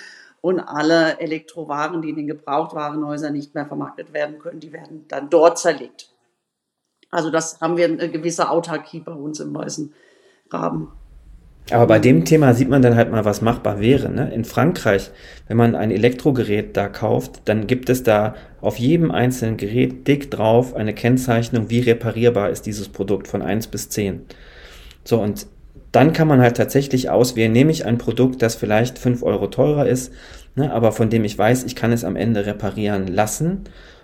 und 0.46 0.60
alle 0.60 1.20
Elektrowaren, 1.20 2.04
die 2.04 2.10
in 2.10 2.18
den 2.18 2.28
Gebrauchtwarenhäusern 2.28 3.34
nicht 3.34 3.56
mehr 3.56 3.66
vermarktet 3.66 4.14
werden 4.14 4.38
können, 4.38 4.60
die 4.60 4.72
werden 4.72 5.06
dann 5.08 5.32
dort 5.32 5.58
zerlegt. 5.58 6.14
Also 7.10 7.32
das 7.32 7.62
haben 7.62 7.78
wir 7.78 7.86
eine 7.86 8.12
gewisse 8.12 8.52
Autarkie 8.52 9.00
bei 9.00 9.12
uns 9.12 9.40
im 9.40 9.56
Weißen 9.56 9.92
Raben. 10.52 10.92
Aber 11.72 11.88
bei 11.88 11.98
dem 11.98 12.26
Thema 12.26 12.54
sieht 12.54 12.70
man 12.70 12.84
dann 12.84 12.96
halt 12.96 13.10
mal, 13.10 13.26
was 13.26 13.42
machbar 13.42 13.80
wäre. 13.80 14.12
Ne? 14.12 14.32
In 14.36 14.46
Frankreich, 14.46 15.10
wenn 15.48 15.58
man 15.58 15.74
ein 15.74 15.90
Elektrogerät 15.90 16.78
da 16.78 16.90
kauft, 16.90 17.42
dann 17.46 17.66
gibt 17.66 17.90
es 17.90 18.04
da 18.04 18.36
auf 18.62 18.78
jedem 18.78 19.10
einzelnen 19.10 19.58
Gerät 19.58 20.08
dick 20.08 20.30
drauf 20.30 20.76
eine 20.76 20.94
Kennzeichnung, 20.94 21.72
wie 21.72 21.80
reparierbar 21.80 22.52
ist 22.52 22.68
dieses 22.68 22.90
Produkt 22.90 23.28
von 23.28 23.42
1 23.42 23.66
bis 23.66 23.90
10. 23.90 24.28
So, 25.06 25.20
und 25.20 25.48
dann 25.96 26.14
kann 26.14 26.28
man 26.28 26.42
halt 26.42 26.58
tatsächlich 26.58 27.10
auswählen, 27.10 27.52
nehme 27.52 27.72
ich 27.72 27.86
ein 27.86 27.98
Produkt, 27.98 28.42
das 28.42 28.56
vielleicht 28.56 29.00
5 29.00 29.24
Euro 29.24 29.48
teurer 29.48 29.88
ist, 29.88 30.12
ne, 30.56 30.74
aber 30.74 30.92
von 30.92 31.10
dem 31.10 31.24
ich 31.24 31.38
weiß, 31.38 31.64
ich 31.64 31.76
kann 31.76 31.92
es 31.94 32.04
am 32.04 32.16
Ende 32.16 32.46
reparieren 32.46 33.08
lassen 33.08 33.62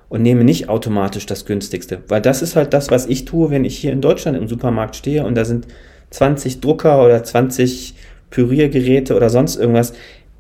und 0.07 0.21
nehme 0.21 0.43
nicht 0.43 0.69
automatisch 0.69 1.25
das 1.25 1.45
günstigste. 1.45 1.99
Weil 2.07 2.21
das 2.21 2.41
ist 2.41 2.55
halt 2.55 2.73
das, 2.73 2.91
was 2.91 3.07
ich 3.07 3.25
tue, 3.25 3.49
wenn 3.49 3.65
ich 3.65 3.77
hier 3.77 3.91
in 3.91 4.01
Deutschland 4.01 4.37
im 4.37 4.47
Supermarkt 4.47 4.95
stehe 4.95 5.25
und 5.25 5.35
da 5.35 5.45
sind 5.45 5.67
20 6.11 6.61
Drucker 6.61 7.03
oder 7.03 7.23
20 7.23 7.95
Püriergeräte 8.29 9.15
oder 9.15 9.29
sonst 9.29 9.57
irgendwas. 9.57 9.93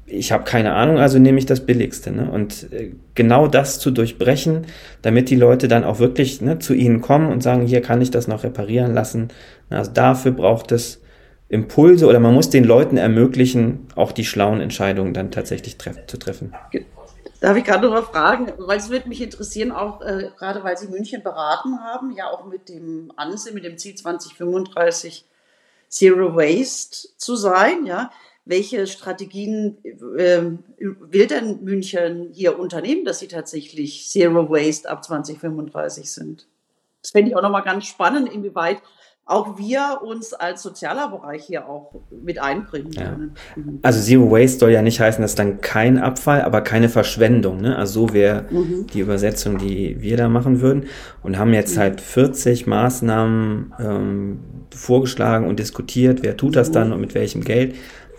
Ich 0.05 0.31
habe 0.31 0.43
keine 0.43 0.73
Ahnung, 0.73 0.99
also 0.99 1.19
nehme 1.19 1.39
ich 1.39 1.45
das 1.45 1.61
Billigste. 1.61 2.11
Ne? 2.11 2.29
Und 2.29 2.67
äh, 2.71 2.91
genau 3.15 3.47
das 3.47 3.79
zu 3.79 3.91
durchbrechen, 3.91 4.67
damit 5.01 5.29
die 5.29 5.37
Leute 5.37 5.67
dann 5.67 5.83
auch 5.83 5.99
wirklich 5.99 6.41
ne, 6.41 6.59
zu 6.59 6.73
ihnen 6.73 7.01
kommen 7.01 7.31
und 7.31 7.41
sagen, 7.41 7.65
hier 7.65 7.81
kann 7.81 8.01
ich 8.01 8.11
das 8.11 8.27
noch 8.27 8.43
reparieren 8.43 8.93
lassen. 8.93 9.29
Also 9.69 9.91
dafür 9.91 10.31
braucht 10.31 10.71
es 10.71 11.00
Impulse 11.51 12.07
oder 12.07 12.21
man 12.21 12.33
muss 12.33 12.49
den 12.49 12.63
Leuten 12.63 12.95
ermöglichen, 12.95 13.87
auch 13.95 14.13
die 14.13 14.23
schlauen 14.23 14.61
Entscheidungen 14.61 15.13
dann 15.13 15.31
tatsächlich 15.31 15.77
treff 15.77 15.97
zu 16.07 16.17
treffen. 16.17 16.53
Darf 17.41 17.57
ich 17.57 17.65
gerade 17.65 17.85
noch 17.85 17.93
mal 17.93 18.03
fragen, 18.03 18.53
weil 18.57 18.77
es 18.77 18.89
würde 18.89 19.09
mich 19.09 19.21
interessieren, 19.21 19.71
auch 19.73 20.01
äh, 20.01 20.29
gerade 20.37 20.63
weil 20.63 20.77
Sie 20.77 20.87
München 20.87 21.23
beraten 21.23 21.79
haben, 21.79 22.11
ja 22.15 22.29
auch 22.29 22.45
mit 22.45 22.69
dem 22.69 23.11
ANSE, 23.17 23.51
mit 23.51 23.65
dem 23.65 23.77
Ziel 23.77 23.95
2035 23.95 25.25
Zero 25.89 26.35
Waste 26.35 27.09
zu 27.17 27.35
sein, 27.35 27.85
ja. 27.85 28.11
Welche 28.45 28.87
Strategien 28.87 29.77
äh, 30.17 30.41
will 30.77 31.27
denn 31.27 31.63
München 31.63 32.29
hier 32.31 32.57
unternehmen, 32.57 33.05
dass 33.05 33.19
sie 33.19 33.27
tatsächlich 33.27 34.07
Zero 34.07 34.49
Waste 34.49 34.89
ab 34.89 35.03
2035 35.03 36.09
sind? 36.09 36.47
Das 37.01 37.11
fände 37.11 37.29
ich 37.29 37.35
auch 37.35 37.41
nochmal 37.41 37.63
ganz 37.63 37.85
spannend, 37.85 38.31
inwieweit 38.31 38.81
auch 39.25 39.57
wir 39.57 40.01
uns 40.03 40.33
als 40.33 40.61
sozialer 40.61 41.09
Bereich 41.09 41.45
hier 41.45 41.69
auch 41.69 41.93
mit 42.11 42.41
einbringen 42.41 42.91
können. 42.91 43.35
Ja. 43.55 43.63
Also 43.81 44.01
Zero 44.01 44.29
Waste 44.31 44.59
soll 44.59 44.71
ja 44.71 44.81
nicht 44.81 44.99
heißen, 44.99 45.21
dass 45.21 45.35
dann 45.35 45.61
kein 45.61 45.99
Abfall, 45.99 46.41
aber 46.41 46.61
keine 46.61 46.89
Verschwendung. 46.89 47.61
Ne? 47.61 47.77
Also 47.77 48.07
so 48.07 48.13
wäre 48.13 48.45
mhm. 48.49 48.87
die 48.87 48.99
Übersetzung, 48.99 49.57
die 49.57 50.01
wir 50.01 50.17
da 50.17 50.27
machen 50.27 50.59
würden. 50.59 50.85
Und 51.23 51.37
haben 51.37 51.53
jetzt 51.53 51.75
mhm. 51.75 51.81
halt 51.81 52.01
40 52.01 52.67
Maßnahmen 52.67 53.73
ähm, 53.79 54.39
vorgeschlagen 54.75 55.47
und 55.47 55.59
diskutiert, 55.59 56.23
wer 56.23 56.35
tut 56.35 56.55
das 56.55 56.71
dann 56.71 56.87
mhm. 56.87 56.93
und 56.95 57.01
mit 57.01 57.13
welchem 57.15 57.43
Geld. 57.43 57.75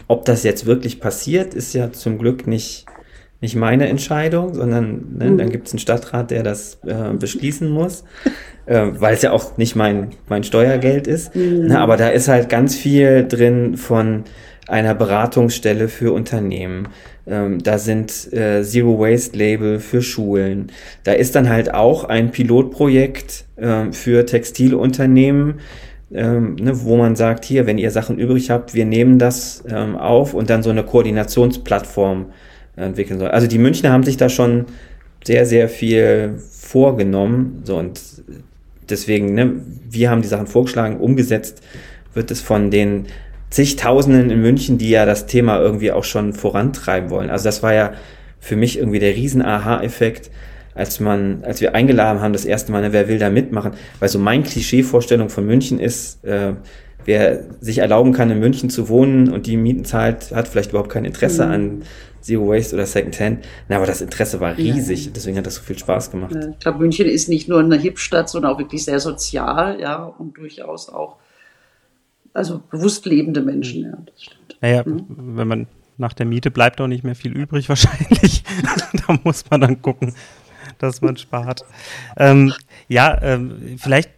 Ob 0.09 0.25
das 0.25 0.45
jetzt 0.45 0.67
wirklich 0.67 1.01
passiert, 1.01 1.53
ist 1.53 1.75
ja 1.75 1.93
zum 1.93 2.19
Glück 2.19 2.47
nicht 2.47 2.87
nicht 3.43 3.57
meine 3.57 3.89
Entscheidung, 3.89 4.55
sondern 4.55 5.17
ne, 5.19 5.37
dann 5.37 5.49
mhm. 5.49 5.51
gibt 5.51 5.67
es 5.67 5.75
einen 5.75 5.81
Stadtrat, 5.81 6.31
der 6.31 6.45
das 6.45 6.79
äh, 6.87 7.13
beschließen 7.13 7.69
muss, 7.69 8.05
äh, 8.67 8.87
weil 8.93 9.15
es 9.15 9.23
ja 9.23 9.33
auch 9.33 9.59
nicht 9.59 9.75
mein, 9.75 10.11
mein 10.29 10.45
Steuergeld 10.45 11.09
ist. 11.09 11.35
Mhm. 11.35 11.67
Na, 11.67 11.81
aber 11.81 11.97
da 11.97 12.09
ist 12.09 12.29
halt 12.29 12.49
ganz 12.49 12.77
viel 12.77 13.27
drin 13.29 13.77
von 13.77 14.25
einer 14.69 14.95
Beratungsstelle 14.95 15.89
für 15.89 16.13
Unternehmen. 16.13 16.89
Ähm, 17.27 17.61
da 17.63 17.79
sind 17.79 18.33
äh, 18.33 18.63
Zero 18.63 19.01
Waste 19.01 19.37
Label 19.37 19.81
für 19.81 20.03
Schulen. 20.03 20.69
Da 21.03 21.13
ist 21.13 21.35
dann 21.35 21.49
halt 21.49 21.75
auch 21.75 22.05
ein 22.05 22.31
Pilotprojekt 22.31 23.45
äh, 23.57 23.91
für 23.91 24.25
Textilunternehmen, 24.25 25.55
ähm, 26.15 26.55
ne, 26.55 26.85
wo 26.85 26.97
man 26.97 27.17
sagt, 27.17 27.45
hier, 27.45 27.67
wenn 27.67 27.79
ihr 27.79 27.91
Sachen 27.91 28.19
übrig 28.19 28.51
habt, 28.51 28.73
wir 28.73 28.85
nehmen 28.85 29.19
das 29.19 29.65
ähm, 29.69 29.97
auf 29.97 30.33
und 30.33 30.49
dann 30.49 30.63
so 30.63 30.71
eine 30.71 30.85
Koordinationsplattform 30.85 32.27
entwickeln 32.77 33.19
soll. 33.19 33.29
Also 33.29 33.47
die 33.47 33.59
Münchner 33.59 33.93
haben 33.93 34.03
sich 34.03 34.17
da 34.17 34.29
schon 34.29 34.67
sehr, 35.25 35.47
sehr 35.47 35.69
viel 35.69 36.39
vorgenommen. 36.51 37.63
So 37.65 37.77
und 37.77 38.01
deswegen, 38.89 39.35
ne, 39.35 39.53
wir 39.89 40.11
haben 40.11 40.23
die 40.23 40.29
Sachen 40.29 40.47
vorgeschlagen, 40.47 40.99
umgesetzt 40.99 41.63
wird 42.15 42.31
es 42.31 42.41
von 42.41 42.71
den 42.71 43.07
zigtausenden 43.51 44.31
in 44.31 44.41
München, 44.41 44.79
die 44.79 44.91
ja 44.91 45.05
das 45.05 45.27
Thema 45.27 45.61
irgendwie 45.61 45.93
auch 45.93 46.05
schon 46.05 46.33
vorantreiben 46.33 47.11
wollen. 47.11 47.31
Also 47.31 47.45
das 47.45 47.63
war 47.63 47.75
ja 47.75 47.93
für 48.41 48.57
mich 48.57 48.79
irgendwie 48.79 48.99
der 48.99 49.15
riesen 49.15 49.43
Aha-Effekt, 49.43 50.31
als 50.75 51.01
man, 51.01 51.45
als 51.45 51.61
wir 51.61 51.75
eingeladen 51.75 52.21
haben, 52.21 52.33
das 52.33 52.45
erste 52.45 52.73
Mal, 52.73 52.83
ne, 52.83 52.93
wer 52.93 53.09
will 53.09 53.19
da 53.19 53.31
mitmachen? 53.31 53.73
Weil 54.01 54.09
so 54.09 54.19
mein 54.19 54.43
Klischee-Vorstellung 54.43 55.29
von 55.29 55.47
München 55.47 55.79
ist, 55.79 56.25
äh, 56.25 56.55
wer 57.05 57.45
sich 57.61 57.79
erlauben 57.79 58.13
kann, 58.13 58.31
in 58.31 58.39
München 58.39 58.71
zu 58.71 58.89
wohnen 58.89 59.33
und 59.33 59.47
die 59.47 59.57
Mieten 59.57 59.85
zahlt, 59.85 60.33
hat 60.35 60.49
vielleicht 60.49 60.71
überhaupt 60.71 60.91
kein 60.91 61.05
Interesse 61.05 61.47
mhm. 61.47 61.53
an 61.53 61.83
Zero 62.21 62.49
Waste 62.49 62.75
oder 62.75 62.87
Second 62.87 63.19
Hand. 63.21 63.45
Na, 63.69 63.77
aber 63.77 63.87
das 63.87 64.01
Interesse 64.01 64.41
war 64.41 64.57
riesig, 64.57 65.07
ja. 65.07 65.13
deswegen 65.15 65.37
hat 65.37 65.47
das 65.47 65.57
so 65.57 65.63
viel 65.63 65.79
Spaß 65.79 66.11
gemacht. 66.11 66.35
Ich 66.35 66.59
glaube, 66.61 66.79
München 66.79 67.07
ist 67.07 67.29
nicht 67.29 67.49
nur 67.49 67.61
eine 67.61 67.77
Hipstadt, 67.77 68.29
sondern 68.29 68.53
auch 68.53 68.59
wirklich 68.59 68.85
sehr 68.85 69.01
sozial, 69.01 69.81
ja, 69.81 70.05
und 70.05 70.39
durchaus 70.39 70.89
auch 70.89 71.17
Also 72.33 72.63
bewusst 72.71 73.05
lebende 73.07 73.43
Menschen, 73.43 73.83
ja, 73.83 73.99
das 74.07 74.23
stimmt. 74.23 74.57
Naja, 74.61 74.83
mhm. 74.87 75.07
wenn 75.37 75.49
man 75.49 75.67
nach 75.99 76.13
der 76.13 76.27
Miete 76.27 76.51
bleibt 76.51 76.81
auch 76.81 76.87
nicht 76.87 77.05
mehr 77.05 77.15
viel 77.15 77.33
übrig 77.33 77.69
wahrscheinlich. 77.69 78.45
da 79.07 79.19
muss 79.25 79.45
man 79.51 79.61
dann 79.61 79.83
gucken, 79.83 80.15
dass 80.83 81.01
man 81.01 81.17
spart. 81.17 81.65
Ähm, 82.17 82.53
ja, 82.89 83.21
ähm, 83.23 83.77
vielleicht 83.79 84.11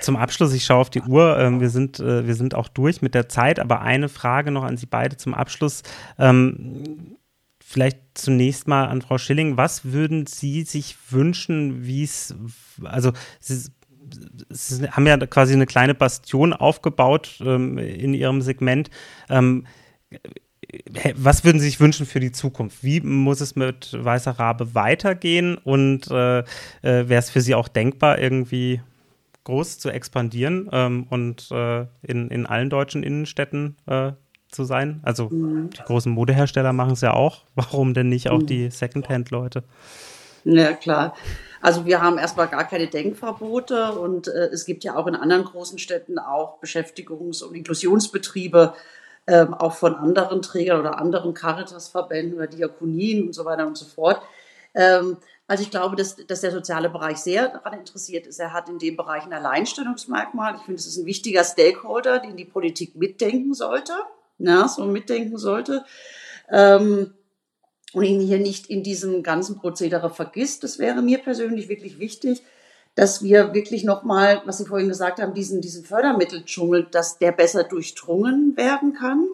zum 0.00 0.16
Abschluss, 0.16 0.52
ich 0.52 0.64
schaue 0.64 0.78
auf 0.78 0.90
die 0.90 1.02
Uhr, 1.02 1.38
ähm, 1.38 1.60
wir, 1.60 1.70
sind, 1.70 2.00
äh, 2.00 2.26
wir 2.26 2.34
sind 2.34 2.54
auch 2.54 2.68
durch 2.68 3.02
mit 3.02 3.14
der 3.14 3.28
Zeit, 3.28 3.58
aber 3.58 3.80
eine 3.80 4.08
Frage 4.08 4.50
noch 4.50 4.64
an 4.64 4.76
Sie 4.76 4.86
beide 4.86 5.16
zum 5.16 5.34
Abschluss. 5.34 5.82
Ähm, 6.18 7.16
vielleicht 7.60 7.98
zunächst 8.14 8.68
mal 8.68 8.86
an 8.86 9.02
Frau 9.02 9.18
Schilling, 9.18 9.56
was 9.56 9.86
würden 9.86 10.26
Sie 10.26 10.62
sich 10.62 10.96
wünschen, 11.10 11.84
wie 11.84 12.04
es, 12.04 12.34
also 12.84 13.12
Sie, 13.40 13.70
Sie 14.48 14.90
haben 14.90 15.06
ja 15.06 15.16
quasi 15.18 15.52
eine 15.52 15.66
kleine 15.66 15.94
Bastion 15.94 16.52
aufgebaut 16.52 17.40
ähm, 17.44 17.78
in 17.78 18.14
Ihrem 18.14 18.40
Segment. 18.40 18.90
Was 21.14 21.44
würden 21.44 21.60
Sie 21.60 21.66
sich 21.66 21.80
wünschen 21.80 22.04
für 22.04 22.20
die 22.20 22.32
Zukunft? 22.32 22.84
Wie 22.84 23.00
muss 23.00 23.40
es 23.40 23.56
mit 23.56 23.92
Weißer 23.92 24.32
Rabe 24.32 24.74
weitergehen? 24.74 25.56
Und 25.56 26.10
äh, 26.10 26.40
äh, 26.40 26.44
wäre 26.82 27.18
es 27.18 27.30
für 27.30 27.40
Sie 27.40 27.54
auch 27.54 27.68
denkbar, 27.68 28.18
irgendwie 28.18 28.82
groß 29.44 29.78
zu 29.78 29.88
expandieren 29.88 30.68
ähm, 30.72 31.06
und 31.08 31.50
äh, 31.50 31.86
in, 32.02 32.28
in 32.28 32.44
allen 32.44 32.68
deutschen 32.68 33.02
Innenstädten 33.02 33.76
äh, 33.86 34.12
zu 34.50 34.64
sein? 34.64 35.00
Also 35.04 35.30
mhm. 35.30 35.70
die 35.70 35.82
großen 35.82 36.12
Modehersteller 36.12 36.74
machen 36.74 36.92
es 36.92 37.00
ja 37.00 37.14
auch. 37.14 37.44
Warum 37.54 37.94
denn 37.94 38.10
nicht 38.10 38.28
auch 38.28 38.40
mhm. 38.40 38.46
die 38.46 38.70
Secondhand-Leute? 38.70 39.64
Ja, 40.44 40.72
klar. 40.74 41.14
Also 41.60 41.86
wir 41.86 42.00
haben 42.00 42.18
erstmal 42.18 42.48
gar 42.48 42.64
keine 42.64 42.86
Denkverbote 42.86 43.92
und 43.92 44.28
äh, 44.28 44.48
es 44.52 44.64
gibt 44.64 44.84
ja 44.84 44.96
auch 44.96 45.06
in 45.06 45.16
anderen 45.16 45.44
großen 45.44 45.78
Städten 45.78 46.18
auch 46.18 46.60
Beschäftigungs- 46.62 47.42
und 47.42 47.54
Inklusionsbetriebe, 47.54 48.74
ähm, 49.28 49.52
auch 49.52 49.74
von 49.74 49.94
anderen 49.94 50.40
Trägern 50.40 50.80
oder 50.80 50.98
anderen 50.98 51.34
Caritas-Verbänden 51.34 52.34
oder 52.34 52.46
Diakonien 52.46 53.26
und 53.26 53.34
so 53.34 53.44
weiter 53.44 53.66
und 53.66 53.76
so 53.76 53.84
fort. 53.84 54.22
Ähm, 54.74 55.18
also 55.46 55.62
ich 55.62 55.70
glaube, 55.70 55.96
dass, 55.96 56.16
dass 56.16 56.40
der 56.40 56.50
soziale 56.50 56.88
Bereich 56.88 57.18
sehr 57.18 57.48
daran 57.48 57.78
interessiert 57.78 58.26
ist. 58.26 58.40
Er 58.40 58.54
hat 58.54 58.70
in 58.70 58.78
dem 58.78 58.96
Bereich 58.96 59.24
ein 59.24 59.32
Alleinstellungsmerkmal. 59.32 60.54
Ich 60.56 60.62
finde, 60.62 60.80
es 60.80 60.86
ist 60.86 60.96
ein 60.96 61.06
wichtiger 61.06 61.44
Stakeholder, 61.44 62.20
den 62.20 62.36
die 62.36 62.46
Politik 62.46 62.96
mitdenken 62.96 63.52
sollte, 63.52 63.92
ja, 64.38 64.66
so 64.66 64.84
mitdenken 64.86 65.36
sollte. 65.36 65.84
Ähm, 66.50 67.12
und 67.92 68.04
ihn 68.04 68.20
hier 68.20 68.38
nicht 68.38 68.68
in 68.68 68.82
diesem 68.82 69.22
ganzen 69.22 69.58
Prozedere 69.58 70.10
vergisst. 70.10 70.64
Das 70.64 70.78
wäre 70.78 71.02
mir 71.02 71.18
persönlich 71.18 71.68
wirklich 71.68 71.98
wichtig 71.98 72.42
dass 72.98 73.22
wir 73.22 73.54
wirklich 73.54 73.84
nochmal, 73.84 74.42
was 74.44 74.58
Sie 74.58 74.66
vorhin 74.66 74.88
gesagt 74.88 75.20
haben, 75.20 75.32
diesen, 75.32 75.60
diesen 75.60 75.84
Fördermitteldschungel, 75.84 76.88
dass 76.90 77.16
der 77.18 77.30
besser 77.30 77.62
durchdrungen 77.62 78.56
werden 78.56 78.92
kann. 78.92 79.28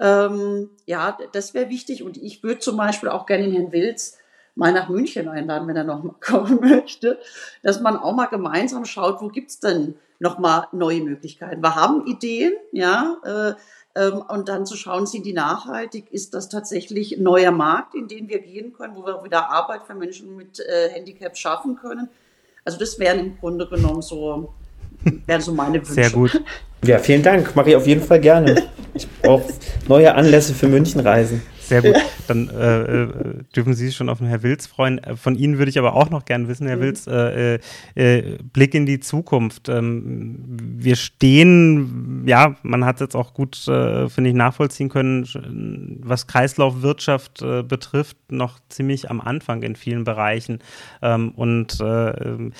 Ähm, 0.00 0.68
ja, 0.84 1.16
das 1.30 1.54
wäre 1.54 1.70
wichtig. 1.70 2.02
Und 2.02 2.16
ich 2.16 2.42
würde 2.42 2.58
zum 2.58 2.76
Beispiel 2.76 3.08
auch 3.08 3.26
gerne 3.26 3.44
den 3.44 3.52
Herrn 3.52 3.70
Wilz 3.70 4.18
mal 4.56 4.72
nach 4.72 4.88
München 4.88 5.28
einladen, 5.28 5.68
wenn 5.68 5.76
er 5.76 5.84
noch 5.84 6.02
mal 6.02 6.16
kommen 6.20 6.58
möchte, 6.58 7.20
dass 7.62 7.80
man 7.80 7.96
auch 7.96 8.16
mal 8.16 8.26
gemeinsam 8.26 8.84
schaut, 8.84 9.22
wo 9.22 9.28
gibt's 9.28 9.60
denn 9.60 9.94
noch 10.18 10.40
mal 10.40 10.66
neue 10.72 11.02
Möglichkeiten. 11.02 11.62
Wir 11.62 11.76
haben 11.76 12.04
Ideen, 12.08 12.52
ja, 12.72 13.16
äh, 13.24 13.54
ähm, 13.94 14.24
und 14.26 14.48
dann 14.48 14.66
zu 14.66 14.76
schauen, 14.76 15.06
sind 15.06 15.24
die 15.24 15.34
nachhaltig? 15.34 16.10
Ist 16.10 16.34
das 16.34 16.48
tatsächlich 16.48 17.16
ein 17.16 17.22
neuer 17.22 17.52
Markt, 17.52 17.94
in 17.94 18.08
den 18.08 18.28
wir 18.28 18.40
gehen 18.40 18.72
können, 18.72 18.96
wo 18.96 19.06
wir 19.06 19.22
wieder 19.22 19.50
Arbeit 19.50 19.84
für 19.86 19.94
Menschen 19.94 20.34
mit 20.34 20.58
äh, 20.58 20.88
Handicap 20.88 21.36
schaffen 21.36 21.76
können? 21.76 22.08
Also 22.64 22.78
das 22.78 22.98
wären 22.98 23.18
im 23.18 23.38
Grunde 23.38 23.66
genommen 23.66 24.02
so, 24.02 24.52
wären 25.26 25.40
so 25.40 25.52
meine 25.52 25.78
Wünsche. 25.78 25.94
Sehr 25.94 26.10
gut. 26.10 26.40
Ja, 26.84 26.98
vielen 26.98 27.22
Dank. 27.22 27.54
Mache 27.56 27.70
ich 27.70 27.76
auf 27.76 27.86
jeden 27.86 28.02
Fall 28.02 28.20
gerne. 28.20 28.62
Ich 28.94 29.08
brauche 29.22 29.52
neue 29.88 30.14
Anlässe 30.14 30.52
für 30.54 30.68
Münchenreisen. 30.68 31.42
Sehr 31.72 31.80
gut. 31.80 32.02
Dann 32.28 32.50
äh, 32.50 32.82
äh, 32.82 33.08
dürfen 33.56 33.72
Sie 33.72 33.86
sich 33.86 33.96
schon 33.96 34.10
auf 34.10 34.18
den 34.18 34.26
Herr 34.26 34.42
Wilz 34.42 34.66
freuen. 34.66 34.98
Äh, 34.98 35.16
von 35.16 35.36
Ihnen 35.36 35.56
würde 35.56 35.70
ich 35.70 35.78
aber 35.78 35.94
auch 35.94 36.10
noch 36.10 36.26
gerne 36.26 36.46
wissen, 36.48 36.66
Herr 36.66 36.76
mhm. 36.76 36.82
Wilz, 36.82 37.06
äh, 37.06 37.58
äh, 37.94 38.38
Blick 38.52 38.74
in 38.74 38.84
die 38.84 39.00
Zukunft. 39.00 39.70
Ähm, 39.70 40.38
wir 40.46 40.96
stehen, 40.96 42.24
ja, 42.26 42.56
man 42.62 42.84
hat 42.84 42.96
es 42.96 43.00
jetzt 43.00 43.16
auch 43.16 43.32
gut, 43.32 43.56
finde 43.56 44.28
ich, 44.28 44.34
nachvollziehen 44.34 44.88
können, 44.88 45.98
was 46.02 46.26
Kreislaufwirtschaft 46.26 47.44
betrifft, 47.68 48.16
noch 48.30 48.58
ziemlich 48.68 49.10
am 49.10 49.20
Anfang 49.20 49.62
in 49.62 49.76
vielen 49.76 50.04
Bereichen. 50.04 50.58
Ähm, 51.00 51.30
und 51.30 51.78
ähm, 51.80 52.52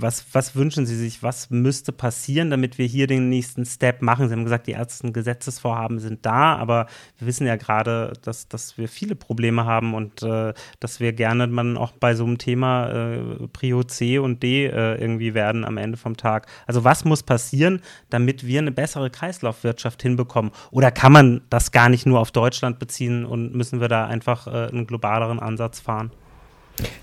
was, 0.00 0.24
was 0.32 0.54
wünschen 0.54 0.86
Sie 0.86 0.96
sich? 0.96 1.22
Was 1.22 1.50
müsste 1.50 1.92
passieren, 1.92 2.50
damit 2.50 2.78
wir 2.78 2.86
hier 2.86 3.06
den 3.06 3.28
nächsten 3.28 3.64
Step 3.64 4.02
machen? 4.02 4.28
Sie 4.28 4.34
haben 4.34 4.44
gesagt, 4.44 4.66
die 4.66 4.72
ersten 4.72 5.12
Gesetzesvorhaben 5.12 5.98
sind 5.98 6.24
da, 6.24 6.56
aber 6.56 6.86
wir 7.18 7.26
wissen 7.26 7.46
ja 7.46 7.56
gerade, 7.56 8.12
dass, 8.22 8.48
dass 8.48 8.78
wir 8.78 8.88
viele 8.88 9.14
Probleme 9.14 9.64
haben 9.64 9.94
und 9.94 10.22
äh, 10.22 10.54
dass 10.80 11.00
wir 11.00 11.12
gerne 11.12 11.46
man 11.46 11.76
auch 11.76 11.92
bei 11.92 12.14
so 12.14 12.24
einem 12.24 12.38
Thema 12.38 12.90
äh, 12.90 13.48
Prio 13.52 13.82
C 13.82 14.18
und 14.18 14.42
D 14.42 14.66
äh, 14.66 14.94
irgendwie 14.96 15.34
werden 15.34 15.64
am 15.64 15.76
Ende 15.76 15.96
vom 15.96 16.16
Tag. 16.16 16.46
Also 16.66 16.84
was 16.84 17.04
muss 17.04 17.22
passieren, 17.22 17.80
damit 18.10 18.46
wir 18.46 18.60
eine 18.60 18.72
bessere 18.72 19.10
Kreislaufwirtschaft 19.10 20.02
hinbekommen? 20.02 20.52
Oder 20.70 20.90
kann 20.90 21.12
man 21.12 21.42
das 21.50 21.72
gar 21.72 21.88
nicht 21.88 22.06
nur 22.06 22.20
auf 22.20 22.30
Deutschland 22.30 22.78
beziehen 22.78 23.24
und 23.24 23.54
müssen 23.54 23.80
wir 23.80 23.88
da 23.88 24.06
einfach 24.06 24.46
äh, 24.46 24.68
einen 24.68 24.86
globaleren 24.86 25.40
Ansatz 25.40 25.80
fahren? 25.80 26.10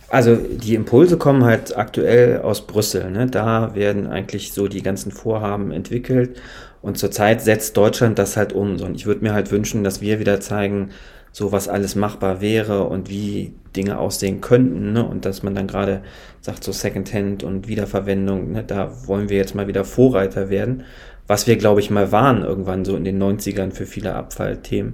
Also 0.10 0.36
die 0.36 0.76
Impulse 0.76 1.18
kommen 1.18 1.44
halt 1.44 1.76
aktuell 1.78 2.42
aus 2.42 2.66
Brüssel. 2.68 3.12
Ne? 3.12 3.28
Da 3.28 3.76
werden 3.76 4.08
eigentlich 4.08 4.54
so 4.54 4.68
die 4.68 4.82
ganzen 4.82 5.12
Vorhaben 5.12 5.72
entwickelt 5.72 6.40
und 6.82 6.98
zurzeit 6.98 7.42
setzt 7.42 7.76
Deutschland 7.78 8.20
das 8.20 8.38
halt 8.38 8.54
um. 8.54 8.80
Und 8.80 8.96
ich 8.96 9.06
würde 9.06 9.24
mir 9.24 9.34
halt 9.34 9.52
wünschen, 9.52 9.84
dass 9.84 10.02
wir 10.02 10.20
wieder 10.20 10.40
zeigen, 10.40 10.92
so 11.32 11.52
was 11.52 11.68
alles 11.68 11.96
machbar 11.96 12.40
wäre 12.40 12.84
und 12.84 13.10
wie 13.10 13.54
Dinge 13.76 13.98
aussehen 13.98 14.40
könnten. 14.40 14.94
Ne? 14.94 15.04
Und 15.04 15.26
dass 15.26 15.44
man 15.44 15.56
dann 15.56 15.68
gerade 15.68 16.02
sagt, 16.42 16.64
so 16.64 16.72
Secondhand 16.72 17.44
und 17.44 17.68
Wiederverwendung, 17.68 18.52
ne? 18.52 18.64
da 18.64 18.92
wollen 19.08 19.30
wir 19.30 19.38
jetzt 19.38 19.56
mal 19.56 19.68
wieder 19.68 19.84
Vorreiter 19.84 20.50
werden. 20.50 20.84
Was 21.28 21.48
wir, 21.48 21.58
glaube 21.58 21.80
ich, 21.80 21.90
mal 21.90 22.12
waren 22.12 22.44
irgendwann 22.44 22.86
so 22.86 22.96
in 22.96 23.04
den 23.04 23.22
90ern 23.22 23.72
für 23.72 23.88
viele 23.88 24.14
Abfallthemen. 24.14 24.94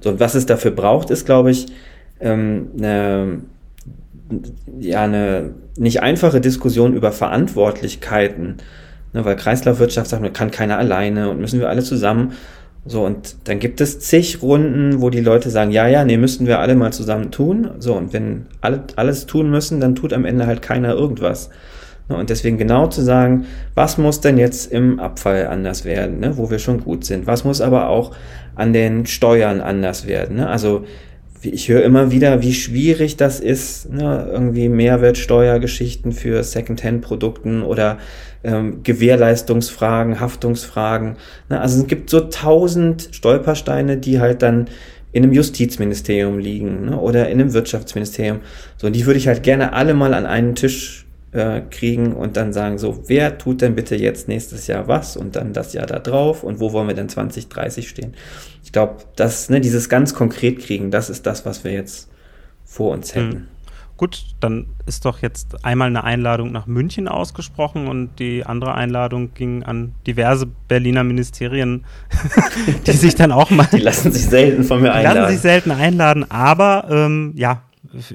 So, 0.00 0.10
und 0.10 0.20
was 0.20 0.34
es 0.34 0.46
dafür 0.46 0.70
braucht, 0.70 1.10
ist, 1.10 1.26
glaube 1.26 1.50
ich, 1.50 1.66
ähm, 2.20 2.70
eine 2.78 3.40
ja 4.78 5.02
eine 5.02 5.54
nicht 5.76 6.02
einfache 6.02 6.40
Diskussion 6.40 6.94
über 6.94 7.12
Verantwortlichkeiten, 7.12 8.56
ne, 9.12 9.24
weil 9.24 9.36
Kreislaufwirtschaft 9.36 10.10
sagt, 10.10 10.22
man 10.22 10.32
kann 10.32 10.50
keiner 10.50 10.78
alleine 10.78 11.30
und 11.30 11.40
müssen 11.40 11.60
wir 11.60 11.68
alle 11.68 11.82
zusammen. 11.82 12.32
So, 12.84 13.04
und 13.06 13.36
dann 13.44 13.60
gibt 13.60 13.80
es 13.80 14.00
zig 14.00 14.42
Runden, 14.42 15.00
wo 15.00 15.08
die 15.08 15.20
Leute 15.20 15.50
sagen, 15.50 15.70
ja, 15.70 15.86
ja, 15.86 16.04
nee, 16.04 16.16
müssten 16.16 16.46
wir 16.46 16.58
alle 16.58 16.74
mal 16.74 16.92
zusammen 16.92 17.30
tun. 17.30 17.70
So, 17.78 17.94
und 17.94 18.12
wenn 18.12 18.46
alle 18.60 18.82
alles 18.96 19.26
tun 19.26 19.50
müssen, 19.50 19.80
dann 19.80 19.94
tut 19.94 20.12
am 20.12 20.24
Ende 20.24 20.46
halt 20.46 20.62
keiner 20.62 20.92
irgendwas. 20.92 21.50
Ne, 22.08 22.16
und 22.16 22.30
deswegen 22.30 22.58
genau 22.58 22.88
zu 22.88 23.02
sagen, 23.02 23.46
was 23.74 23.98
muss 23.98 24.20
denn 24.20 24.36
jetzt 24.36 24.72
im 24.72 24.98
Abfall 24.98 25.46
anders 25.46 25.84
werden, 25.84 26.18
ne, 26.18 26.36
wo 26.36 26.50
wir 26.50 26.58
schon 26.58 26.80
gut 26.82 27.04
sind? 27.04 27.26
Was 27.26 27.44
muss 27.44 27.60
aber 27.60 27.88
auch 27.88 28.12
an 28.56 28.72
den 28.72 29.06
Steuern 29.06 29.60
anders 29.60 30.06
werden? 30.06 30.36
Ne? 30.36 30.48
Also 30.48 30.84
ich 31.42 31.68
höre 31.68 31.82
immer 31.82 32.10
wieder, 32.10 32.42
wie 32.42 32.54
schwierig 32.54 33.16
das 33.16 33.40
ist, 33.40 33.90
ne? 33.90 34.28
irgendwie 34.30 34.68
Mehrwertsteuergeschichten 34.68 36.12
für 36.12 36.42
Secondhand-Produkten 36.42 37.62
oder 37.62 37.98
ähm, 38.44 38.82
Gewährleistungsfragen, 38.82 40.20
Haftungsfragen. 40.20 41.16
Ne? 41.48 41.60
Also 41.60 41.80
es 41.80 41.86
gibt 41.86 42.10
so 42.10 42.20
tausend 42.20 43.08
Stolpersteine, 43.12 43.96
die 43.96 44.20
halt 44.20 44.42
dann 44.42 44.68
in 45.12 45.24
einem 45.24 45.32
Justizministerium 45.32 46.38
liegen 46.38 46.86
ne? 46.86 46.98
oder 46.98 47.28
in 47.28 47.40
einem 47.40 47.52
Wirtschaftsministerium. 47.52 48.40
So, 48.76 48.86
und 48.86 48.94
die 48.94 49.06
würde 49.06 49.18
ich 49.18 49.28
halt 49.28 49.42
gerne 49.42 49.72
alle 49.72 49.94
mal 49.94 50.14
an 50.14 50.26
einen 50.26 50.54
Tisch 50.54 51.06
äh, 51.32 51.62
kriegen 51.70 52.12
und 52.12 52.36
dann 52.36 52.52
sagen, 52.52 52.78
so, 52.78 53.04
wer 53.06 53.38
tut 53.38 53.62
denn 53.62 53.74
bitte 53.74 53.96
jetzt 53.96 54.28
nächstes 54.28 54.66
Jahr 54.66 54.88
was 54.88 55.16
und 55.16 55.36
dann 55.36 55.52
das 55.52 55.72
Jahr 55.72 55.86
da 55.86 55.98
drauf 55.98 56.44
und 56.44 56.60
wo 56.60 56.72
wollen 56.72 56.88
wir 56.88 56.94
denn 56.94 57.08
2030 57.08 57.88
stehen? 57.88 58.14
Ich 58.72 58.74
glaube, 58.74 59.04
das, 59.16 59.50
ne, 59.50 59.60
dieses 59.60 59.90
ganz 59.90 60.14
konkret 60.14 60.58
kriegen, 60.58 60.90
das 60.90 61.10
ist 61.10 61.26
das, 61.26 61.44
was 61.44 61.62
wir 61.62 61.72
jetzt 61.72 62.08
vor 62.64 62.92
uns 62.94 63.14
hätten. 63.14 63.28
Mhm. 63.28 63.48
Gut, 63.98 64.24
dann 64.40 64.64
ist 64.86 65.04
doch 65.04 65.20
jetzt 65.20 65.62
einmal 65.62 65.88
eine 65.88 66.04
Einladung 66.04 66.52
nach 66.52 66.66
München 66.66 67.06
ausgesprochen 67.06 67.86
und 67.86 68.18
die 68.18 68.46
andere 68.46 68.72
Einladung 68.72 69.34
ging 69.34 69.62
an 69.62 69.94
diverse 70.06 70.46
Berliner 70.46 71.04
Ministerien, 71.04 71.84
die 72.86 72.92
sich 72.92 73.14
dann 73.14 73.30
auch 73.30 73.50
mal. 73.50 73.68
Die 73.70 73.76
lassen 73.76 74.10
sich 74.10 74.24
selten 74.24 74.64
von 74.64 74.80
mir 74.80 74.94
einladen. 74.94 75.16
Die 75.16 75.20
lassen 75.20 75.32
sich 75.34 75.42
selten 75.42 75.70
einladen, 75.70 76.30
aber 76.30 76.86
ähm, 76.90 77.34
ja, 77.36 77.64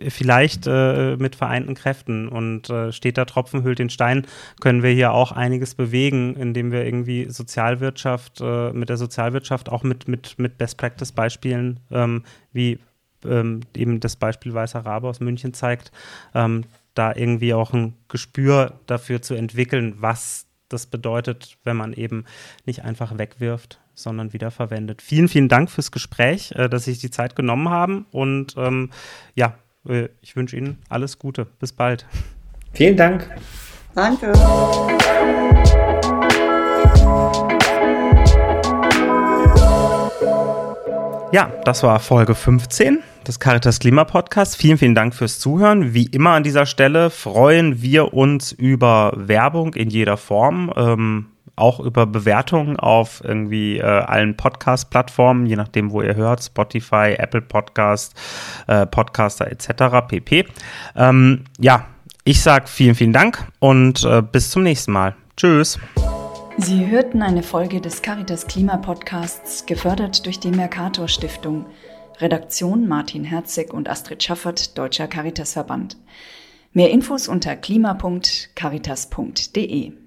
vielleicht 0.10 0.66
äh, 0.68 1.16
mit 1.18 1.36
vereinten 1.36 1.74
Kräften 1.76 2.28
und 2.28 2.70
äh, 2.70 2.92
steht 2.92 3.18
da 3.18 3.26
Tropfen 3.26 3.64
hüllt 3.64 3.80
den 3.80 3.90
Stein, 3.90 4.26
können 4.60 4.84
wir 4.84 4.92
hier 4.92 5.12
auch 5.12 5.32
einiges 5.32 5.76
bewegen, 5.76 6.36
indem 6.36 6.72
wir 6.72 6.86
irgendwie 6.86 7.30
Sozialwirtschaft, 7.30 8.42
äh, 8.42 8.72
mit 8.74 8.90
der 8.90 8.98
Sozialwirtschaft 8.98 9.70
auch 9.70 9.84
mit, 9.84 10.08
mit, 10.08 10.40
mit 10.40 10.58
Best-Practice-Beispielen 10.58 11.80
ähm, 11.92 12.24
wie 12.54 12.80
ähm, 13.26 13.62
eben 13.76 14.00
das 14.00 14.16
Beispiel 14.16 14.54
Weißer 14.54 14.80
Rabe 14.80 15.08
aus 15.08 15.20
München 15.20 15.54
zeigt, 15.54 15.92
ähm, 16.34 16.64
da 16.94 17.14
irgendwie 17.16 17.54
auch 17.54 17.74
ein 17.74 17.94
Gespür 18.08 18.80
dafür 18.88 19.22
zu 19.22 19.36
entwickeln, 19.36 19.96
was 20.00 20.48
das 20.70 20.86
bedeutet, 20.86 21.58
wenn 21.64 21.78
man 21.78 21.94
eben 21.94 22.26
nicht 22.66 22.84
einfach 22.84 23.18
wegwirft, 23.18 23.80
sondern 23.94 24.34
wieder 24.34 24.52
verwendet. 24.52 25.02
Vielen, 25.02 25.28
vielen 25.28 25.50
Dank 25.50 25.70
fürs 25.72 25.92
Gespräch, 25.92 26.52
äh, 26.54 26.70
dass 26.70 26.86
Sie 26.86 26.92
sich 26.92 27.02
die 27.02 27.12
Zeit 27.12 27.36
genommen 27.36 27.70
haben. 27.70 28.06
Und 28.12 28.56
ähm, 28.58 28.92
ja, 29.36 29.56
ich 30.22 30.36
wünsche 30.36 30.58
Ihnen 30.58 30.78
alles 30.90 31.20
Gute. 31.20 31.48
Bis 31.60 31.74
bald. 31.74 32.06
Vielen 32.74 32.98
Dank. 32.98 33.30
Danke. 33.96 34.34
Ja, 41.32 41.52
das 41.66 41.84
war 41.84 42.00
Folge 42.00 42.36
15 42.36 43.00
des 43.28 43.40
Caritas 43.40 43.80
Klima 43.80 44.06
Podcasts. 44.06 44.56
Vielen, 44.56 44.78
vielen 44.78 44.96
Dank 44.96 45.14
fürs 45.14 45.40
Zuhören. 45.40 45.94
Wie 45.94 46.06
immer 46.06 46.32
an 46.32 46.44
dieser 46.44 46.66
Stelle 46.66 47.10
freuen 47.10 47.82
wir 47.82 48.14
uns 48.14 48.54
über 48.54 49.12
Werbung 49.16 49.74
in 49.74 49.90
jeder 49.90 50.16
Form. 50.16 50.72
Ähm, 50.76 51.26
auch 51.58 51.80
über 51.80 52.06
Bewertungen 52.06 52.78
auf 52.78 53.22
irgendwie 53.24 53.80
äh, 53.80 53.84
allen 53.84 54.38
Podcast-Plattformen, 54.38 55.46
je 55.46 55.56
nachdem, 55.56 55.92
wo 55.92 56.02
ihr 56.02 56.16
hört, 56.16 56.44
Spotify, 56.44 57.16
Apple 57.18 57.42
Podcast, 57.42 58.16
äh, 58.68 58.86
Podcaster 58.86 59.52
etc. 59.52 60.08
pp. 60.08 60.46
Ähm, 60.96 61.46
ja, 61.60 61.86
ich 62.24 62.42
sage 62.42 62.68
vielen, 62.68 62.96
vielen 62.96 63.14
Dank 63.14 63.48
und 63.60 64.04
äh, 64.04 64.22
bis 64.22 64.52
zum 64.52 64.64
nächsten 64.64 64.92
Mal. 64.92 65.16
Tschüss. 65.36 65.80
Sie 66.58 66.88
hörten 66.88 67.22
eine 67.22 67.44
Folge 67.44 67.82
des 67.82 68.02
Caritas 68.02 68.48
Klima 68.48 68.78
Podcasts, 68.78 69.66
gefördert 69.66 70.26
durch 70.26 70.40
die 70.40 70.52
Mercator 70.52 71.08
Stiftung. 71.08 71.68
Redaktion 72.20 72.88
Martin 72.88 73.24
Herzig 73.24 73.72
und 73.74 73.88
Astrid 73.88 74.24
Schaffert, 74.24 74.76
Deutscher 74.78 75.08
Caritasverband. 75.08 75.98
Mehr 76.74 76.90
Infos 76.90 77.28
unter 77.28 77.56
klima.caritas.de. 77.56 80.07